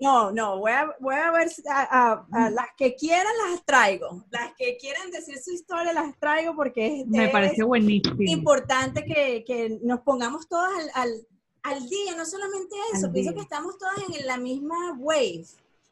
no, 0.00 0.32
no, 0.32 0.58
voy 0.58 0.72
a, 0.72 0.90
voy 0.98 1.14
a 1.14 1.30
ver, 1.30 1.48
si- 1.48 1.62
a, 1.68 1.82
a- 1.82 2.26
a 2.32 2.50
las 2.50 2.66
que 2.76 2.96
quieran 2.96 3.32
las 3.52 3.64
traigo, 3.64 4.24
las 4.30 4.52
que 4.54 4.76
quieran 4.78 5.12
decir 5.12 5.38
su 5.38 5.52
historia 5.52 5.92
las 5.92 6.18
traigo 6.18 6.56
porque 6.56 7.02
es, 7.02 7.06
Me 7.06 7.26
es 7.26 7.30
pareció 7.30 7.68
buenísimo. 7.68 8.16
importante 8.26 9.04
que, 9.04 9.44
que 9.46 9.78
nos 9.84 10.00
pongamos 10.00 10.48
todas 10.48 10.72
al, 10.76 10.90
al, 10.94 11.26
al 11.62 11.88
día, 11.88 12.16
no 12.16 12.26
solamente 12.26 12.74
eso, 12.94 13.06
Al 13.06 13.12
pienso 13.12 13.30
día. 13.30 13.36
que 13.38 13.42
estamos 13.44 13.78
todas 13.78 13.94
en 14.18 14.26
la 14.26 14.38
misma 14.38 14.94
wave, 14.98 15.44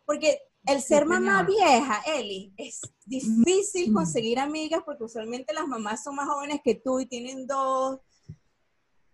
porque 0.04 0.40
el 0.66 0.80
ser 0.80 1.06
mamá 1.06 1.42
vieja, 1.42 2.02
Eli, 2.06 2.52
es 2.56 2.80
difícil 3.04 3.90
Mm. 3.90 3.94
conseguir 3.94 4.38
amigas 4.38 4.82
porque 4.84 5.04
usualmente 5.04 5.52
las 5.52 5.66
mamás 5.66 6.02
son 6.04 6.14
más 6.16 6.28
jóvenes 6.28 6.60
que 6.64 6.74
tú 6.74 7.00
y 7.00 7.06
tienen 7.06 7.46
dos. 7.46 8.00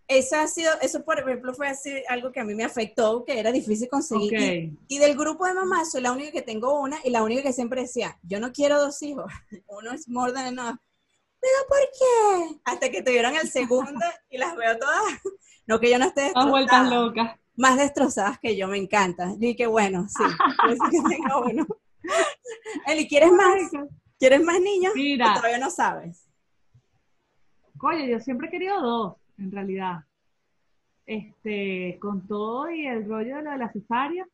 Eso 0.07 0.36
ha 0.36 0.46
sido, 0.46 0.72
eso 0.80 1.05
por 1.05 1.18
ejemplo 1.18 1.53
fue 1.53 1.68
así 1.68 1.92
algo 2.09 2.32
que 2.32 2.40
a 2.40 2.44
mí 2.44 2.55
me 2.55 2.64
afectó, 2.64 3.24
que 3.26 3.38
era 3.38 3.53
difícil 3.53 3.88
conseguir. 3.90 4.72
Y- 4.88 4.99
del 4.99 5.14
grupo 5.16 5.44
de 5.46 5.53
mamás 5.53 5.90
soy 5.90 6.01
la 6.01 6.12
única 6.12 6.32
que 6.32 6.40
tengo 6.42 6.80
una 6.80 6.99
y 7.05 7.11
la 7.11 7.22
única 7.22 7.42
que 7.42 7.53
siempre 7.53 7.82
decía, 7.82 8.18
yo 8.22 8.40
no 8.40 8.51
quiero 8.53 8.80
dos 8.80 9.03
hijos, 9.03 9.26
uno 9.68 9.92
es 9.92 10.09
more 10.09 10.32
than 10.32 10.46
enough. 10.46 10.76
¿Pero 11.40 11.55
por 11.68 11.78
qué? 11.78 12.61
Hasta 12.64 12.90
que 12.90 13.03
tuvieron 13.03 13.36
el 13.36 13.49
segundo 13.51 14.01
y 14.30 14.38
las 14.38 14.57
veo 14.57 14.78
todas, 14.78 15.03
no 15.66 15.78
que 15.78 15.90
yo 15.90 15.99
no 15.99 16.07
esté 16.07 16.32
Todas 16.32 16.49
vueltas 16.51 16.90
locas. 16.90 17.38
Más 17.59 17.76
destrozadas 17.76 18.38
que 18.38 18.56
yo, 18.56 18.66
me 18.68 18.78
encanta. 18.78 19.34
Y 19.38 19.54
que 19.56 19.66
bueno, 19.66 20.06
sí, 20.09 20.22
por 20.61 20.70
eso 20.70 20.84
que 20.90 21.16
tengo 21.16 21.42
uno. 21.50 21.66
Eli, 22.86 23.06
¿quieres 23.06 23.32
más? 23.32 23.56
¿Quieres 24.18 24.42
más 24.42 24.61
niños? 24.61 24.92
Mira. 24.94 25.32
¿O 25.32 25.36
todavía 25.36 25.59
no 25.59 25.70
sabes. 25.70 26.24
Oye, 27.82 28.09
yo 28.11 28.18
siempre 28.20 28.48
he 28.48 28.50
querido 28.50 28.80
dos, 28.80 29.16
en 29.38 29.52
realidad. 29.52 30.00
Este, 31.06 31.98
con 32.00 32.26
todo 32.26 32.70
y 32.70 32.86
el 32.86 33.06
rollo 33.09 33.36
de 33.36 33.42
lo 33.42 33.50
de 33.52 33.59
la 33.59 33.72
cesárea, 33.72 34.26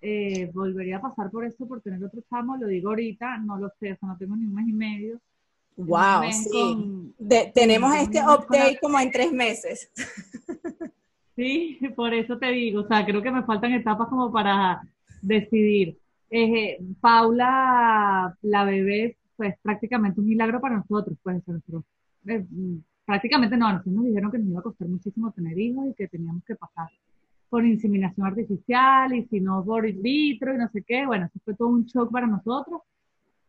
eh, 0.00 0.50
volvería 0.52 0.96
a 0.96 1.00
pasar 1.00 1.30
por 1.30 1.44
eso, 1.44 1.66
por 1.68 1.80
tener 1.80 2.02
otro 2.04 2.20
chamo, 2.28 2.56
lo 2.56 2.66
digo 2.66 2.88
ahorita, 2.90 3.38
no 3.38 3.56
lo 3.58 3.68
sé, 3.78 3.92
o 3.92 3.96
sea, 3.96 4.08
no 4.08 4.16
tengo 4.16 4.34
ni 4.36 4.46
un 4.46 4.54
mes 4.54 4.68
y 4.68 4.72
medio. 4.72 5.20
Wow, 5.76 6.22
sí. 6.32 6.48
con- 6.50 7.14
De- 7.18 7.52
tenemos 7.54 7.94
este 7.94 8.18
update 8.20 8.78
como 8.80 8.98
en 8.98 9.10
tres 9.10 9.32
meses. 9.32 9.90
Sí, 11.42 11.78
por 11.96 12.14
eso 12.14 12.38
te 12.38 12.46
digo, 12.52 12.80
o 12.82 12.86
sea, 12.88 13.04
creo 13.04 13.22
que 13.22 13.30
me 13.30 13.42
faltan 13.44 13.72
etapas 13.72 14.08
como 14.08 14.30
para 14.32 14.80
decidir. 15.20 15.98
Eh, 16.30 16.78
Paula, 17.00 18.34
la 18.42 18.64
bebé, 18.64 19.16
pues 19.36 19.54
prácticamente 19.60 20.20
un 20.20 20.26
milagro 20.26 20.60
para 20.60 20.76
nosotros, 20.76 21.16
pues 21.22 21.42
nosotros, 21.46 21.84
eh, 22.26 22.44
prácticamente 23.04 23.56
no, 23.56 23.66
a 23.66 23.72
nosotros 23.72 23.94
nos 23.96 24.04
dijeron 24.06 24.30
que 24.30 24.38
nos 24.38 24.48
iba 24.48 24.60
a 24.60 24.62
costar 24.62 24.88
muchísimo 24.88 25.30
tener 25.32 25.58
hijos 25.58 25.88
y 25.90 25.94
que 25.94 26.08
teníamos 26.08 26.42
que 26.44 26.54
pasar 26.54 26.88
por 27.50 27.66
inseminación 27.66 28.26
artificial 28.26 29.14
y 29.14 29.26
si 29.26 29.40
no 29.40 29.62
por 29.62 29.86
in 29.86 30.00
vitro 30.00 30.54
y 30.54 30.58
no 30.58 30.70
sé 30.70 30.82
qué, 30.86 31.04
bueno, 31.04 31.26
eso 31.26 31.38
fue 31.44 31.54
todo 31.54 31.68
un 31.68 31.84
shock 31.84 32.10
para 32.10 32.26
nosotros. 32.26 32.80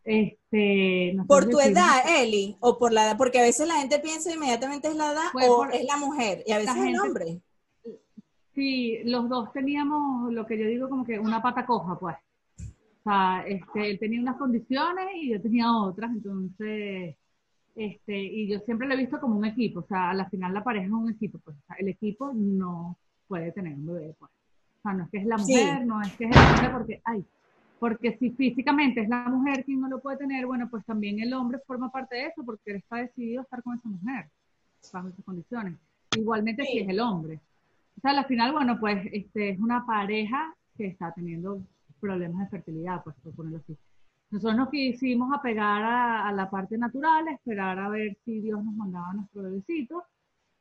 Este, 0.03 1.15
¿Por 1.25 1.45
tu 1.47 1.59
edad, 1.61 2.21
Eli? 2.21 2.57
¿O 2.59 2.77
por 2.77 2.91
la 2.91 3.05
edad? 3.05 3.17
Porque 3.17 3.39
a 3.39 3.43
veces 3.43 3.65
la 3.67 3.75
gente 3.75 3.99
piensa 3.99 4.33
inmediatamente 4.33 4.89
es 4.89 4.95
la 4.97 5.13
edad 5.13 5.27
o 5.33 5.55
por- 5.57 5.73
es 5.73 5.85
la 5.85 5.95
mujer 5.95 6.43
y 6.45 6.51
a 6.51 6.57
veces 6.57 6.75
es 6.75 6.83
el 6.83 6.99
hombre. 6.99 7.39
Sí, 8.53 8.99
los 9.05 9.29
dos 9.29 9.51
teníamos 9.51 10.31
lo 10.31 10.45
que 10.45 10.57
yo 10.57 10.67
digo 10.67 10.89
como 10.89 11.03
que 11.05 11.19
una 11.19 11.41
pata 11.41 11.65
coja, 11.65 11.97
pues. 11.99 12.15
O 12.59 13.03
sea, 13.03 13.43
este, 13.47 13.89
él 13.91 13.99
tenía 13.99 14.21
unas 14.21 14.37
condiciones 14.37 15.07
y 15.15 15.31
yo 15.31 15.41
tenía 15.41 15.71
otras, 15.75 16.11
entonces 16.11 17.15
Este, 17.75 18.15
y 18.17 18.47
yo 18.47 18.59
siempre 18.59 18.87
lo 18.87 18.93
he 18.93 18.97
visto 18.97 19.19
como 19.19 19.35
un 19.37 19.45
equipo, 19.45 19.79
o 19.79 19.87
sea, 19.87 20.11
a 20.11 20.13
la 20.13 20.29
final 20.29 20.53
la 20.53 20.63
pareja 20.63 20.85
es 20.85 20.91
un 20.91 21.09
equipo, 21.09 21.39
pues 21.39 21.57
el 21.79 21.87
equipo 21.87 22.31
no 22.33 22.97
puede 23.27 23.51
tener 23.51 23.73
un 23.73 23.87
bebé, 23.87 24.15
pues. 24.19 24.31
O 24.31 24.81
sea, 24.83 24.93
no 24.93 25.05
es 25.05 25.09
que 25.09 25.17
es 25.17 25.25
la 25.25 25.37
mujer, 25.37 25.85
no 25.85 26.01
es 26.01 26.13
que 26.15 26.25
es 26.25 26.31
el 26.31 26.37
hombre, 26.37 26.69
porque, 26.71 27.01
ay, 27.05 27.25
porque 27.79 28.17
si 28.17 28.31
físicamente 28.31 29.01
es 29.01 29.09
la 29.09 29.27
mujer 29.27 29.65
quien 29.65 29.81
no 29.81 29.87
lo 29.87 29.99
puede 29.99 30.17
tener, 30.17 30.45
bueno, 30.45 30.69
pues 30.69 30.85
también 30.85 31.19
el 31.19 31.33
hombre 31.33 31.59
forma 31.65 31.89
parte 31.89 32.15
de 32.15 32.25
eso, 32.27 32.43
porque 32.45 32.71
él 32.71 32.75
está 32.77 32.97
decidido 32.97 33.41
a 33.41 33.43
estar 33.43 33.63
con 33.63 33.77
esa 33.77 33.89
mujer, 33.89 34.29
bajo 34.91 35.07
esas 35.07 35.25
condiciones. 35.25 35.73
Igualmente 36.15 36.63
si 36.65 36.79
es 36.79 36.89
el 36.89 36.99
hombre. 36.99 37.39
O 37.97 38.01
sea, 38.01 38.11
al 38.11 38.25
final, 38.25 38.51
bueno, 38.51 38.79
pues 38.79 39.05
este, 39.11 39.49
es 39.51 39.59
una 39.59 39.85
pareja 39.85 40.55
que 40.77 40.87
está 40.87 41.13
teniendo 41.13 41.61
problemas 41.99 42.45
de 42.45 42.57
fertilidad, 42.57 43.03
pues 43.03 43.15
por 43.23 43.33
ponerlo 43.35 43.59
así. 43.59 43.77
Nosotros 44.29 44.57
nos 44.57 44.69
quisimos 44.69 45.31
apegar 45.33 45.83
a, 45.83 46.27
a 46.27 46.31
la 46.33 46.49
parte 46.49 46.77
natural, 46.77 47.27
esperar 47.27 47.79
a 47.79 47.89
ver 47.89 48.17
si 48.25 48.41
Dios 48.41 48.63
nos 48.63 48.73
mandaba 48.73 49.13
nuestro 49.13 49.43
bebecito. 49.43 50.03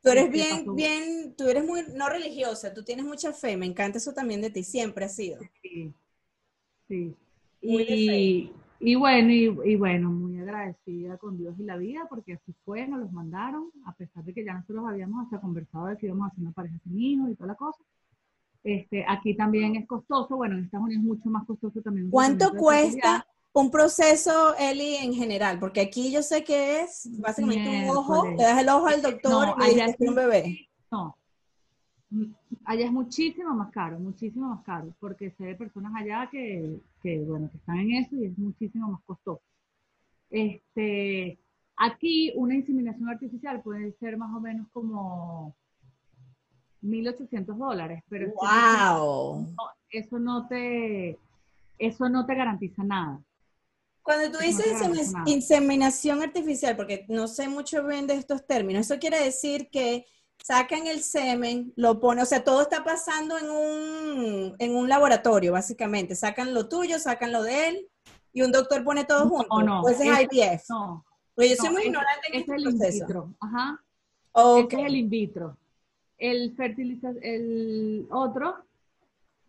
Tú 0.03 0.09
eres 0.09 0.29
bien, 0.29 0.75
bien, 0.75 1.33
tú 1.37 1.47
eres 1.47 1.65
muy 1.65 1.81
no 1.95 2.09
religiosa, 2.09 2.73
tú 2.73 2.83
tienes 2.83 3.05
mucha 3.05 3.31
fe, 3.31 3.55
me 3.55 3.65
encanta 3.65 3.99
eso 3.99 4.13
también 4.13 4.41
de 4.41 4.49
ti, 4.49 4.61
siempre 4.61 5.05
ha 5.05 5.09
sido. 5.09 5.39
Sí, 5.61 5.93
sí. 6.89 7.15
Y, 7.61 8.51
y, 8.81 8.95
bueno, 8.95 9.31
y, 9.31 9.75
bueno, 9.77 10.09
muy 10.11 10.32
agradecida 10.53 11.17
con 11.17 11.37
Dios 11.37 11.55
y 11.59 11.63
la 11.63 11.77
vida, 11.77 12.05
porque 12.09 12.33
así 12.33 12.53
fue, 12.65 12.87
nos 12.87 12.99
los 12.99 13.11
mandaron, 13.11 13.71
a 13.85 13.93
pesar 13.93 14.23
de 14.23 14.33
que 14.33 14.45
ya 14.45 14.53
nosotros 14.53 14.85
habíamos 14.87 15.25
hasta 15.25 15.39
conversado 15.39 15.87
de 15.87 15.97
que 15.97 16.07
íbamos 16.07 16.25
a 16.25 16.27
hacer 16.31 16.41
una 16.41 16.51
pareja 16.51 16.77
sin 16.83 16.99
hijos 16.99 17.29
y 17.29 17.35
toda 17.35 17.47
la 17.47 17.55
cosa. 17.55 17.83
Este, 18.63 19.03
aquí 19.07 19.35
también 19.35 19.75
es 19.75 19.87
costoso, 19.87 20.37
bueno, 20.37 20.57
en 20.57 20.65
Estados 20.65 20.85
Unidos 20.85 21.03
es 21.03 21.07
mucho 21.07 21.29
más 21.29 21.45
costoso 21.45 21.81
también. 21.81 22.09
¿Cuánto 22.09 22.53
cuesta 22.53 23.27
un 23.51 23.69
proceso, 23.69 24.55
Eli, 24.57 24.95
en 24.95 25.13
general? 25.13 25.59
Porque 25.59 25.81
aquí 25.81 26.11
yo 26.11 26.23
sé 26.23 26.43
que 26.45 26.81
es 26.81 27.09
básicamente 27.19 27.83
un 27.83 27.89
ojo, 27.89 28.25
le 28.25 28.43
das 28.43 28.61
el 28.61 28.69
ojo 28.69 28.87
al 28.87 29.01
doctor 29.01 29.55
y 29.59 29.75
le 29.75 29.85
dices 29.85 30.07
un 30.07 30.15
bebé. 30.15 30.69
No, 30.89 31.17
mm, 32.09 32.23
allá 32.63 32.85
es 32.85 32.91
muchísimo 32.91 33.53
más 33.53 33.69
caro, 33.71 33.99
muchísimo 33.99 34.47
más 34.47 34.63
caro, 34.63 34.93
porque 34.99 35.31
sé 35.31 35.43
de 35.43 35.55
personas 35.55 35.93
allá 35.95 36.29
que, 36.31 36.79
que, 37.01 37.19
bueno, 37.19 37.49
que 37.51 37.57
están 37.57 37.79
en 37.79 37.91
eso 37.95 38.15
y 38.15 38.25
es 38.27 38.37
muchísimo 38.37 38.87
más 38.87 39.01
costoso. 39.05 39.41
Este, 40.33 41.37
aquí 41.77 42.33
una 42.35 42.55
inseminación 42.55 43.07
artificial 43.07 43.61
puede 43.61 43.93
ser 43.99 44.17
más 44.17 44.35
o 44.35 44.39
menos 44.39 44.67
como 44.73 45.55
1.800 46.81 47.55
dólares, 47.55 48.03
pero 48.09 48.33
wow. 48.33 49.47
eso 49.91 50.17
no 50.17 50.47
te 50.47 51.19
eso 51.77 52.09
no 52.09 52.25
te 52.25 52.33
garantiza 52.33 52.83
nada. 52.83 53.21
Cuando 54.01 54.31
tú 54.31 54.43
dices 54.43 54.81
inseminación 55.27 56.23
artificial, 56.23 56.75
porque 56.75 57.05
no 57.09 57.27
sé 57.27 57.47
mucho 57.47 57.85
bien 57.85 58.07
de 58.07 58.15
estos 58.15 58.45
términos, 58.45 58.87
eso 58.87 58.99
quiere 58.99 59.23
decir 59.23 59.69
que 59.71 60.07
sacan 60.43 60.87
el 60.87 61.01
semen, 61.01 61.73
lo 61.75 61.99
ponen, 61.99 62.23
o 62.23 62.25
sea, 62.25 62.43
todo 62.43 62.63
está 62.63 62.83
pasando 62.83 63.37
en 63.37 63.49
un, 63.49 64.55
en 64.57 64.75
un 64.75 64.89
laboratorio, 64.89 65.53
básicamente. 65.53 66.15
Sacan 66.15 66.53
lo 66.53 66.67
tuyo, 66.67 66.99
sacan 66.99 67.31
lo 67.31 67.43
de 67.43 67.69
él, 67.69 67.87
y 68.33 68.41
un 68.41 68.51
doctor 68.51 68.83
pone 68.83 69.05
todo 69.05 69.29
junto. 69.29 69.47
O 69.49 69.61
no, 69.61 69.81
pues 69.81 69.99
es, 69.99 70.07
IVF. 70.07 70.69
No. 70.69 71.05
Pues 71.35 71.51
yo 71.51 71.55
soy 71.55 71.69
muy 71.69 71.83
ignorante 71.83 72.27
en 72.31 72.39
este 72.39 72.55
el 72.55 72.63
proceso. 72.63 72.97
In 72.97 73.07
vitro. 73.07 73.33
Ajá. 73.39 73.81
Okay. 74.31 74.81
es 74.81 74.87
el 74.87 74.95
in 74.95 75.09
vitro. 75.09 75.57
El 76.17 76.55
fertiliza, 76.55 77.11
el 77.21 78.07
otro, 78.09 78.55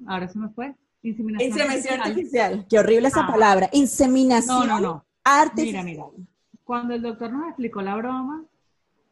ahora 0.07 0.29
se 0.29 0.39
me 0.39 0.49
fue. 0.51 0.75
Inseminación, 1.03 1.51
Inseminación 1.51 2.01
artificial. 2.01 2.67
Qué 2.69 2.79
horrible 2.79 3.09
esa 3.09 3.25
ah. 3.25 3.31
palabra. 3.31 3.69
Inseminación 3.73 4.69
no, 4.69 4.81
no, 4.81 4.81
no. 4.81 5.05
artificial. 5.23 5.85
Mira, 5.85 6.05
mira. 6.05 6.25
Cuando 6.65 6.95
el 6.95 7.03
doctor 7.03 7.31
nos 7.31 7.49
explicó 7.49 7.83
la 7.83 7.97
broma, 7.97 8.45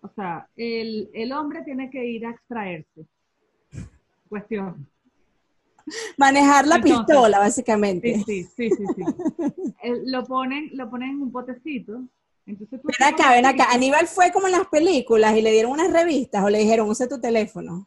o 0.01 0.09
sea, 0.09 0.49
el, 0.57 1.11
el 1.13 1.33
hombre 1.33 1.63
tiene 1.63 1.91
que 1.91 2.05
ir 2.05 2.27
a 2.27 2.31
extraerse. 2.31 3.07
Cuestión. 4.29 4.89
Manejar 6.17 6.67
la 6.67 6.81
pistola, 6.81 7.39
básicamente. 7.39 8.23
Sí, 8.25 8.45
sí, 8.45 8.71
sí, 8.71 8.85
sí. 8.97 9.03
lo, 10.07 10.25
ponen, 10.25 10.71
lo 10.75 10.91
ponen 10.91 11.11
en 11.11 11.23
un 11.23 11.33
potecito. 11.33 12.03
Entonces 12.47 12.81
ven 12.83 13.15
acá, 13.15 13.31
ven 13.33 13.47
acá. 13.47 13.67
Aníbal 13.71 14.07
fue 14.07 14.33
como 14.33 14.47
en 14.47 14.53
las 14.53 14.67
películas 14.67 15.37
y 15.37 15.43
le 15.43 15.53
dieron 15.53 15.73
unas 15.73 15.93
revistas 15.93 16.45
o 16.45 16.51
le 16.51 16.59
dijeron, 16.59 16.89
use 16.89 17.07
tu 17.09 17.21
teléfono. 17.21 17.87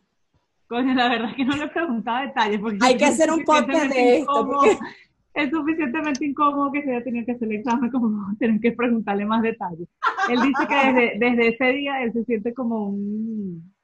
Coño, 0.67 0.93
la 0.93 1.09
verdad 1.09 1.29
es 1.29 1.35
que 1.35 1.45
no 1.45 1.55
le 1.55 1.67
preguntaba 1.67 2.21
detalles. 2.21 2.59
Porque 2.59 2.79
Hay 2.81 2.97
que 2.97 3.05
hacer 3.05 3.31
un 3.31 3.43
podcast 3.43 3.93
de 3.93 4.19
esto. 4.19 4.61
Es 5.35 5.49
suficientemente 5.49 6.25
incómodo 6.25 6.71
que 6.71 6.81
se 6.81 6.91
haya 6.91 7.03
tenido 7.03 7.25
que 7.25 7.33
hacer 7.33 7.49
el 7.49 7.57
examen 7.57 7.91
como 7.91 8.37
tener 8.37 8.57
que 8.61 8.71
preguntarle 8.71 9.25
más 9.25 9.41
detalles. 9.41 9.89
Él 10.29 10.39
dice 10.41 10.65
que 10.65 10.75
desde, 10.75 11.19
desde 11.19 11.47
ese 11.49 11.77
día 11.77 12.01
él 12.03 12.13
se 12.13 12.23
siente 12.23 12.53
como 12.53 12.87
un 12.87 13.74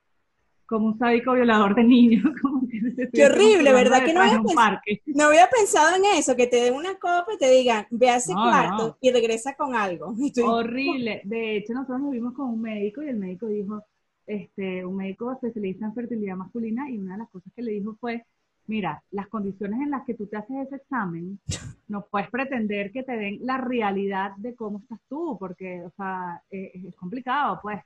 como 0.71 0.87
un 0.87 0.97
sádico 0.97 1.33
violador 1.33 1.75
de 1.75 1.83
niños. 1.83 2.23
Como 2.41 2.61
Qué 3.11 3.25
horrible, 3.25 3.73
¿verdad? 3.73 4.05
Que 4.05 4.13
no 4.13 4.21
había, 4.21 4.41
no 5.07 5.25
había, 5.25 5.49
pensado 5.49 5.97
en 5.97 6.03
eso, 6.17 6.35
que 6.35 6.47
te 6.47 6.57
den 6.57 6.73
una 6.73 6.93
copa 6.95 7.25
y 7.35 7.37
te 7.37 7.49
digan, 7.51 7.85
ve 7.89 8.09
a 8.09 8.15
ese 8.15 8.33
cuarto 8.33 8.97
y 9.01 9.11
regresa 9.11 9.53
con 9.55 9.75
algo. 9.75 10.15
Horrible. 10.45 11.21
De 11.25 11.57
hecho, 11.57 11.73
nosotros 11.73 11.99
nos 11.99 12.11
vimos 12.11 12.33
con 12.33 12.49
un 12.49 12.61
médico 12.61 13.03
y 13.03 13.09
el 13.09 13.17
médico 13.17 13.47
dijo, 13.47 13.83
este, 14.25 14.85
un 14.85 14.95
médico 14.95 15.33
especialista 15.33 15.85
en 15.85 15.93
fertilidad 15.93 16.37
masculina 16.37 16.89
y 16.89 16.97
una 16.97 17.13
de 17.13 17.19
las 17.19 17.29
cosas 17.29 17.51
que 17.53 17.63
le 17.63 17.71
dijo 17.71 17.97
fue, 17.99 18.25
mira, 18.67 19.03
las 19.11 19.27
condiciones 19.27 19.81
en 19.81 19.91
las 19.91 20.05
que 20.05 20.13
tú 20.13 20.27
te 20.27 20.37
haces 20.37 20.67
ese 20.67 20.77
examen, 20.77 21.37
no 21.89 22.05
puedes 22.09 22.29
pretender 22.29 22.93
que 22.93 23.03
te 23.03 23.17
den 23.17 23.39
la 23.41 23.57
realidad 23.57 24.31
de 24.37 24.55
cómo 24.55 24.79
estás 24.79 24.99
tú, 25.09 25.35
porque, 25.37 25.81
o 25.83 25.91
sea, 25.97 26.41
es, 26.49 26.85
es 26.85 26.95
complicado, 26.95 27.59
pues. 27.61 27.81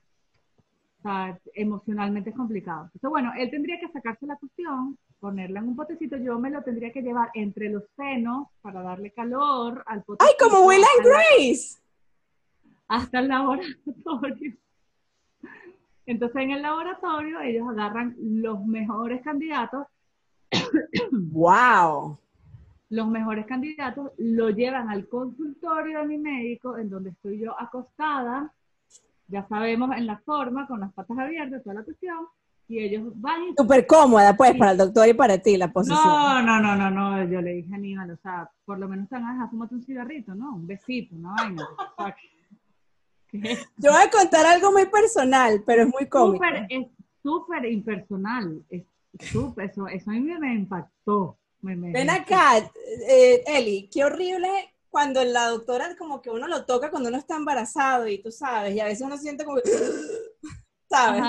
O 1.06 1.08
sea, 1.08 1.40
emocionalmente 1.54 2.32
es 2.32 2.36
complicado. 2.36 2.86
Entonces, 2.86 3.10
bueno, 3.12 3.32
él 3.38 3.52
tendría 3.52 3.80
que 3.80 3.90
sacarse 3.90 4.26
la 4.26 4.38
cuestión, 4.38 4.98
ponerla 5.20 5.60
en 5.60 5.68
un 5.68 5.76
potecito, 5.76 6.18
yo 6.18 6.40
me 6.40 6.50
lo 6.50 6.64
tendría 6.64 6.92
que 6.92 7.04
llevar 7.04 7.30
entre 7.36 7.70
los 7.70 7.84
senos 7.96 8.48
para 8.62 8.82
darle 8.82 9.12
calor 9.12 9.84
al 9.86 10.02
potecito. 10.04 10.26
¡Ay, 10.26 10.34
como 10.40 10.66
Will 10.66 10.82
and 10.82 11.06
Grace! 11.06 11.86
hasta 12.88 13.20
el 13.20 13.28
laboratorio. 13.28 14.54
Entonces 16.06 16.42
en 16.42 16.52
el 16.52 16.62
laboratorio 16.62 17.42
ellos 17.42 17.68
agarran 17.70 18.16
los 18.20 18.64
mejores 18.66 19.24
candidatos. 19.24 19.88
¡Wow! 21.12 22.20
Los 22.90 23.08
mejores 23.08 23.46
candidatos 23.48 24.12
lo 24.18 24.52
llevan 24.52 24.90
al 24.90 25.08
consultorio 25.08 26.00
de 26.00 26.06
mi 26.06 26.18
médico, 26.18 26.78
en 26.78 26.90
donde 26.90 27.10
estoy 27.10 27.40
yo 27.40 27.60
acostada, 27.60 28.54
ya 29.28 29.48
sabemos 29.48 29.96
en 29.96 30.08
la 30.08 30.18
forma, 30.20 30.68
con 30.68 30.80
las 30.80 30.94
patas 30.94 31.18
abiertas, 31.18 31.64
toda 31.64 31.76
la 31.76 31.84
cuestión, 31.84 32.28
y 32.68 32.80
ellos 32.80 33.12
van 33.16 33.44
y... 33.44 33.54
Súper 33.56 33.86
cómoda, 33.86 34.36
pues, 34.36 34.56
para 34.56 34.72
el 34.72 34.78
doctor 34.78 35.08
y 35.08 35.14
para 35.14 35.38
ti 35.38 35.58
la 35.58 35.72
posición. 35.72 36.00
No, 36.04 36.42
no, 36.42 36.60
no, 36.60 36.76
no, 36.76 36.90
no, 36.92 37.24
yo 37.30 37.42
le 37.42 37.54
dije 37.54 37.74
a 37.74 37.76
Aníbal, 37.76 38.12
o 38.12 38.18
sea, 38.18 38.50
por 38.66 38.80
lo 38.80 38.88
menos 38.88 39.08
te 39.08 39.16
van 39.16 39.26
a 39.26 39.34
dejar 39.34 39.50
fumarte 39.50 39.76
un 39.76 39.84
cigarrito, 39.84 40.34
¿no? 40.34 40.56
Un 40.56 40.68
besito, 40.68 41.16
¿no? 41.16 41.34
vaina. 41.36 41.68
Yo 43.78 43.92
voy 43.92 44.02
a 44.02 44.10
contar 44.10 44.46
algo 44.46 44.72
muy 44.72 44.86
personal, 44.86 45.62
pero 45.66 45.84
es 45.84 45.90
muy 45.90 46.08
cómico. 46.08 46.46
es 46.70 46.88
súper 47.22 47.66
impersonal. 47.66 48.64
Es 48.70 48.86
super, 49.20 49.70
eso, 49.70 49.88
eso 49.88 50.10
a 50.10 50.14
mí 50.14 50.22
me 50.22 50.54
impactó. 50.54 51.38
Ven 51.62 52.10
acá, 52.10 52.60
eh, 53.10 53.44
Eli, 53.48 53.90
qué 53.92 54.06
horrible 54.06 54.75
cuando 54.96 55.22
la 55.26 55.50
doctora 55.50 55.94
como 55.98 56.22
que 56.22 56.30
uno 56.30 56.48
lo 56.48 56.66
toca 56.66 56.90
cuando 56.90 57.10
uno 57.10 57.18
está 57.18 57.36
embarazado 57.36 58.08
y 58.08 58.22
tú 58.22 58.32
sabes, 58.32 58.74
y 58.74 58.80
a 58.80 58.86
veces 58.86 59.02
uno 59.02 59.18
siente 59.18 59.44
como, 59.44 59.58
¿sabes? 60.90 61.22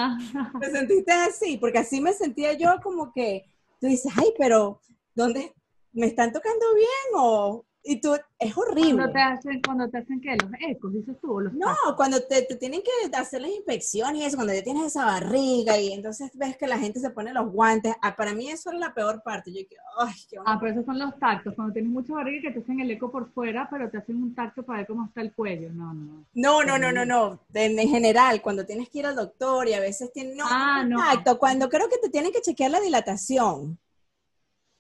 ¿Te 0.61 0.71
sentiste 0.71 1.11
así? 1.11 1.57
Porque 1.57 1.79
así 1.79 2.01
me 2.01 2.13
sentía 2.13 2.53
yo 2.53 2.77
como 2.81 3.13
que, 3.13 3.51
tú 3.81 3.89
dices, 3.89 4.13
ay, 4.17 4.33
pero 4.39 4.81
¿dónde? 5.17 5.53
¿Me 5.91 6.07
están 6.07 6.33
tocando 6.33 6.65
bien 6.77 7.17
o, 7.17 7.67
y 7.87 8.01
tú, 8.01 8.15
es 8.39 8.57
horrible. 8.57 8.95
Cuando 8.95 9.13
te 9.13 9.21
hacen, 9.21 9.63
cuando 9.65 9.89
te 9.89 9.99
hacen 9.99 10.21
¿qué? 10.21 10.37
Los 10.37 10.51
ecos, 10.69 10.93
dices 10.93 11.17
tú. 11.21 11.41
Los 11.41 11.53
no, 11.55 11.75
cuando 11.97 12.21
te, 12.21 12.43
te, 12.43 12.57
tienen 12.57 12.83
que 12.83 13.17
hacer 13.17 13.41
las 13.41 13.51
inspecciones 13.51 14.21
y 14.21 14.25
eso, 14.25 14.37
cuando 14.37 14.53
ya 14.53 14.63
tienes 14.63 14.87
esa 14.87 15.05
barriga 15.05 15.79
y 15.79 15.93
entonces 15.93 16.31
ves 16.35 16.57
que 16.57 16.67
la 16.67 16.79
gente 16.79 16.99
se 16.99 17.11
pone 17.11 17.33
los 17.33 17.51
guantes. 17.51 17.95
Ah, 18.03 18.17
para 18.17 18.35
mí 18.35 18.51
eso 18.51 18.73
es 18.73 18.79
la 18.79 18.93
peor 18.93 19.23
parte. 19.23 19.53
Yo 19.53 19.61
ay, 19.99 20.15
qué 20.29 20.37
Ah, 20.45 20.59
pero 20.59 20.73
esos 20.73 20.85
son 20.85 20.99
los 20.99 21.17
tactos. 21.19 21.55
Cuando 21.55 21.73
tienes 21.73 21.91
mucha 21.91 22.13
barriga 22.15 22.49
que 22.49 22.59
te 22.59 22.65
hacen 22.65 22.81
el 22.81 22.91
eco 22.91 23.11
por 23.11 23.31
fuera, 23.33 23.69
pero 23.71 23.89
te 23.89 23.99
hacen 23.99 24.17
un 24.17 24.35
tacto 24.35 24.65
para 24.65 24.81
ver 24.81 24.89
cómo 24.89 25.07
está 25.07 25.21
el 25.21 25.33
cuello. 25.33 25.71
No, 25.73 25.95
no. 25.95 26.25
No, 26.35 26.65
no, 26.65 26.79
no, 26.79 26.93
no, 26.93 27.07
no. 27.07 27.41
En, 27.55 27.77
general, 27.89 28.43
cuando 28.43 28.67
tienes 28.67 28.89
que 28.89 28.99
ir 28.99 29.07
al 29.07 29.17
doctor 29.17 29.69
y 29.69 29.75
a 29.75 29.81
veces 29.81 30.13
tienes, 30.13 30.37
no, 30.37 30.45
ah, 30.49 30.85
no. 30.85 30.99
Tacto, 30.99 31.39
cuando 31.39 31.69
creo 31.69 31.89
que 31.89 31.99
te 31.99 32.11
tienen 32.11 32.33
que 32.33 32.43
chequear 32.43 32.73
la 32.73 32.81
dilatación. 32.81 33.79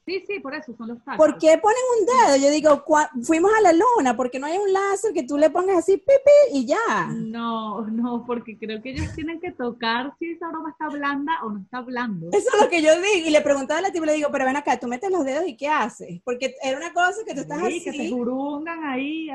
Sí, 0.06 0.22
sí, 0.24 0.38
por 0.38 0.54
eso 0.54 0.72
son 0.76 0.86
los 0.86 0.98
tactos. 0.98 1.16
¿Por 1.16 1.36
qué 1.36 1.58
ponen 1.58 1.82
un 1.98 2.06
dedo? 2.06 2.36
Yo 2.36 2.50
digo, 2.52 2.84
fuimos 3.24 3.50
a 3.58 3.60
la 3.60 3.72
luna, 3.72 4.16
porque 4.16 4.38
no 4.38 4.46
hay 4.46 4.56
un 4.56 4.72
láser 4.72 5.12
que 5.12 5.24
tú 5.24 5.36
le 5.36 5.50
pongas 5.50 5.78
así, 5.78 5.96
pipi, 5.96 6.56
y 6.58 6.64
ya. 6.64 7.08
No, 7.12 7.84
no, 7.88 8.24
porque 8.24 8.56
creo 8.56 8.80
que 8.80 8.90
ellos 8.90 9.12
tienen 9.16 9.40
que 9.40 9.50
tocar 9.50 10.14
si 10.20 10.30
esa 10.30 10.48
broma 10.48 10.70
está 10.70 10.88
blanda 10.88 11.40
o 11.42 11.50
no 11.50 11.58
está 11.58 11.80
blando. 11.80 12.28
Eso 12.30 12.48
es 12.54 12.62
lo 12.62 12.68
que 12.68 12.82
yo 12.82 12.92
digo, 12.94 13.26
y 13.26 13.30
le 13.30 13.40
preguntaba 13.40 13.78
a 13.78 13.82
la 13.82 13.90
tía, 13.90 14.00
le 14.02 14.12
digo, 14.12 14.28
pero 14.30 14.44
ven 14.44 14.54
acá, 14.54 14.78
tú 14.78 14.86
metes 14.86 15.10
los 15.10 15.24
dedos 15.24 15.44
y 15.48 15.56
¿qué 15.56 15.66
haces? 15.66 16.20
Porque 16.22 16.54
era 16.62 16.78
una 16.78 16.92
cosa 16.92 17.24
que 17.26 17.34
tú 17.34 17.40
estás 17.40 17.58
sí, 17.58 17.64
así. 17.66 17.84
que 17.84 17.92
se 17.92 18.10
jurungan 18.10 18.84
ahí. 18.84 19.28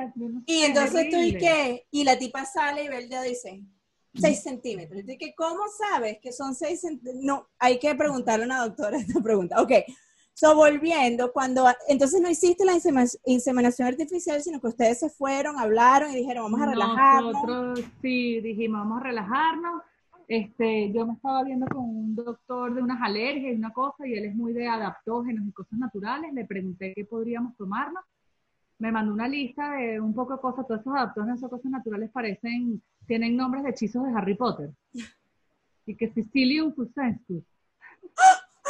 y 0.45 0.61
entonces 0.61 1.09
tú, 1.09 1.17
¿y 1.17 1.38
qué? 1.38 1.86
Y 1.91 2.05
la 2.05 2.17
tipa 2.17 2.45
sale 2.45 2.86
y 2.86 2.88
ve 2.88 2.99
el 2.99 3.09
dedo 3.09 3.26
y 3.26 3.30
dice, 3.30 3.61
6 4.15 4.41
centímetros. 4.41 5.03
Y 5.05 5.34
¿cómo 5.34 5.63
sabes 5.67 6.17
que 6.22 6.32
son 6.32 6.55
6 6.55 6.80
centímetros? 6.80 7.24
No, 7.24 7.49
hay 7.59 7.78
que 7.78 7.93
preguntarle 7.95 8.45
a 8.45 8.47
una 8.47 8.65
doctora 8.65 8.97
esta 8.97 9.19
pregunta. 9.22 9.61
Ok, 9.61 9.72
So, 10.34 10.55
volviendo, 10.55 11.32
cuando, 11.32 11.65
entonces 11.88 12.21
no 12.21 12.29
hiciste 12.29 12.65
la 12.65 12.73
inseminación 13.25 13.88
artificial, 13.88 14.41
sino 14.41 14.59
que 14.59 14.67
ustedes 14.67 14.99
se 14.99 15.09
fueron, 15.09 15.59
hablaron 15.59 16.11
y 16.11 16.15
dijeron, 16.15 16.45
vamos 16.45 16.61
a 16.61 16.71
relajarnos. 16.71 17.34
Nosotros 17.34 17.86
sí, 18.01 18.41
dijimos, 18.41 18.79
vamos 18.79 19.01
a 19.01 19.03
relajarnos. 19.03 19.82
Este, 20.27 20.91
yo 20.93 21.05
me 21.05 21.13
estaba 21.13 21.43
viendo 21.43 21.65
con 21.67 21.84
un 21.84 22.15
doctor 22.15 22.73
de 22.73 22.82
unas 22.82 23.01
alergias 23.01 23.53
y 23.53 23.57
una 23.57 23.73
cosa, 23.73 24.07
y 24.07 24.13
él 24.13 24.25
es 24.25 24.36
muy 24.36 24.53
de 24.53 24.67
adaptógenos 24.67 25.45
y 25.45 25.51
cosas 25.51 25.77
naturales. 25.77 26.34
Le 26.34 26.45
pregunté 26.45 26.93
qué 26.95 27.03
podríamos 27.03 27.55
tomarnos. 27.57 28.03
Me 28.79 28.91
mandó 28.91 29.13
una 29.13 29.27
lista 29.27 29.73
de 29.73 29.99
un 29.99 30.13
poco 30.15 30.36
de 30.36 30.41
cosas, 30.41 30.65
todos 30.65 30.79
esos 30.79 30.95
adaptógenos 30.95 31.43
o 31.43 31.49
cosas 31.49 31.69
naturales 31.69 32.09
parecen, 32.11 32.82
tienen 33.05 33.36
nombres 33.36 33.63
de 33.63 33.71
hechizos 33.71 34.05
de 34.05 34.13
Harry 34.17 34.36
Potter. 34.36 34.71
Y 35.84 35.95
que 35.95 36.09
Sicilium 36.13 36.73
Fusenstus. 36.75 37.43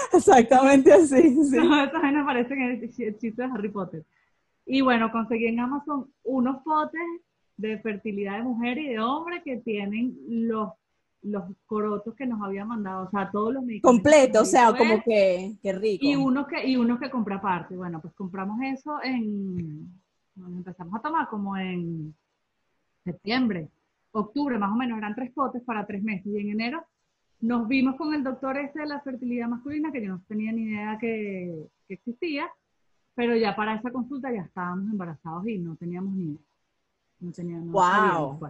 Exactamente 0.14 0.94
así. 0.94 1.44
Sí. 1.46 1.58
No, 1.58 1.84
estas 1.84 2.04
me 2.04 2.24
parecen 2.24 2.62
el 2.62 2.90
chiste 3.18 3.42
de 3.42 3.44
Harry 3.44 3.70
Potter. 3.70 4.06
Y 4.66 4.82
bueno, 4.82 5.12
conseguí 5.12 5.48
en 5.48 5.60
Amazon 5.60 6.08
unos 6.24 6.64
potes 6.64 7.02
de 7.58 7.80
fertilidad 7.80 8.38
de 8.38 8.44
mujer 8.44 8.78
y 8.78 8.90
de 8.90 9.00
hombre 9.00 9.42
que 9.44 9.58
tienen 9.58 10.18
los, 10.28 10.70
los 11.22 11.44
corotos 11.66 12.16
que 12.16 12.26
nos 12.26 12.42
había 12.42 12.66
mandado, 12.66 13.08
o 13.08 13.10
sea, 13.10 13.30
todos 13.32 13.54
los 13.54 13.64
medicamentos. 13.64 14.12
Completo, 14.12 14.42
o 14.42 14.46
sea, 14.46 14.74
como 14.74 15.02
que, 15.04 15.56
que, 15.62 15.74
rico. 15.74 16.06
Y 16.06 16.16
unos 16.16 16.48
que, 16.48 16.68
y 16.68 16.76
unos 16.76 17.00
que 17.00 17.10
compré 17.10 17.36
aparte. 17.36 17.76
Bueno, 17.76 18.02
pues 18.02 18.14
compramos 18.14 18.60
eso 18.62 18.98
en, 19.04 19.92
empezamos 20.38 20.96
a 20.96 21.02
tomar 21.02 21.28
como 21.28 21.58
en 21.58 22.16
septiembre, 23.04 23.70
octubre, 24.12 24.58
más 24.58 24.72
o 24.72 24.76
menos, 24.76 24.98
eran 24.98 25.16
tres 25.16 25.32
potes 25.32 25.62
para 25.64 25.86
tres 25.86 26.04
meses. 26.04 26.28
Y 26.28 26.40
en 26.40 26.50
enero 26.50 26.86
nos 27.42 27.68
vimos 27.68 27.96
con 27.96 28.14
el 28.14 28.24
doctor 28.24 28.58
este 28.58 28.80
de 28.80 28.86
la 28.86 29.02
fertilidad 29.02 29.48
masculina, 29.48 29.92
que 29.92 30.02
yo 30.04 30.10
no 30.10 30.22
tenía 30.28 30.52
ni 30.52 30.64
idea 30.64 30.98
que, 31.00 31.68
existía, 31.90 32.50
pero 33.16 33.36
ya 33.36 33.54
para 33.54 33.76
esa 33.76 33.92
consulta 33.92 34.32
ya 34.32 34.44
estábamos 34.44 34.90
embarazados 34.90 35.46
y 35.48 35.58
no 35.58 35.76
teníamos 35.76 36.14
ni 36.14 36.26
idea. 36.26 36.40
No 37.20 37.32
teníamos, 37.32 37.72
wow. 37.72 38.50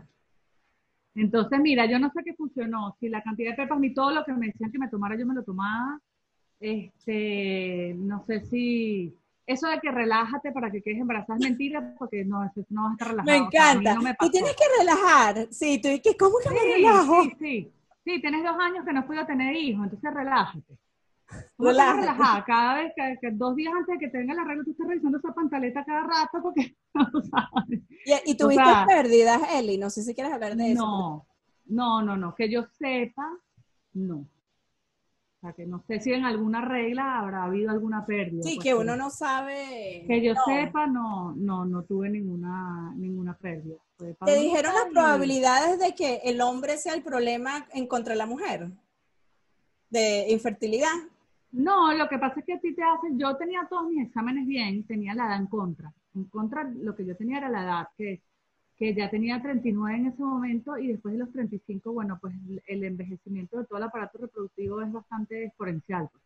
Entonces, 1.16 1.60
mira, 1.60 1.86
yo 1.88 1.98
no 2.00 2.12
sé 2.12 2.22
qué 2.24 2.34
funcionó, 2.36 2.96
si 3.00 3.10
la 3.10 3.24
cantidad 3.24 3.52
de 3.52 3.58
pepas, 3.58 3.80
ni 3.80 3.94
todo 3.94 4.12
lo 4.12 4.24
que 4.24 4.34
me 4.34 4.48
decían 4.48 4.72
que 4.72 4.78
me 4.78 4.90
tomara, 4.90 5.18
yo 5.18 5.26
me 5.26 5.34
lo 5.34 5.44
tomaba. 5.44 6.00
Este, 6.60 7.96
no 7.98 8.24
sé 8.28 8.42
si 8.42 9.14
eso 9.48 9.68
de 9.68 9.80
que 9.80 9.92
relájate 9.92 10.52
para 10.52 10.72
que 10.72 10.82
quedes 10.82 11.00
embarazada 11.00 11.40
es 11.40 11.44
mentira, 11.44 11.96
porque 11.98 12.24
no, 12.24 12.40
no 12.70 12.84
vas 12.84 12.92
a 12.92 12.94
estar 12.94 13.08
relajado. 13.10 13.26
Me 13.26 13.38
encanta. 13.38 14.16
tú 14.20 14.30
tienes 14.30 14.56
que 14.56 14.64
relajar. 14.80 15.48
Sí, 15.52 15.82
tú 15.82 15.90
dices, 15.90 16.16
¿cómo 16.18 16.36
que 16.44 16.50
me 16.52 16.76
relajo? 16.76 17.24
Sí, 17.24 17.36
sí 17.40 17.72
sí, 18.04 18.22
tienes 18.22 18.44
dos 18.44 18.58
años 18.60 18.86
que 18.86 18.94
no 18.94 19.06
puedo 19.06 19.26
tener 19.26 19.56
hijos, 19.56 19.84
entonces 19.86 20.14
relájate. 20.14 20.78
Relájate. 21.58 22.02
Relajada. 22.02 22.44
Cada 22.46 22.74
vez 22.76 22.94
que, 22.96 23.32
dos 23.32 23.56
días 23.56 23.74
antes 23.74 23.98
de 23.98 24.06
que 24.06 24.12
tenga 24.12 24.34
la 24.34 24.44
regla, 24.44 24.64
tú 24.64 24.72
estás 24.72 24.88
revisando 24.88 25.18
esa 25.18 25.34
pantaleta 25.34 25.86
cada 25.86 26.02
rato 26.02 26.42
porque 26.42 26.76
no 26.94 27.22
sabes. 27.24 27.82
¿Y, 28.26 28.36
tuviste 28.36 28.64
pérdidas, 28.88 29.42
Eli? 29.54 29.78
No 29.78 29.90
sé 29.90 30.04
si 30.04 30.14
quieres 30.14 30.34
hablar 30.34 30.56
de 30.56 30.74
eso. 30.74 30.86
No, 30.86 31.28
no, 31.66 32.02
no, 32.02 32.18
no. 32.18 32.36
Que 32.36 32.50
yo 32.50 32.64
sepa, 32.78 33.30
no. 33.94 34.28
O 35.42 35.48
sea, 35.48 35.54
que 35.54 35.66
no 35.66 35.84
sé 35.88 36.00
si 36.00 36.14
en 36.14 36.24
alguna 36.24 36.62
regla 36.62 37.18
habrá 37.18 37.46
habido 37.46 37.72
alguna 37.72 38.06
pérdida. 38.06 38.44
Sí, 38.44 38.60
que 38.60 38.76
uno 38.76 38.96
no 38.96 39.10
sabe. 39.10 40.04
Que 40.06 40.22
yo 40.22 40.36
sepa, 40.46 40.86
no, 40.86 41.34
no, 41.36 41.66
no 41.66 41.82
tuve 41.82 42.12
ninguna, 42.12 42.94
ninguna 42.96 43.36
pérdida. 43.36 43.78
¿Te 43.98 44.36
dijeron 44.36 44.72
las 44.76 44.86
probabilidades 44.92 45.80
de 45.80 45.96
que 45.96 46.22
el 46.26 46.42
hombre 46.42 46.78
sea 46.78 46.94
el 46.94 47.02
problema 47.02 47.66
en 47.74 47.88
contra 47.88 48.14
de 48.14 48.20
la 48.20 48.28
mujer? 48.28 48.70
¿De 49.90 50.28
infertilidad? 50.30 50.94
No, 51.52 51.92
lo 51.92 52.08
que 52.08 52.20
pasa 52.20 52.40
es 52.40 52.46
que 52.46 52.54
a 52.54 52.60
ti 52.60 52.76
te 52.76 52.84
hacen, 52.84 53.18
yo 53.18 53.36
tenía 53.36 53.66
todos 53.68 53.90
mis 53.90 54.06
exámenes 54.06 54.46
bien, 54.46 54.86
tenía 54.86 55.16
la 55.16 55.26
edad 55.26 55.38
en 55.38 55.48
contra. 55.48 55.92
En 56.14 56.26
contra, 56.26 56.64
lo 56.64 56.96
que 56.96 57.04
yo 57.04 57.18
tenía 57.18 57.40
era 57.40 57.50
la 57.50 57.64
edad, 57.64 57.88
que 57.98 58.22
que 58.82 58.96
ya 58.96 59.12
tenía 59.12 59.40
39 59.40 59.96
en 59.96 60.08
ese 60.08 60.24
momento 60.24 60.76
y 60.76 60.88
después 60.88 61.14
de 61.14 61.20
los 61.20 61.32
35, 61.32 61.94
bueno, 61.94 62.18
pues 62.20 62.34
el 62.66 62.84
envejecimiento 62.84 63.60
de 63.60 63.66
todo 63.66 63.78
el 63.78 63.84
aparato 63.84 64.18
reproductivo 64.18 64.82
es 64.82 64.92
bastante 64.92 65.44
exponencial. 65.44 66.10
Pues. 66.12 66.24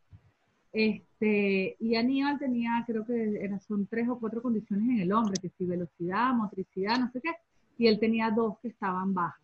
Este, 0.72 1.76
y 1.82 1.96
Aníbal 1.98 2.40
tenía, 2.40 2.82
creo 2.88 3.06
que 3.06 3.44
eran, 3.44 3.60
son 3.60 3.88
tres 3.88 4.08
o 4.08 4.18
cuatro 4.18 4.42
condiciones 4.42 4.88
en 4.88 5.02
el 5.02 5.12
hombre, 5.12 5.34
que 5.42 5.52
si 5.58 5.66
velocidad, 5.66 6.34
motricidad, 6.34 6.98
no 6.98 7.12
sé 7.12 7.20
qué, 7.20 7.32
y 7.78 7.88
él 7.88 8.00
tenía 8.00 8.32
dos 8.32 8.58
que 8.62 8.70
estaban 8.70 9.14
bajas. 9.14 9.42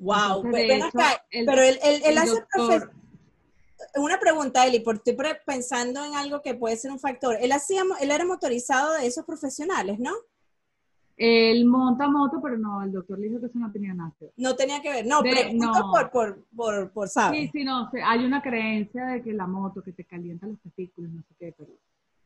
Wow, 0.00 0.42
pero, 0.42 1.62
él, 1.62 1.78
él, 1.84 2.18
hace 2.18 2.42
una 3.94 4.18
pregunta, 4.18 4.66
Eli, 4.66 4.80
porque 4.80 5.12
estoy 5.12 5.26
pensando 5.46 6.04
en 6.04 6.16
algo 6.16 6.42
que 6.42 6.56
puede 6.56 6.76
ser 6.76 6.90
un 6.90 6.98
factor. 6.98 7.36
Él 7.40 7.52
hacía, 7.52 7.84
él 8.00 8.10
era 8.10 8.24
motorizado 8.24 8.94
de 8.94 9.06
esos 9.06 9.24
profesionales, 9.24 10.00
¿no? 10.00 10.10
Él 11.16 11.64
monta 11.66 12.08
moto, 12.08 12.40
pero 12.42 12.58
no, 12.58 12.82
el 12.82 12.90
doctor 12.90 13.18
le 13.18 13.28
dijo 13.28 13.40
que 13.40 13.46
eso 13.46 13.58
no 13.58 13.70
tenía 13.70 13.94
nada 13.94 14.12
que 14.18 14.24
ver. 14.26 14.34
No 14.36 14.56
tenía 14.56 14.82
que 14.82 14.90
ver, 14.90 15.06
no, 15.06 15.20
pero 15.22 15.52
no. 15.54 15.90
Por, 15.92 16.10
por, 16.10 16.44
por, 16.56 16.90
por 16.90 17.08
saber. 17.08 17.42
Sí, 17.42 17.50
sí, 17.52 17.64
no, 17.64 17.88
hay 18.04 18.24
una 18.24 18.42
creencia 18.42 19.06
de 19.06 19.22
que 19.22 19.32
la 19.32 19.46
moto, 19.46 19.82
que 19.82 19.92
te 19.92 20.04
calienta 20.04 20.46
los 20.46 20.58
testículos, 20.60 21.12
no 21.12 21.22
sé 21.22 21.34
qué, 21.38 21.54
pero... 21.56 21.70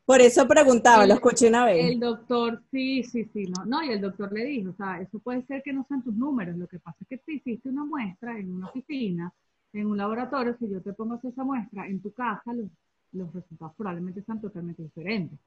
Por 0.06 0.22
eso 0.22 0.48
preguntaba, 0.48 1.06
lo 1.06 1.12
escuché 1.12 1.48
una 1.48 1.66
vez. 1.66 1.84
El 1.84 2.00
doctor, 2.00 2.62
sí, 2.70 3.02
sí, 3.02 3.28
sí, 3.30 3.44
no, 3.44 3.66
no, 3.66 3.82
y 3.82 3.90
el 3.90 4.00
doctor 4.00 4.32
le 4.32 4.46
dijo, 4.46 4.70
o 4.70 4.74
sea, 4.74 5.02
eso 5.02 5.18
puede 5.18 5.42
ser 5.42 5.62
que 5.62 5.74
no 5.74 5.84
sean 5.86 6.02
tus 6.02 6.14
números, 6.14 6.56
lo 6.56 6.66
que 6.66 6.78
pasa 6.78 6.96
es 7.02 7.08
que 7.08 7.18
si 7.26 7.34
hiciste 7.34 7.68
una 7.68 7.84
muestra 7.84 8.38
en 8.38 8.50
una 8.50 8.68
oficina, 8.68 9.30
en 9.74 9.86
un 9.86 9.98
laboratorio, 9.98 10.56
si 10.58 10.66
yo 10.70 10.80
te 10.80 10.94
pongo 10.94 11.20
esa 11.22 11.44
muestra 11.44 11.86
en 11.86 12.00
tu 12.00 12.10
casa, 12.12 12.54
los, 12.54 12.70
los 13.12 13.30
resultados 13.34 13.74
probablemente 13.76 14.22
sean 14.22 14.40
totalmente 14.40 14.82
diferentes. 14.82 15.38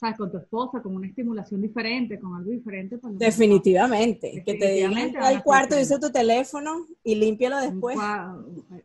¿Sabes? 0.00 0.16
Con 0.16 0.32
tu 0.32 0.38
esposa, 0.38 0.80
con 0.80 0.96
una 0.96 1.06
estimulación 1.06 1.60
diferente, 1.60 2.18
con 2.18 2.34
algo 2.34 2.50
diferente. 2.50 2.96
Pues 2.96 3.18
definitivamente. 3.18 4.42
Que 4.46 4.54
te 4.54 4.72
digan 4.72 5.14
al 5.16 5.42
cuarto, 5.42 5.76
dice 5.76 5.98
tu 5.98 6.10
teléfono 6.10 6.86
y 7.04 7.16
límpialo 7.16 7.58
después. 7.58 7.98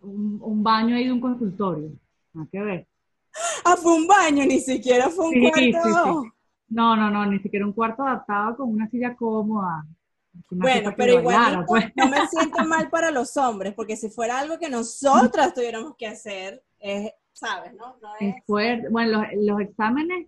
Un, 0.01 0.61
baño 0.61 0.97
ahí 0.97 1.05
de 1.05 1.13
un 1.13 1.21
consultorio. 1.21 1.91
Nada 2.33 2.49
que 2.51 2.59
ver. 2.59 2.87
Ah, 3.63 3.77
fue 3.77 3.93
un 3.95 4.07
baño, 4.07 4.45
ni 4.45 4.59
siquiera 4.59 5.09
fue 5.09 5.27
un 5.29 5.49
cuarto. 5.49 6.23
no, 6.67 6.95
no, 6.97 7.09
no, 7.09 7.25
ni 7.25 7.39
siquiera 7.39 7.65
un 7.65 7.73
cuarto 7.73 8.03
adaptado 8.03 8.57
con 8.57 8.69
una 8.69 8.89
silla 8.89 9.15
cómoda. 9.15 9.85
bueno, 10.49 10.93
pero 10.97 11.19
igual 11.19 11.63
pues. 11.65 11.93
no 11.95 12.09
me 12.09 12.27
siento 12.27 12.63
mal 12.67 12.89
para 12.89 13.09
los 13.11 13.37
hombres, 13.37 13.73
porque 13.73 13.95
si 13.95 14.09
fuera 14.09 14.39
algo 14.39 14.59
que 14.59 14.69
nosotras 14.69 15.53
tuviéramos 15.53 15.95
que 15.97 16.07
hacer, 16.07 16.61
es, 16.79 17.13
¿sabes? 17.31 17.73
¿no? 17.73 17.95
es... 18.19 18.35
fuerte. 18.45 18.89
Bueno, 18.89 19.21
los, 19.21 19.45
los 19.45 19.61
exámenes 19.61 20.27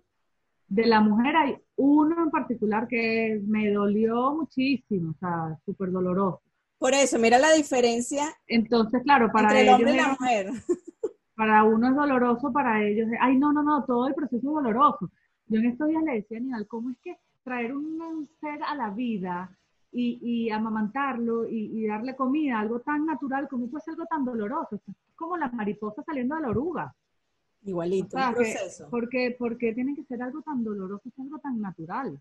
de 0.68 0.86
la 0.86 1.00
mujer 1.00 1.36
hay 1.36 1.56
uno 1.76 2.24
en 2.24 2.30
particular 2.30 2.86
que 2.86 3.40
me 3.46 3.70
dolió 3.70 4.34
muchísimo, 4.34 5.12
o 5.12 5.18
sea, 5.18 5.58
súper 5.64 5.90
doloroso. 5.90 6.42
Por 6.78 6.94
eso, 6.94 7.18
mira 7.18 7.38
la 7.38 7.52
diferencia. 7.52 8.24
Entonces, 8.46 9.02
claro, 9.02 9.30
para 9.32 9.48
entre 9.48 9.62
el 9.62 9.68
hombre 9.70 9.94
y 9.94 9.96
la 9.96 10.08
mujer. 10.08 10.50
Para 11.34 11.62
uno 11.62 11.88
es 11.88 11.94
doloroso, 11.94 12.52
para 12.52 12.82
ellos, 12.84 13.06
ay, 13.20 13.38
no, 13.38 13.52
no, 13.52 13.62
no, 13.62 13.84
todo 13.84 14.08
el 14.08 14.14
proceso 14.14 14.38
es 14.38 14.42
doloroso. 14.42 15.08
Yo 15.46 15.60
en 15.60 15.66
estos 15.66 15.86
días 15.86 16.02
le 16.02 16.14
decía 16.14 16.38
a 16.38 16.40
Nidal, 16.40 16.66
¿cómo 16.66 16.90
es 16.90 16.96
que 17.00 17.16
traer 17.44 17.76
un 17.76 18.28
ser 18.40 18.60
a 18.64 18.74
la 18.74 18.90
vida 18.90 19.56
y, 19.92 20.18
y 20.20 20.50
amamantarlo 20.50 21.48
y, 21.48 21.86
darle 21.86 22.16
comida, 22.16 22.58
algo 22.58 22.80
tan 22.80 23.06
natural, 23.06 23.46
¿cómo 23.48 23.70
puede 23.70 23.84
ser 23.84 23.92
algo 23.92 24.06
tan 24.06 24.24
doloroso? 24.24 24.74
Es 24.74 24.82
como 25.14 25.36
las 25.36 25.54
mariposas 25.54 26.04
saliendo 26.04 26.34
de 26.34 26.42
la 26.42 26.48
oruga. 26.48 26.94
Igualito, 27.62 28.16
un 28.16 28.34
proceso. 28.34 28.88
porque, 28.90 29.36
porque 29.38 29.72
tiene 29.74 29.94
que 29.94 30.04
ser 30.04 30.22
algo 30.22 30.42
tan 30.42 30.62
doloroso, 30.64 31.08
es 31.08 31.18
algo 31.18 31.38
tan 31.38 31.60
natural. 31.60 32.20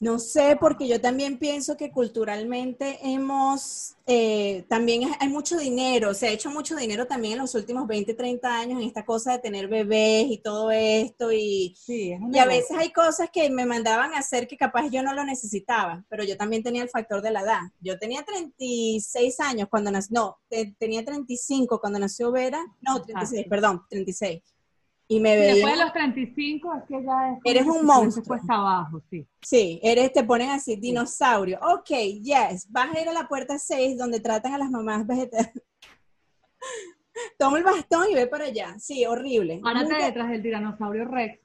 No 0.00 0.20
sé, 0.20 0.56
porque 0.60 0.86
yo 0.86 1.00
también 1.00 1.38
pienso 1.38 1.76
que 1.76 1.90
culturalmente 1.90 3.00
hemos, 3.02 3.96
eh, 4.06 4.64
también 4.68 5.10
hay 5.18 5.28
mucho 5.28 5.58
dinero, 5.58 6.14
se 6.14 6.28
ha 6.28 6.30
hecho 6.30 6.50
mucho 6.50 6.76
dinero 6.76 7.08
también 7.08 7.32
en 7.32 7.40
los 7.40 7.56
últimos 7.56 7.88
20, 7.88 8.14
30 8.14 8.60
años 8.60 8.80
en 8.80 8.86
esta 8.86 9.04
cosa 9.04 9.32
de 9.32 9.38
tener 9.40 9.66
bebés 9.66 10.26
y 10.28 10.38
todo 10.38 10.70
esto. 10.70 11.32
Y, 11.32 11.76
y 11.88 12.38
a 12.38 12.44
veces 12.44 12.76
hay 12.78 12.92
cosas 12.92 13.30
que 13.32 13.50
me 13.50 13.66
mandaban 13.66 14.14
a 14.14 14.18
hacer 14.18 14.46
que 14.46 14.56
capaz 14.56 14.88
yo 14.88 15.02
no 15.02 15.14
lo 15.14 15.24
necesitaba, 15.24 16.04
pero 16.08 16.22
yo 16.22 16.36
también 16.36 16.62
tenía 16.62 16.84
el 16.84 16.90
factor 16.90 17.20
de 17.20 17.32
la 17.32 17.40
edad. 17.40 17.62
Yo 17.80 17.98
tenía 17.98 18.24
36 18.24 19.40
años 19.40 19.68
cuando 19.68 19.90
nació, 19.90 20.14
no, 20.14 20.38
tenía 20.78 21.04
35 21.04 21.80
cuando 21.80 21.98
nació 21.98 22.30
Vera, 22.30 22.64
no, 22.82 23.02
36, 23.02 23.46
perdón, 23.48 23.82
36 23.90 24.42
y 25.08 25.20
me 25.20 25.36
veía... 25.36 25.54
después 25.54 25.76
de 25.78 25.84
los 25.84 25.92
35 25.92 26.74
es 26.74 26.82
que 26.84 27.02
ya 27.04 27.32
es 27.32 27.38
Eres 27.44 27.66
un 27.66 27.84
monstruo. 27.86 28.24
cuesta 28.26 28.54
abajo, 28.54 29.00
sí. 29.10 29.26
Sí, 29.42 29.80
eres, 29.82 30.12
te 30.12 30.22
ponen 30.22 30.50
así, 30.50 30.76
dinosaurio. 30.76 31.58
Ok, 31.62 31.88
yes, 32.22 32.70
vas 32.70 32.94
a 32.94 33.00
ir 33.00 33.08
a 33.08 33.12
la 33.12 33.26
puerta 33.26 33.58
6 33.58 33.96
donde 33.96 34.20
tratan 34.20 34.54
a 34.54 34.58
las 34.58 34.70
mamás 34.70 35.06
vegetarianas. 35.06 35.62
Toma 37.38 37.58
el 37.58 37.64
bastón 37.64 38.04
y 38.10 38.14
ve 38.14 38.26
para 38.26 38.44
allá. 38.44 38.76
Sí, 38.78 39.04
horrible. 39.04 39.60
Párate 39.62 39.84
Nunca- 39.90 40.04
detrás 40.04 40.30
del 40.30 40.42
tiranosaurio 40.42 41.04
Rex. 41.06 41.40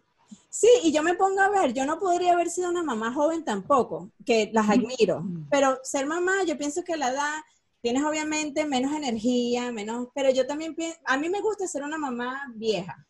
Sí, 0.50 0.68
y 0.84 0.92
yo 0.92 1.02
me 1.04 1.16
pongo 1.16 1.42
a 1.42 1.50
ver, 1.50 1.74
yo 1.74 1.86
no 1.86 2.00
podría 2.00 2.34
haber 2.34 2.50
sido 2.50 2.70
una 2.70 2.84
mamá 2.84 3.12
joven 3.14 3.44
tampoco, 3.44 4.10
que 4.26 4.50
las 4.54 4.70
admiro, 4.70 5.24
pero 5.50 5.80
ser 5.84 6.06
mamá, 6.06 6.44
yo 6.46 6.58
pienso 6.58 6.84
que 6.84 6.94
a 6.94 6.98
la 6.98 7.10
edad 7.10 7.34
tienes 7.82 8.04
obviamente 8.04 8.66
menos 8.66 8.94
energía, 8.94 9.72
menos, 9.72 10.10
pero 10.14 10.30
yo 10.32 10.46
también 10.46 10.76
pienso, 10.76 11.00
a 11.06 11.18
mí 11.18 11.28
me 11.30 11.42
gusta 11.42 11.68
ser 11.68 11.84
una 11.84 11.98
mamá 11.98 12.52
vieja. 12.56 13.04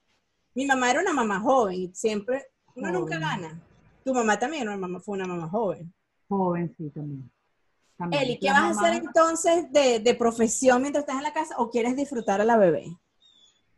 Mi 0.56 0.66
mamá 0.66 0.91
era 0.91 1.01
una 1.01 1.14
mamá 1.14 1.39
joven, 1.39 1.93
siempre, 1.95 2.45
uno 2.76 2.91
nunca 2.91 3.18
gana. 3.18 3.60
Tu 4.04 4.14
mamá 4.14 4.38
también 4.38 4.64
era 4.64 4.72
una 4.72 4.80
mamá, 4.88 4.99
fue 4.99 5.16
una 5.18 5.28
mamá 5.28 5.47
joven. 5.49 5.93
Joven, 6.28 6.74
sí, 6.78 6.89
también. 6.89 7.32
También. 7.97 8.24
Eli, 8.24 8.39
¿qué 8.39 8.47
La 8.47 8.54
vas 8.54 8.78
a 8.78 8.82
hacer 8.82 9.04
entonces 9.04 9.72
de, 9.72 9.99
de 9.99 10.16
profesión 10.16 10.82
mientras 10.82 11.04
estás 11.04 11.18
en 11.18 11.24
la 11.24 11.34
casa 11.34 11.56
o 11.58 11.70
quieres 11.70 11.95
disfrutar 11.95 12.41
a 12.41 12.45
la 12.45 12.58
bebé? 12.58 12.86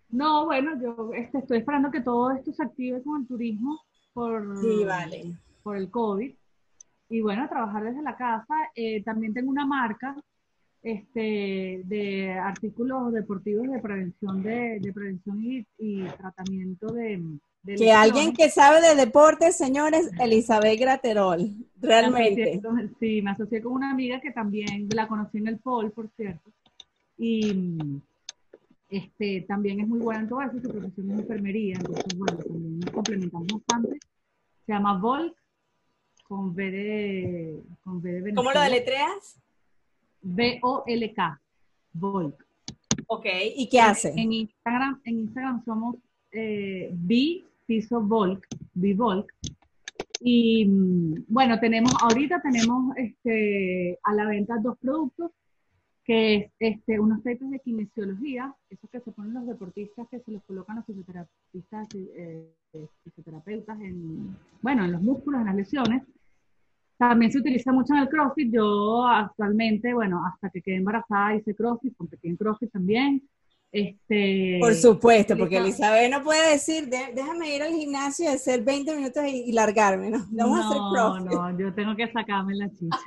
No, 0.09 0.45
bueno, 0.45 0.71
yo 0.81 1.11
este, 1.13 1.39
estoy 1.39 1.57
esperando 1.59 1.91
que 1.91 2.01
todo 2.01 2.31
esto 2.31 2.53
se 2.53 2.63
active 2.63 3.03
con 3.03 3.21
el 3.21 3.27
turismo 3.27 3.79
por, 4.13 4.57
Sí, 4.61 4.83
vale. 4.85 5.37
por 5.63 5.75
el 5.77 5.91
COVID. 5.91 6.33
Y 7.09 7.21
bueno, 7.21 7.47
trabajar 7.49 7.83
desde 7.83 8.01
la 8.01 8.15
casa. 8.15 8.55
Eh, 8.75 9.03
también 9.03 9.33
tengo 9.33 9.49
una 9.51 9.65
marca 9.65 10.15
este, 10.85 11.81
de 11.85 12.31
artículos 12.31 13.11
deportivos 13.11 13.67
de 13.71 13.79
prevención 13.79 14.43
de, 14.43 14.79
de 14.79 14.93
prevención 14.93 15.43
y, 15.43 15.65
y 15.79 16.03
tratamiento 16.03 16.93
de, 16.93 17.23
de 17.63 17.73
Que 17.73 17.91
alguien 17.91 18.33
que 18.33 18.51
sabe 18.51 18.81
de 18.81 18.93
deportes, 18.93 19.57
señores, 19.57 20.11
Elizabeth 20.19 20.79
Graterol, 20.79 21.55
realmente. 21.81 22.61
Sí, 22.99 23.19
me 23.23 23.31
asocié 23.31 23.63
con 23.63 23.73
una 23.73 23.89
amiga 23.89 24.21
que 24.21 24.29
también 24.29 24.87
la 24.93 25.07
conocí 25.07 25.39
en 25.39 25.47
el 25.47 25.57
POL, 25.57 25.91
por 25.91 26.07
cierto. 26.15 26.51
Y 27.17 27.57
este, 28.87 29.41
también 29.47 29.79
es 29.79 29.87
muy 29.87 29.97
buena 29.97 30.21
en 30.21 30.29
todo 30.29 30.43
eso, 30.43 30.61
su 30.61 30.69
profesión 30.69 31.09
es 31.09 31.19
enfermería, 31.21 31.77
entonces, 31.77 32.15
bueno, 32.15 32.37
también 32.37 32.79
nos 32.81 32.91
complementamos 32.91 33.47
bastante. 33.47 33.97
Se 34.67 34.71
llama 34.71 34.99
Volk, 34.99 35.35
con 36.27 36.49
V 36.49 36.71
de, 36.71 37.63
con 37.83 37.97
V 37.97 38.21
de 38.21 38.33
¿Cómo 38.35 38.51
lo 38.51 38.59
Venezuela. 38.59 38.63
deletreas? 38.65 39.41
V-O-L-K, 40.25 41.41
Volk. 41.93 42.45
Ok, 43.07 43.25
¿y 43.55 43.69
qué 43.69 43.79
hace? 43.79 44.13
En 44.17 44.33
Instagram, 44.33 45.01
en 45.05 45.19
Instagram 45.19 45.63
somos 45.63 45.95
eh, 46.31 46.89
B 46.91 47.43
piso 47.65 48.01
Volk, 48.01 48.47
B 48.73 48.93
Volk. 48.93 49.31
Y 50.21 50.65
mm, 50.65 51.25
bueno, 51.27 51.59
tenemos, 51.59 51.93
ahorita 52.01 52.41
tenemos 52.41 52.95
este, 52.97 53.99
a 54.03 54.13
la 54.13 54.25
venta 54.25 54.57
dos 54.57 54.77
productos, 54.79 55.31
que 56.03 56.35
es 56.35 56.51
este, 56.59 56.99
unos 56.99 57.23
tapes 57.23 57.49
de 57.49 57.59
kinesiología, 57.59 58.53
esos 58.69 58.89
que 58.89 58.99
se 59.01 59.11
ponen 59.11 59.33
los 59.33 59.47
deportistas, 59.47 60.07
que 60.09 60.19
se 60.19 60.31
los 60.31 60.43
colocan 60.43 60.77
los 60.77 60.85
fisioterapeutas, 60.85 61.87
eh, 61.95 62.53
eh, 62.73 62.87
fisioterapeutas 63.03 63.79
en, 63.81 64.35
bueno, 64.61 64.85
en 64.85 64.91
los 64.91 65.01
músculos, 65.01 65.41
en 65.41 65.47
las 65.47 65.55
lesiones. 65.55 66.03
También 66.97 67.31
se 67.31 67.39
utiliza 67.39 67.71
mucho 67.73 67.93
en 67.93 67.99
el 67.99 68.09
CrossFit. 68.09 68.53
Yo 68.53 69.05
actualmente, 69.05 69.93
bueno, 69.93 70.21
hasta 70.25 70.49
que 70.49 70.61
quedé 70.61 70.77
embarazada 70.77 71.35
hice 71.35 71.53
CrossFit, 71.55 71.95
competí 71.97 72.29
en 72.29 72.37
CrossFit 72.37 72.71
también. 72.71 73.21
Este, 73.71 74.57
Por 74.61 74.73
supuesto, 74.73 75.35
porque 75.37 75.57
Elizabeth- 75.59 76.09
no 76.09 76.23
puede 76.23 76.51
decir, 76.51 76.87
"De- 76.87 77.11
déjame 77.13 77.53
ir 77.53 77.61
al 77.61 77.73
gimnasio 77.73 78.23
y 78.25 78.33
hacer 78.33 78.63
20 78.63 78.95
minutos 78.95 79.21
y, 79.25 79.49
y 79.49 79.51
largarme, 79.51 80.09
¿no? 80.11 80.25
Vamos 80.31 80.61
a 80.61 80.67
hacer 80.69 80.77
no, 80.77 80.91
CrossFit. 80.93 81.31
no, 81.31 81.59
yo 81.59 81.73
tengo 81.73 81.95
que 81.95 82.09
sacarme 82.11 82.55
la 82.55 82.69
chicha. 82.69 82.97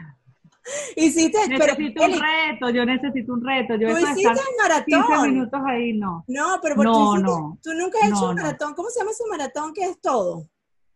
Hiciste, 0.96 1.38
Necesito 1.48 2.04
un 2.04 2.12
reto, 2.12 2.68
yo 2.70 2.84
necesito 2.84 3.32
un 3.32 3.42
reto. 3.42 3.76
Yo 3.76 3.88
tú 3.88 3.96
hiciste 3.98 4.28
el 4.28 4.34
15 4.34 4.98
maratón. 4.98 5.30
minutos 5.32 5.60
ahí, 5.66 5.92
no. 5.96 6.24
No, 6.28 6.58
pero 6.60 6.74
porque 6.74 6.90
No, 6.90 6.94
tú, 6.94 7.14
hiciste- 7.16 7.30
no. 7.30 7.58
tú 7.62 7.70
nunca 7.72 7.98
has 8.02 8.08
hecho 8.10 8.28
un 8.28 8.34
maratón. 8.34 8.74
¿Cómo 8.74 8.90
se 8.90 9.00
llama 9.00 9.10
ese 9.12 9.24
maratón 9.30 9.72
que 9.72 9.84
es 9.84 9.98
todo? 10.02 10.46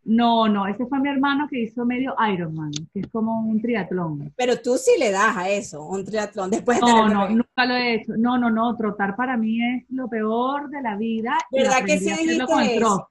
No, 0.05 0.49
no, 0.49 0.67
ese 0.67 0.85
fue 0.85 0.99
mi 0.99 1.07
hermano 1.09 1.47
que 1.49 1.59
hizo 1.61 1.85
medio 1.85 2.13
Ironman, 2.33 2.71
que 2.93 2.99
es 2.99 3.07
como 3.07 3.39
un 3.39 3.61
triatlón. 3.61 4.33
Pero 4.35 4.59
tú 4.61 4.77
sí 4.77 4.91
le 4.99 5.11
das 5.11 5.37
a 5.37 5.49
eso, 5.49 5.81
un 5.85 6.03
triatlón, 6.03 6.49
después 6.49 6.79
de 6.81 6.85
No, 6.87 7.07
no, 7.07 7.29
nunca 7.29 7.65
lo 7.65 7.73
he 7.75 7.95
hecho. 7.95 8.13
No, 8.17 8.37
no, 8.37 8.49
no, 8.49 8.75
trotar 8.75 9.15
para 9.15 9.37
mí 9.37 9.59
es 9.63 9.85
lo 9.89 10.09
peor 10.09 10.69
de 10.69 10.81
la 10.81 10.97
vida. 10.97 11.37
y 11.51 11.59
¿Verdad 11.59 11.85
que 11.85 11.99
sí 11.99 12.09
dijiste 12.11 12.43
eso? 12.75 13.07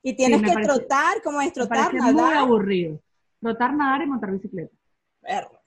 Y 0.00 0.12
tienes 0.14 0.38
Sí, 0.38 0.42
me 0.44 0.48
que 0.48 0.54
parece- 0.54 0.72
trotar, 0.78 1.22
¿cómo 1.24 1.40
es 1.40 1.48
Me 1.48 1.52
trotar, 1.54 1.92
muy 1.92 2.00
nadar? 2.14 2.36
aburrido. 2.36 3.00
Trotar, 3.40 3.74
nadar 3.74 4.02
y 4.02 4.06
montar 4.06 4.30
bicicleta. 4.30 4.72
Perro. 5.20 5.57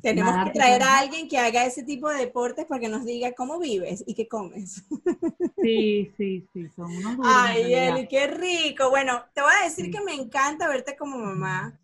Tenemos 0.00 0.32
que 0.44 0.50
traer 0.52 0.82
a 0.82 0.98
alguien 0.98 1.28
que 1.28 1.38
haga 1.38 1.64
ese 1.64 1.82
tipo 1.82 2.08
de 2.08 2.18
deportes 2.18 2.66
para 2.66 2.80
que 2.80 2.88
nos 2.88 3.04
diga 3.04 3.32
cómo 3.32 3.58
vives 3.58 4.04
y 4.06 4.14
qué 4.14 4.28
comes. 4.28 4.84
Sí, 5.60 6.12
sí, 6.16 6.46
sí, 6.52 6.68
son 6.76 6.86
unos 6.96 7.16
duros. 7.16 7.32
Ay. 7.36 7.74
Eli, 7.74 8.06
qué 8.08 8.28
rico. 8.28 8.88
Bueno, 8.90 9.24
te 9.34 9.42
voy 9.42 9.50
a 9.60 9.64
decir 9.64 9.90
que 9.90 10.00
me 10.00 10.14
encanta 10.14 10.68
verte 10.68 10.96
como 10.96 11.18
mamá. 11.18 11.78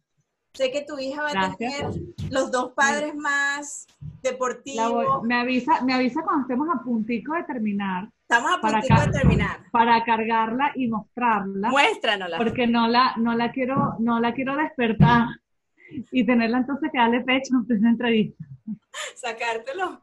Sé 0.55 0.71
que 0.71 0.83
tu 0.83 0.97
hija 0.99 1.23
va 1.23 1.31
a 1.33 1.57
tener 1.57 1.87
los 2.31 2.53
dos 2.53 2.73
padres 2.73 3.15
más 3.17 3.87
deportivos. 4.23 4.93
voy- 4.93 5.27
me, 5.29 5.35
avisa, 5.35 5.83
me 5.83 5.93
avisa 5.93 6.23
cuando 6.23 6.43
estemos 6.43 6.69
a 6.73 6.83
puntico 6.83 7.35
de 7.35 7.43
terminar 7.43 8.09
Estamos 8.23 8.53
a 8.53 8.79
acá. 8.79 9.07
de 9.07 9.13
terminar. 9.13 9.59
para 9.73 10.03
cargarla 10.05 10.71
y 10.77 10.87
mostrarla, 10.87 11.69
Muéstranosla. 11.71 12.39
porque 12.39 12.67
no 12.69 12.87
la, 12.87 13.15
no 13.17 13.35
la 13.35 13.51
quiero, 13.51 13.97
no 13.99 14.21
la 14.21 14.33
quiero 14.33 14.57
despertar 14.57 15.27
y 16.13 16.25
tenerla 16.25 16.59
entonces 16.59 16.91
que 16.93 16.99
darle 16.99 17.21
pecho 17.23 17.55
de 17.67 17.79
la 17.81 17.91
entrevista. 17.91 18.45
Sacártelo. 19.15 20.01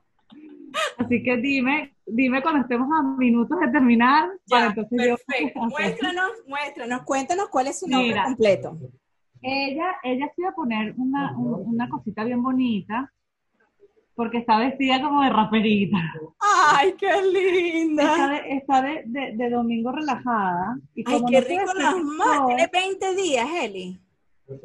Así 0.98 1.22
que 1.22 1.38
dime, 1.38 1.96
dime 2.06 2.42
cuando 2.42 2.62
estemos 2.62 2.88
a 2.98 3.04
minutos 3.04 3.60
de 3.60 3.68
terminar, 3.70 4.30
para 4.50 4.66
Ya, 4.66 4.70
entonces 4.70 5.08
yo 5.08 5.16
perfecto. 5.26 5.60
Muéstranos, 5.62 6.32
muéstranos. 6.48 7.02
Cuéntanos 7.04 7.50
cuál 7.50 7.68
es 7.68 7.80
su 7.80 7.88
nombre 7.88 8.10
Mira. 8.10 8.24
completo. 8.24 8.78
Ella, 9.42 9.96
ella 10.04 10.28
se 10.36 10.42
iba 10.42 10.52
a 10.52 10.56
poner 10.56 10.94
una, 10.98 11.36
un- 11.38 11.74
una 11.74 11.90
cosita 11.90 12.24
bien 12.24 12.42
bonita, 12.44 13.12
porque 14.16 14.38
está 14.38 14.60
vestida 14.60 15.02
como 15.02 15.24
de 15.24 15.30
raperita. 15.30 15.98
Ay, 16.40 16.94
qué 16.98 17.08
Está 17.08 17.22
linda. 17.24 18.28
de, 18.30 18.56
está 18.56 18.82
de, 18.82 19.04
de- 19.08 19.32
de 19.36 19.50
domingo 19.50 19.92
relajada. 19.92 20.78
Y 20.96 21.04
Ay, 21.06 21.14
como 21.16 21.28
qué 21.28 21.42
no 21.42 21.48
rico 21.48 21.74
las 21.74 21.96
más. 22.04 22.46
Tiene 22.48 22.70
20 22.72 23.16
días, 23.16 23.48
Eli. 23.64 24.00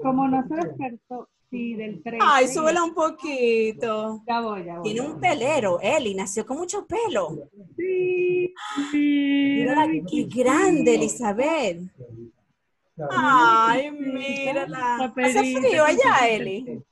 Como 0.03 0.29
no 0.29 0.47
se 0.49 0.55
despertó, 0.55 1.29
sí, 1.51 1.75
del 1.75 2.03
13. 2.03 2.19
Ay, 2.21 2.49
súbela 2.49 2.83
un 2.83 2.95
poquito. 2.95 4.23
Ya 4.27 4.41
voy, 4.41 4.65
ya 4.65 4.75
voy. 4.79 4.83
Tiene 4.83 5.01
un 5.07 5.21
pelero, 5.21 5.81
Eli. 5.81 6.15
Nació 6.15 6.45
con 6.47 6.59
mucho 6.59 6.87
pelo. 6.87 7.49
Sí, 7.77 8.55
sí. 8.91 9.55
Mírala, 9.59 9.87
qué 10.11 10.25
grande, 10.25 10.95
Elizabeth. 10.95 11.81
Ay, 13.11 13.91
mírala. 13.91 15.13
Hace 15.17 15.61
frío 15.61 15.85
allá, 15.85 16.29
Eli. 16.29 16.83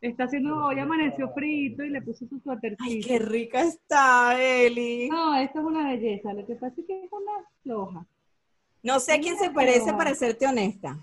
Está 0.00 0.24
haciendo, 0.24 0.66
hoy 0.66 0.78
amaneció 0.78 1.30
frito 1.32 1.82
y 1.82 1.88
le 1.88 2.02
puse 2.02 2.28
su 2.28 2.36
Ay, 2.36 2.40
suétercito. 2.44 3.08
qué 3.08 3.18
rica 3.18 3.62
está, 3.62 4.40
Eli. 4.40 5.08
No, 5.08 5.34
esto 5.36 5.58
es 5.60 5.64
una 5.64 5.88
belleza. 5.88 6.32
Lo 6.34 6.46
que 6.46 6.54
pasa 6.54 6.74
es 6.78 6.86
que 6.86 7.04
es 7.04 7.10
una 7.10 7.32
floja. 7.62 8.06
No 8.82 9.00
sé 9.00 9.14
a 9.14 9.20
quién 9.20 9.36
se 9.38 9.50
parece, 9.50 9.92
para 9.94 10.14
serte 10.14 10.46
honesta. 10.46 10.98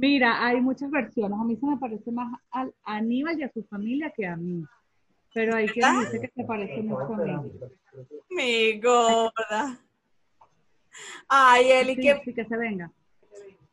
Mira, 0.00 0.46
hay 0.46 0.60
muchas 0.60 0.90
versiones. 0.90 1.38
A 1.38 1.44
mí 1.44 1.56
se 1.56 1.66
me 1.66 1.76
parece 1.76 2.10
más 2.12 2.32
al- 2.50 2.74
a 2.84 2.96
Aníbal 2.96 3.38
y 3.38 3.42
a 3.42 3.52
su 3.52 3.62
familia 3.64 4.12
que 4.16 4.26
a 4.26 4.36
mí. 4.36 4.64
Pero 5.34 5.56
hay 5.56 5.66
quien 5.66 5.86
¿Verdad? 5.92 6.12
dice 6.12 6.20
que 6.20 6.32
se 6.34 6.44
parece 6.44 6.82
mucho 6.82 7.14
a 7.14 7.16
mí. 7.18 7.50
Mi 8.30 8.80
gorda. 8.80 9.78
Ay, 11.28 11.70
Eli, 11.72 11.94
Sí, 11.96 12.00
que 12.02 12.20
sí, 12.24 12.34
que 12.34 12.44
se 12.44 12.56
venga. 12.56 12.90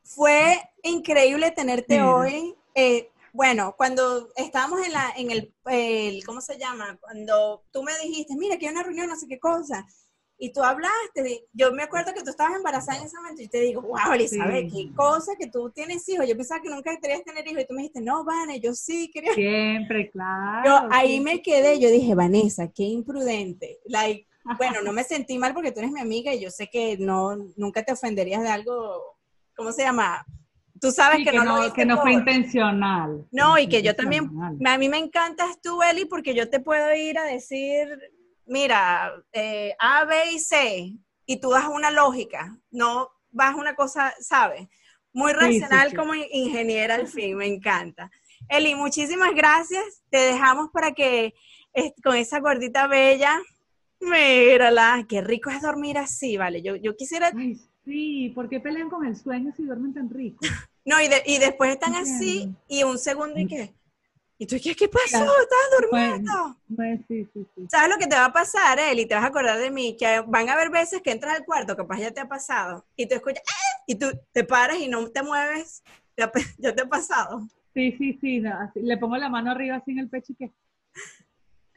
fue 0.04 0.60
increíble 0.84 1.52
tenerte 1.52 1.96
Mira. 1.96 2.16
hoy. 2.16 2.56
Eh, 2.76 3.10
bueno, 3.34 3.74
cuando 3.78 4.30
estábamos 4.36 4.86
en 4.86 4.94
la, 4.94 5.12
en 5.18 5.32
el, 5.32 5.54
el- 5.66 6.24
¿cómo 6.26 6.42
se 6.42 6.58
llama? 6.58 6.98
Cuando 7.02 7.64
tú 7.72 7.84
me 7.84 7.92
dijiste, 8.04 8.36
mira, 8.36 8.58
que 8.58 8.68
hay 8.68 8.74
una 8.74 8.84
reunión, 8.84 9.08
no 9.08 9.16
sé 9.16 9.28
qué 9.28 9.40
cosa, 9.40 9.86
y 10.38 10.52
tú 10.52 10.62
hablaste, 10.64 11.46
yo 11.54 11.72
me 11.72 11.84
acuerdo 11.84 12.14
que 12.14 12.22
tú 12.22 12.30
estabas 12.30 12.56
embarazada 12.58 13.00
en 13.00 13.06
ese 13.06 13.16
momento, 13.18 13.42
y 13.42 13.48
te 13.48 13.62
digo, 13.62 13.82
wow, 13.82 14.14
Elizabeth, 14.14 14.70
Sí. 14.70 14.88
qué 14.90 14.96
cosa 14.96 15.34
que 15.40 15.48
tú 15.48 15.70
tienes 15.70 16.08
hijos. 16.10 16.28
Yo 16.28 16.36
pensaba 16.36 16.62
que 16.62 16.70
nunca 16.70 16.98
querías 17.00 17.24
tener 17.24 17.48
hijos, 17.48 17.62
y 17.64 17.66
tú 17.68 17.74
me 17.74 17.82
dijiste, 17.84 18.02
no, 18.02 18.24
Vane, 18.26 18.60
yo 18.60 18.74
sí 18.74 19.10
quería. 19.14 19.34
Siempre, 19.34 20.12
claro. 20.12 20.64
Yo 20.66 20.88
ahí 20.92 21.18
sí. 21.18 21.24
me 21.24 21.42
quedé, 21.42 21.80
yo 21.80 21.90
dije, 21.90 22.16
Vanessa, 22.16 22.68
qué 22.70 22.84
imprudente. 22.84 23.80
Like, 23.86 24.28
bueno, 24.58 24.82
no 24.84 24.92
me 24.94 25.04
sentí 25.04 25.38
mal 25.38 25.54
porque 25.54 25.72
tú 25.72 25.80
eres 25.80 25.92
mi 25.92 26.02
amiga 26.02 26.34
y 26.34 26.40
yo 26.42 26.52
sé 26.52 26.70
que 26.70 26.98
no, 26.98 27.36
nunca 27.56 27.84
te 27.84 27.94
ofenderías 27.94 28.44
de 28.44 28.50
algo, 28.50 29.18
¿cómo 29.56 29.72
se 29.72 29.84
llama? 29.84 30.26
Tú 30.82 30.92
sabes 30.92 31.20
Sí, 31.20 31.24
que, 31.24 31.32
que, 31.32 31.38
no, 31.38 31.44
no, 31.64 31.74
que 31.74 31.86
no 31.86 31.96
fue 32.02 32.12
por- 32.12 32.20
intencional. 32.20 33.26
No, 33.32 33.58
y 33.58 33.68
que 33.68 33.82
yo 33.82 33.96
también, 33.96 34.30
a 34.66 34.78
mí 34.78 34.90
me 34.90 34.98
encantas 34.98 35.60
tú, 35.62 35.82
Eli, 35.82 36.04
porque 36.06 36.36
yo 36.36 36.50
te 36.50 36.60
puedo 36.60 36.94
ir 36.94 37.18
a 37.18 37.24
decir, 37.24 37.88
mira, 38.46 39.14
eh, 39.34 39.76
A, 39.80 40.06
B 40.06 40.32
y 40.34 40.40
C, 40.40 40.94
y 41.26 41.38
tú 41.38 41.52
das 41.52 41.68
una 41.68 41.92
lógica, 41.92 42.58
no 42.72 43.10
vas 43.32 43.56
una 43.56 43.76
cosa, 43.76 44.14
¿sabes? 44.20 44.68
Muy 45.14 45.34
racional 45.34 45.96
como 45.96 46.14
ingeniera 46.14 46.96
al 46.96 47.08
fin, 47.08 47.38
me 47.38 47.48
encanta. 47.48 48.12
Eli, 48.50 48.76
muchísimas 48.76 49.34
gracias. 49.34 49.84
Te 50.10 50.18
dejamos 50.18 50.70
para 50.72 50.92
que 50.92 51.34
con 52.04 52.16
esa 52.16 52.40
gordita 52.40 52.88
bella, 52.88 53.42
mírala, 54.00 55.06
qué 55.08 55.22
rico 55.22 55.50
es 55.50 55.62
dormir 55.62 55.98
así, 55.98 56.38
¿vale? 56.38 56.62
Yo, 56.62 56.76
yo 56.76 56.96
quisiera... 56.96 57.32
Ay, 57.36 57.60
sí, 57.86 58.32
¿por 58.36 58.50
qué 58.50 58.60
pelean 58.60 58.90
con 58.90 59.06
el 59.06 59.16
sueño 59.16 59.54
si 59.56 59.64
duermen 59.64 59.94
tan 59.94 60.10
rico? 60.10 60.40
no, 60.86 61.02
y, 61.02 61.10
y 61.26 61.38
después 61.40 61.72
están 61.72 61.96
así 61.96 62.54
y 62.68 62.84
un 62.84 62.98
segundo 62.98 63.40
y 63.40 63.48
qué... 63.48 63.74
¿Y 64.38 64.48
tú 64.48 64.58
qué, 64.62 64.76
qué 64.76 64.90
pasó? 64.90 65.24
¿Estás 65.24 65.80
durmiendo? 65.80 66.58
Pues, 66.76 67.00
sí, 67.08 67.28
sí, 67.34 67.48
sí. 67.56 67.68
¿Sabes 67.70 67.90
lo 67.90 67.98
que 67.98 68.08
te 68.08 68.16
va 68.16 68.26
a 68.26 68.34
pasar, 68.34 68.78
Eli? 68.80 69.06
Te 69.06 69.16
vas 69.16 69.24
a 69.24 69.28
acordar 69.28 69.58
de 69.58 69.72
mí, 69.72 69.96
que 69.98 70.20
van 70.28 70.50
a 70.50 70.54
haber 70.54 70.70
veces 70.70 71.02
que 71.02 71.12
entras 71.12 71.38
al 71.38 71.46
cuarto, 71.46 71.76
capaz 71.76 72.00
ya 72.00 72.12
te 72.12 72.20
ha 72.20 72.28
pasado, 72.28 72.86
y 72.98 73.08
tú 73.08 73.16
escuchas, 73.16 73.44
¡Ah! 73.48 73.84
y 73.88 73.96
tú 73.96 74.08
te 74.34 74.44
paras 74.44 74.78
y 74.80 74.90
no 74.90 75.10
te 75.10 75.24
mueves, 75.24 75.84
ya, 76.18 76.76
te 76.76 76.82
ha 76.82 76.90
pasado. 76.90 77.48
Sí, 77.74 77.96
sí, 77.98 78.18
sí, 78.20 78.42
le 78.76 78.98
pongo 78.98 79.18
la 79.18 79.30
mano 79.30 79.52
arriba 79.52 79.78
así 79.78 79.92
en 79.92 80.00
el 80.00 80.10
pecho 80.10 80.34
y 80.34 80.36
que... 80.36 80.52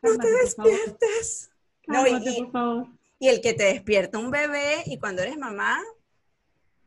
no 0.03 0.17
te 0.17 0.31
despiertes. 0.31 1.51
no, 1.87 2.07
y, 2.07 3.29
el 3.29 3.41
que 3.41 3.53
te 3.55 3.65
despierta 3.65 4.19
un 4.19 4.31
bebé 4.31 4.83
y 4.87 4.99
cuando 4.99 5.23
eres 5.23 5.37
mamá, 5.37 5.81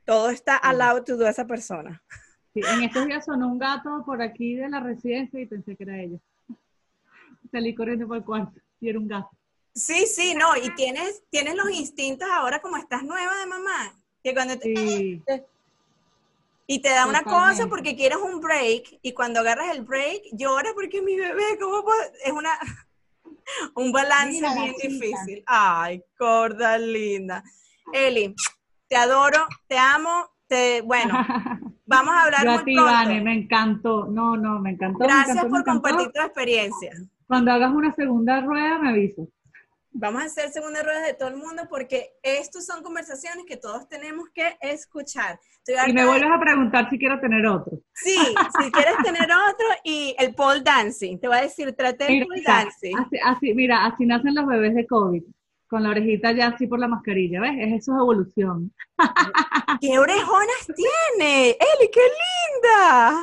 todo 0.06 0.30
está 0.30 0.58
allowed 0.58 1.04
to 1.04 1.16
do 1.16 1.28
esa 1.28 1.46
persona. 1.46 2.02
Sí, 2.54 2.62
en 2.66 2.84
estos 2.84 3.06
días 3.06 3.26
sonó 3.26 3.48
un 3.48 3.60
gato 3.60 4.04
por 4.06 4.22
aquí 4.22 4.56
de 4.56 4.70
la 4.70 4.80
residencia 4.80 5.40
y 5.40 5.46
pensé 5.46 5.76
que 5.76 5.84
era 5.84 6.00
ella. 6.00 6.18
Salí 7.52 7.74
corriendo 7.74 8.08
por 8.08 8.18
el 8.18 8.24
cuarto 8.24 8.60
y 8.80 8.90
era 8.90 9.00
un 9.00 9.08
gato. 9.08 9.30
Sí, 9.74 10.06
sí, 10.06 10.34
no, 10.36 10.58
y 10.58 10.74
tienes, 10.76 11.24
tienes 11.30 11.56
los 11.56 11.72
instintos 11.72 12.28
ahora 12.30 12.60
como 12.60 12.76
estás 12.76 13.04
nueva 13.04 13.38
de 13.38 13.46
mamá, 13.46 13.96
que 14.22 14.34
cuando 14.34 14.60
te, 14.60 15.22
y 16.68 16.80
te 16.80 16.90
da 16.90 17.06
una 17.06 17.24
cosa 17.24 17.68
porque 17.68 17.96
quieres 17.96 18.18
un 18.18 18.40
break 18.40 19.00
y 19.02 19.14
cuando 19.14 19.40
agarras 19.40 19.76
el 19.76 19.84
break 19.84 20.24
lloras 20.34 20.74
porque 20.74 21.02
mi 21.02 21.18
bebé, 21.18 21.58
¿cómo 21.60 21.84
es 22.24 22.32
una 22.32 22.52
un 23.76 23.92
balance 23.92 24.40
bien 24.40 24.76
difícil? 24.82 25.44
Ay, 25.46 26.04
corda 26.18 26.78
linda. 26.78 27.44
Eli, 27.94 28.36
te 28.88 28.96
adoro, 28.96 29.48
te 29.68 29.78
amo, 29.78 30.30
te 30.48 30.82
bueno, 30.82 31.14
Vamos 31.92 32.14
a 32.14 32.24
hablar 32.24 32.44
Yo 32.44 32.52
muy 32.64 33.22
me 33.22 33.34
encantó. 33.34 34.08
No, 34.08 34.38
no, 34.38 34.60
me 34.60 34.72
encantó. 34.72 35.00
Gracias 35.00 35.46
por 35.46 35.64
compartir 35.64 36.10
tu 36.12 36.22
experiencia. 36.22 36.92
Cuando 37.28 37.52
hagas 37.52 37.72
una 37.74 37.94
segunda 37.94 38.42
rueda, 38.42 38.80
me 38.80 38.90
aviso. 38.90 39.28
Vamos 39.94 40.22
a 40.22 40.26
hacer 40.26 40.50
segunda 40.52 40.82
rueda 40.84 41.06
de 41.06 41.14
todo 41.14 41.28
el 41.28 41.36
mundo 41.36 41.64
porque 41.70 42.14
estos 42.24 42.66
son 42.66 42.82
conversaciones 42.82 43.44
que 43.46 43.58
todos 43.58 43.90
tenemos 43.90 44.30
que 44.34 44.56
escuchar. 44.62 45.38
y 45.86 45.92
me 45.92 46.06
vuelves 46.06 46.30
a 46.32 46.40
preguntar 46.40 46.90
si 46.90 46.98
quiero 46.98 47.20
tener 47.20 47.46
otro. 47.46 47.78
Sí, 47.94 48.16
si 48.62 48.72
quieres 48.72 48.96
tener 49.04 49.30
otro 49.30 49.68
y 49.84 50.16
el 50.18 50.34
pole 50.34 50.62
dancing. 50.62 51.20
Te 51.20 51.28
voy 51.28 51.38
a 51.38 51.42
decir, 51.42 51.74
trate 51.76 52.08
el 52.08 52.26
pole 52.26 52.42
dancing. 52.42 52.96
así, 53.26 53.54
mira, 53.54 53.86
así 53.86 54.06
nacen 54.06 54.34
los 54.34 54.48
bebés 54.48 54.76
de 54.76 54.88
COVID 54.88 55.24
con 55.72 55.84
la 55.84 55.92
orejita 55.92 56.34
ya 56.34 56.48
así 56.48 56.68
por 56.68 56.80
la 56.80 56.90
mascarilla, 56.90 57.40
¿ves? 57.40 57.54
Es 57.58 57.74
eso 57.80 57.94
evolución. 57.94 58.74
¿Qué 59.80 59.98
orejonas 59.98 60.68
tiene? 60.76 61.52
¡Eli, 61.52 61.90
qué 61.90 62.02
linda! 62.02 63.22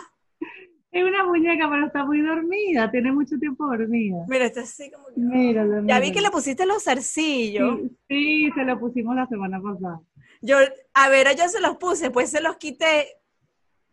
Es 0.91 1.05
una 1.05 1.27
muñeca, 1.27 1.69
pero 1.69 1.87
está 1.87 2.07
muy 2.07 2.23
dormida, 2.23 2.91
tiene 2.91 3.13
mucho 3.13 3.39
tiempo 3.39 3.67
dormida. 3.67 4.25
Mira, 4.27 4.47
está 4.47 4.63
así 4.63 4.91
como 4.91 5.09
que... 5.09 5.85
Ya 5.87 6.01
vi 6.01 6.11
que 6.11 6.23
le 6.23 6.31
pusiste 6.31 6.65
los 6.65 6.85
zarcillos. 6.85 7.81
Sí, 8.09 8.51
se 8.55 8.65
los 8.65 8.79
pusimos 8.79 9.15
la 9.15 9.27
semana 9.27 9.61
pasada. 9.61 10.01
Yo, 10.41 10.57
a 10.95 11.09
ver, 11.11 11.37
yo 11.37 11.51
se 11.51 11.61
los 11.61 11.77
puse, 11.77 12.11
pues 12.11 12.31
se 12.31 12.41
los 12.41 12.57
quité 12.57 13.09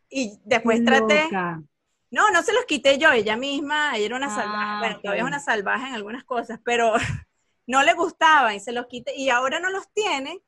y 0.09 0.39
después 0.45 0.81
traté... 0.85 1.25
No, 2.09 2.29
no 2.31 2.41
se 2.43 2.53
los 2.53 2.63
quité 2.63 2.97
yo, 2.97 3.11
ella 3.11 3.35
misma, 3.35 3.97
ella 3.97 4.05
era 4.05 4.15
una 4.15 4.29
salvaje, 4.29 4.55
ah, 4.55 4.79
bueno, 4.79 4.99
todavía 5.01 5.23
es 5.23 5.27
una 5.27 5.39
salvaje 5.39 5.87
en 5.89 5.95
algunas 5.95 6.23
cosas, 6.23 6.61
pero 6.63 6.93
no 7.67 7.83
le 7.83 7.93
gustaban 7.93 8.55
y 8.55 8.59
se 8.59 8.71
los 8.71 8.87
quité 8.87 9.15
y 9.15 9.29
ahora 9.29 9.59
no 9.59 9.69
los 9.69 9.91
tiene. 9.91 10.41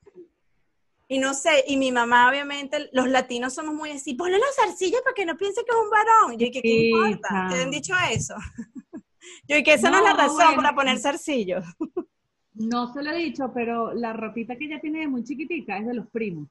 Y 1.10 1.20
no 1.20 1.34
sé, 1.34 1.64
y 1.68 1.78
mi 1.78 1.92
mamá 1.92 2.30
obviamente, 2.30 2.90
los 2.92 3.08
latinos 3.08 3.54
somos 3.54 3.74
muy 3.74 3.92
así, 3.92 4.14
ponle 4.14 4.38
los 4.38 4.56
zarcillos 4.56 5.02
para 5.02 5.14
que 5.14 5.26
no 5.26 5.38
piense 5.38 5.64
que 5.64 5.72
es 5.72 5.78
un 5.82 5.90
varón. 5.90 6.38
Yo, 6.38 6.48
¿qué, 6.52 6.62
¿qué 6.62 6.90
importa? 6.90 7.48
¿Te 7.50 7.62
han 7.62 7.72
dicho 7.72 7.94
eso? 8.12 8.36
Yo, 9.48 9.64
que 9.64 9.74
esa 9.74 9.90
no, 9.90 9.98
es 9.98 10.04
la 10.04 10.14
razón 10.14 10.56
para 10.56 10.76
poner 10.76 11.00
zarcillos. 11.00 11.66
No 12.54 12.92
se 12.92 13.04
lo 13.04 13.12
he 13.12 13.18
dicho, 13.18 13.52
pero 13.54 13.94
la 13.94 14.14
ropita 14.14 14.58
que 14.58 14.66
ella 14.66 14.82
tiene 14.82 15.00
de 15.00 15.08
muy 15.08 15.24
chiquitica 15.24 15.78
es 15.78 15.86
de 15.86 15.94
los 15.94 16.10
primos. 16.10 16.50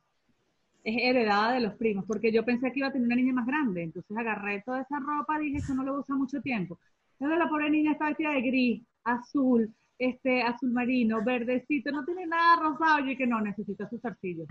Es 0.84 0.96
heredada 1.02 1.52
de 1.52 1.60
los 1.60 1.74
primos, 1.74 2.04
porque 2.06 2.32
yo 2.32 2.44
pensé 2.44 2.72
que 2.72 2.78
iba 2.78 2.88
a 2.88 2.92
tener 2.92 3.06
una 3.06 3.16
niña 3.16 3.32
más 3.32 3.46
grande. 3.46 3.82
Entonces 3.82 4.16
agarré 4.16 4.62
toda 4.62 4.82
esa 4.82 5.00
ropa, 5.00 5.38
dije, 5.38 5.58
eso 5.58 5.74
no 5.74 5.82
lo 5.82 5.98
usa 5.98 6.14
mucho 6.14 6.40
tiempo. 6.40 6.78
Entonces 7.18 7.38
la 7.38 7.48
pobre 7.48 7.70
niña 7.70 7.92
está 7.92 8.06
vestida 8.06 8.30
de 8.30 8.42
gris, 8.42 8.82
azul, 9.04 9.74
este 9.98 10.42
azul 10.42 10.70
marino, 10.72 11.24
verdecito, 11.24 11.90
no 11.90 12.04
tiene 12.04 12.26
nada 12.26 12.56
rosado, 12.62 13.06
yo 13.06 13.16
que 13.16 13.26
no, 13.26 13.40
necesita 13.40 13.88
sus 13.88 14.00
zarcillos. 14.00 14.48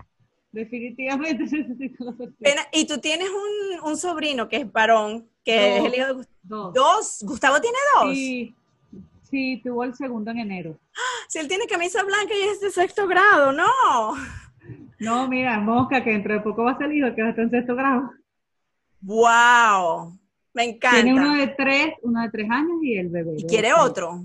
Definitivamente 0.52 1.44
necesita 1.50 2.04
los 2.04 2.16
zarcillos. 2.16 2.66
Y 2.72 2.86
tú 2.86 2.98
tienes 2.98 3.28
un, 3.28 3.88
un, 3.90 3.96
sobrino 3.96 4.48
que 4.48 4.56
es 4.56 4.72
varón, 4.72 5.28
que 5.44 5.76
es 5.76 5.84
el 5.84 5.94
hijo 5.94 6.06
de 6.06 6.12
Gustavo. 6.12 6.72
Dos. 6.72 7.18
¿Gustavo 7.22 7.60
tiene 7.60 7.78
dos? 7.94 8.14
Sí. 8.14 8.54
Sí, 9.30 9.60
tuvo 9.62 9.82
el 9.84 9.94
segundo 9.94 10.30
en 10.30 10.38
enero. 10.38 10.78
Si 11.28 11.40
él 11.40 11.48
tiene 11.48 11.66
camisa 11.66 12.04
blanca 12.04 12.32
y 12.34 12.48
es 12.48 12.60
de 12.60 12.70
sexto 12.70 13.08
grado, 13.08 13.50
no. 13.50 13.66
No, 15.00 15.28
mira, 15.28 15.58
mosca, 15.58 16.02
que 16.04 16.10
dentro 16.10 16.34
de 16.34 16.40
poco 16.40 16.62
va 16.62 16.70
a 16.72 16.78
salir 16.78 17.02
que 17.16 17.22
va 17.22 17.28
a 17.28 17.30
estar 17.30 17.44
en 17.44 17.50
sexto 17.50 17.74
grado. 17.74 18.12
¡Wow! 19.00 20.16
Me 20.54 20.64
encanta. 20.64 21.02
Tiene 21.02 21.14
uno 21.14 21.34
de 21.34 21.48
tres, 21.48 21.94
uno 22.02 22.22
de 22.22 22.30
tres 22.30 22.48
años 22.48 22.78
y 22.80 22.96
el 22.96 23.08
bebé. 23.08 23.34
¿Y 23.38 23.44
quiere 23.44 23.74
otro? 23.74 24.24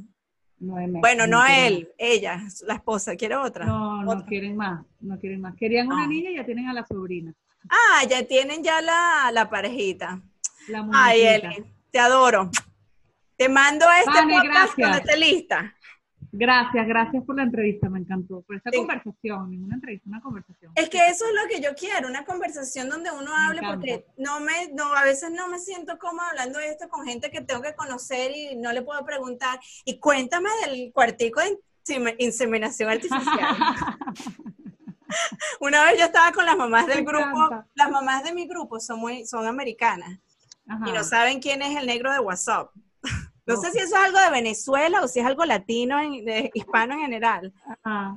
Bueno, 0.62 1.26
no 1.26 1.44
él, 1.48 1.90
ella, 1.98 2.40
la 2.68 2.76
esposa, 2.76 3.16
¿quiere 3.16 3.36
otra? 3.36 3.66
No, 3.66 4.04
no 4.04 4.26
quieren 4.26 4.56
más, 4.56 4.86
no 5.00 5.20
quieren 5.20 5.42
más. 5.42 5.56
Querían 5.56 5.88
una 5.88 6.04
ah. 6.04 6.08
niña 6.08 6.30
y 6.30 6.36
ya 6.36 6.46
tienen 6.46 6.68
a 6.68 6.74
la 6.74 6.86
sobrina. 6.86 7.34
Ah, 7.68 8.06
ya 8.08 8.24
tienen 8.28 8.64
ya 8.64 8.80
la, 8.80 9.32
la 9.34 9.50
parejita. 9.50 10.22
La 10.68 10.88
Ay, 10.94 11.22
Eli, 11.22 11.66
te 11.90 11.98
adoro. 11.98 12.52
Te 13.36 13.50
mando 13.50 13.86
este 14.06 14.22
podcast 14.22 14.76
cuando 14.76 14.98
esté 15.00 15.18
lista. 15.18 15.76
Gracias, 16.34 16.88
gracias 16.88 17.26
por 17.26 17.36
la 17.36 17.44
entrevista, 17.44 17.90
me 17.90 18.00
encantó, 18.00 18.42
por 18.42 18.56
esta 18.56 18.72
conversación, 18.72 19.64
una 19.64 19.76
entrevista, 19.76 20.08
una 20.08 20.22
conversación. 20.22 20.72
Es 20.76 20.90
que 20.90 21.06
eso 21.08 21.26
es 21.26 21.34
lo 21.34 21.50
que 21.50 21.62
yo 21.62 21.76
quiero, 21.76 22.08
una 22.08 22.24
conversación 22.24 22.90
donde 22.90 23.12
uno 23.12 23.36
hable, 23.36 23.62
porque 23.62 24.06
no 24.18 24.40
me, 24.40 24.70
no, 24.74 24.94
a 24.94 25.04
veces 25.04 25.32
no 25.32 25.50
me 25.50 25.60
siento 25.60 26.00
cómoda 26.00 26.30
hablando 26.30 26.60
de 26.60 26.70
esto 26.70 26.88
con 26.88 27.06
gente 27.06 27.32
que 27.32 27.42
tengo 27.42 27.62
que 27.62 27.76
conocer 27.76 28.32
y 28.32 28.56
no 28.56 28.72
le 28.72 28.82
puedo 28.82 29.04
preguntar, 29.04 29.60
y 29.84 30.00
cuéntame 30.00 30.50
del 30.66 30.94
cuartico 30.94 31.42
de 31.42 31.60
inseminación 32.20 32.90
artificial. 32.90 33.20
una 35.60 35.84
vez 35.84 36.00
yo 36.00 36.06
estaba 36.06 36.32
con 36.32 36.46
las 36.46 36.56
mamás 36.56 36.88
del 36.88 37.04
grupo, 37.04 37.66
las 37.76 37.92
mamás 37.92 38.24
de 38.24 38.34
mi 38.34 38.48
grupo 38.48 38.80
son 38.80 39.00
muy, 39.00 39.26
son 39.26 39.48
americanas, 39.48 40.18
y 40.86 40.92
no 40.94 41.04
saben 41.04 41.42
quién 41.42 41.62
es 41.62 41.76
el 41.76 41.86
negro 41.86 42.14
de 42.14 42.20
WhatsApp. 42.20 42.72
No 43.56 43.62
sé 43.62 43.72
si 43.72 43.78
eso 43.80 43.96
es 43.96 44.02
algo 44.02 44.20
de 44.20 44.30
Venezuela 44.30 45.02
o 45.02 45.08
si 45.08 45.20
es 45.20 45.26
algo 45.26 45.46
latino, 45.46 45.98
de, 45.98 46.52
hispano 46.54 46.94
en 46.94 47.02
general. 47.02 47.54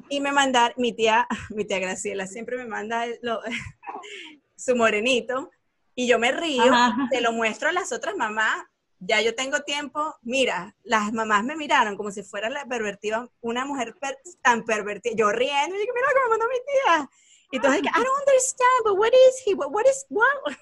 Y 0.09 0.21
me 0.21 0.33
mandar, 0.33 0.75
mi 0.77 0.93
tía, 0.93 1.27
mi 1.51 1.65
tía 1.65 1.79
Graciela 1.79 2.27
siempre 2.27 2.57
me 2.57 2.67
manda 2.67 3.05
su 4.57 4.77
morenito 4.77 5.51
y 5.95 6.07
yo 6.07 6.19
me 6.19 6.33
río, 6.33 6.65
te 7.11 7.21
lo 7.21 7.33
muestro 7.33 7.69
a 7.69 7.73
las 7.73 7.93
otras 7.93 8.17
mamás. 8.17 8.65
Ya 9.01 9.21
yo 9.21 9.35
tengo 9.35 9.61
tiempo, 9.61 10.15
mira, 10.23 10.75
las 10.83 11.13
mamás 11.13 11.45
me 11.45 11.57
miraron 11.57 11.97
como 11.97 12.11
si 12.11 12.23
fuera 12.23 12.49
la 12.49 12.65
pervertida, 12.65 13.29
una 13.43 13.67
mujer 13.67 13.95
tan 14.41 14.65
pervertida, 14.65 15.15
yo 15.15 15.31
riendo, 15.31 15.77
y 15.77 15.81
digo, 15.81 15.93
mira 15.95 16.09
cómo 16.15 16.25
me 16.25 16.31
mandó 16.31 16.47
mi 16.49 16.59
tía. 16.65 17.11
Y 17.51 17.57
entonces, 17.57 17.83
I 17.83 18.03
don't 18.03 18.19
understand, 18.19 18.85
but 18.85 18.99
what 18.99 19.13
is 19.13 19.43
he? 19.45 19.55
What, 19.55 19.71
what 19.71 19.85
is, 19.87 20.07
what? 20.09 20.57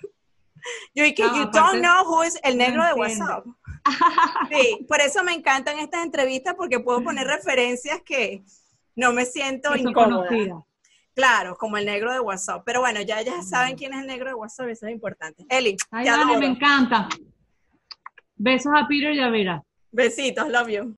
Yo 0.95 1.05
dije, 1.05 1.23
you 1.23 1.51
don't 1.51 1.81
know 1.81 2.05
who 2.05 2.23
is 2.23 2.39
el 2.43 2.57
negro 2.57 2.85
de 2.85 2.95
WhatsApp. 2.95 3.47
Sí, 4.51 4.85
por 4.87 5.01
eso 5.01 5.23
me 5.25 5.33
encantan 5.33 5.79
estas 5.79 6.05
entrevistas 6.05 6.55
porque 6.57 6.81
puedo 6.81 7.03
poner 7.03 7.27
referencias 7.27 8.01
que 8.03 8.43
no 8.95 9.13
me 9.13 9.25
siento 9.25 9.75
incómoda. 9.77 10.29
Claro, 11.15 11.57
como 11.57 11.77
el 11.77 11.85
negro 11.85 12.13
de 12.13 12.21
WhatsApp. 12.21 12.63
Pero 12.65 12.81
bueno, 12.81 13.03
ya 13.03 13.21
ya 13.23 13.43
saben 13.43 13.77
quién 13.77 13.93
es 13.93 14.01
el 14.01 14.07
negro 14.07 14.29
de 14.29 14.35
WhatsApp, 14.35 14.69
eso 14.69 14.87
es 14.87 14.93
importante. 14.93 15.45
Eli, 15.49 15.77
Ay, 15.91 16.09
me 16.39 16.47
encanta. 16.47 17.09
Besos 18.37 18.73
a 18.75 18.87
Peter 18.89 19.13
y 19.13 19.21
a 19.21 19.29
Vera. 19.29 19.63
Besitos, 19.91 20.49
love 20.49 20.69
you. 20.69 20.97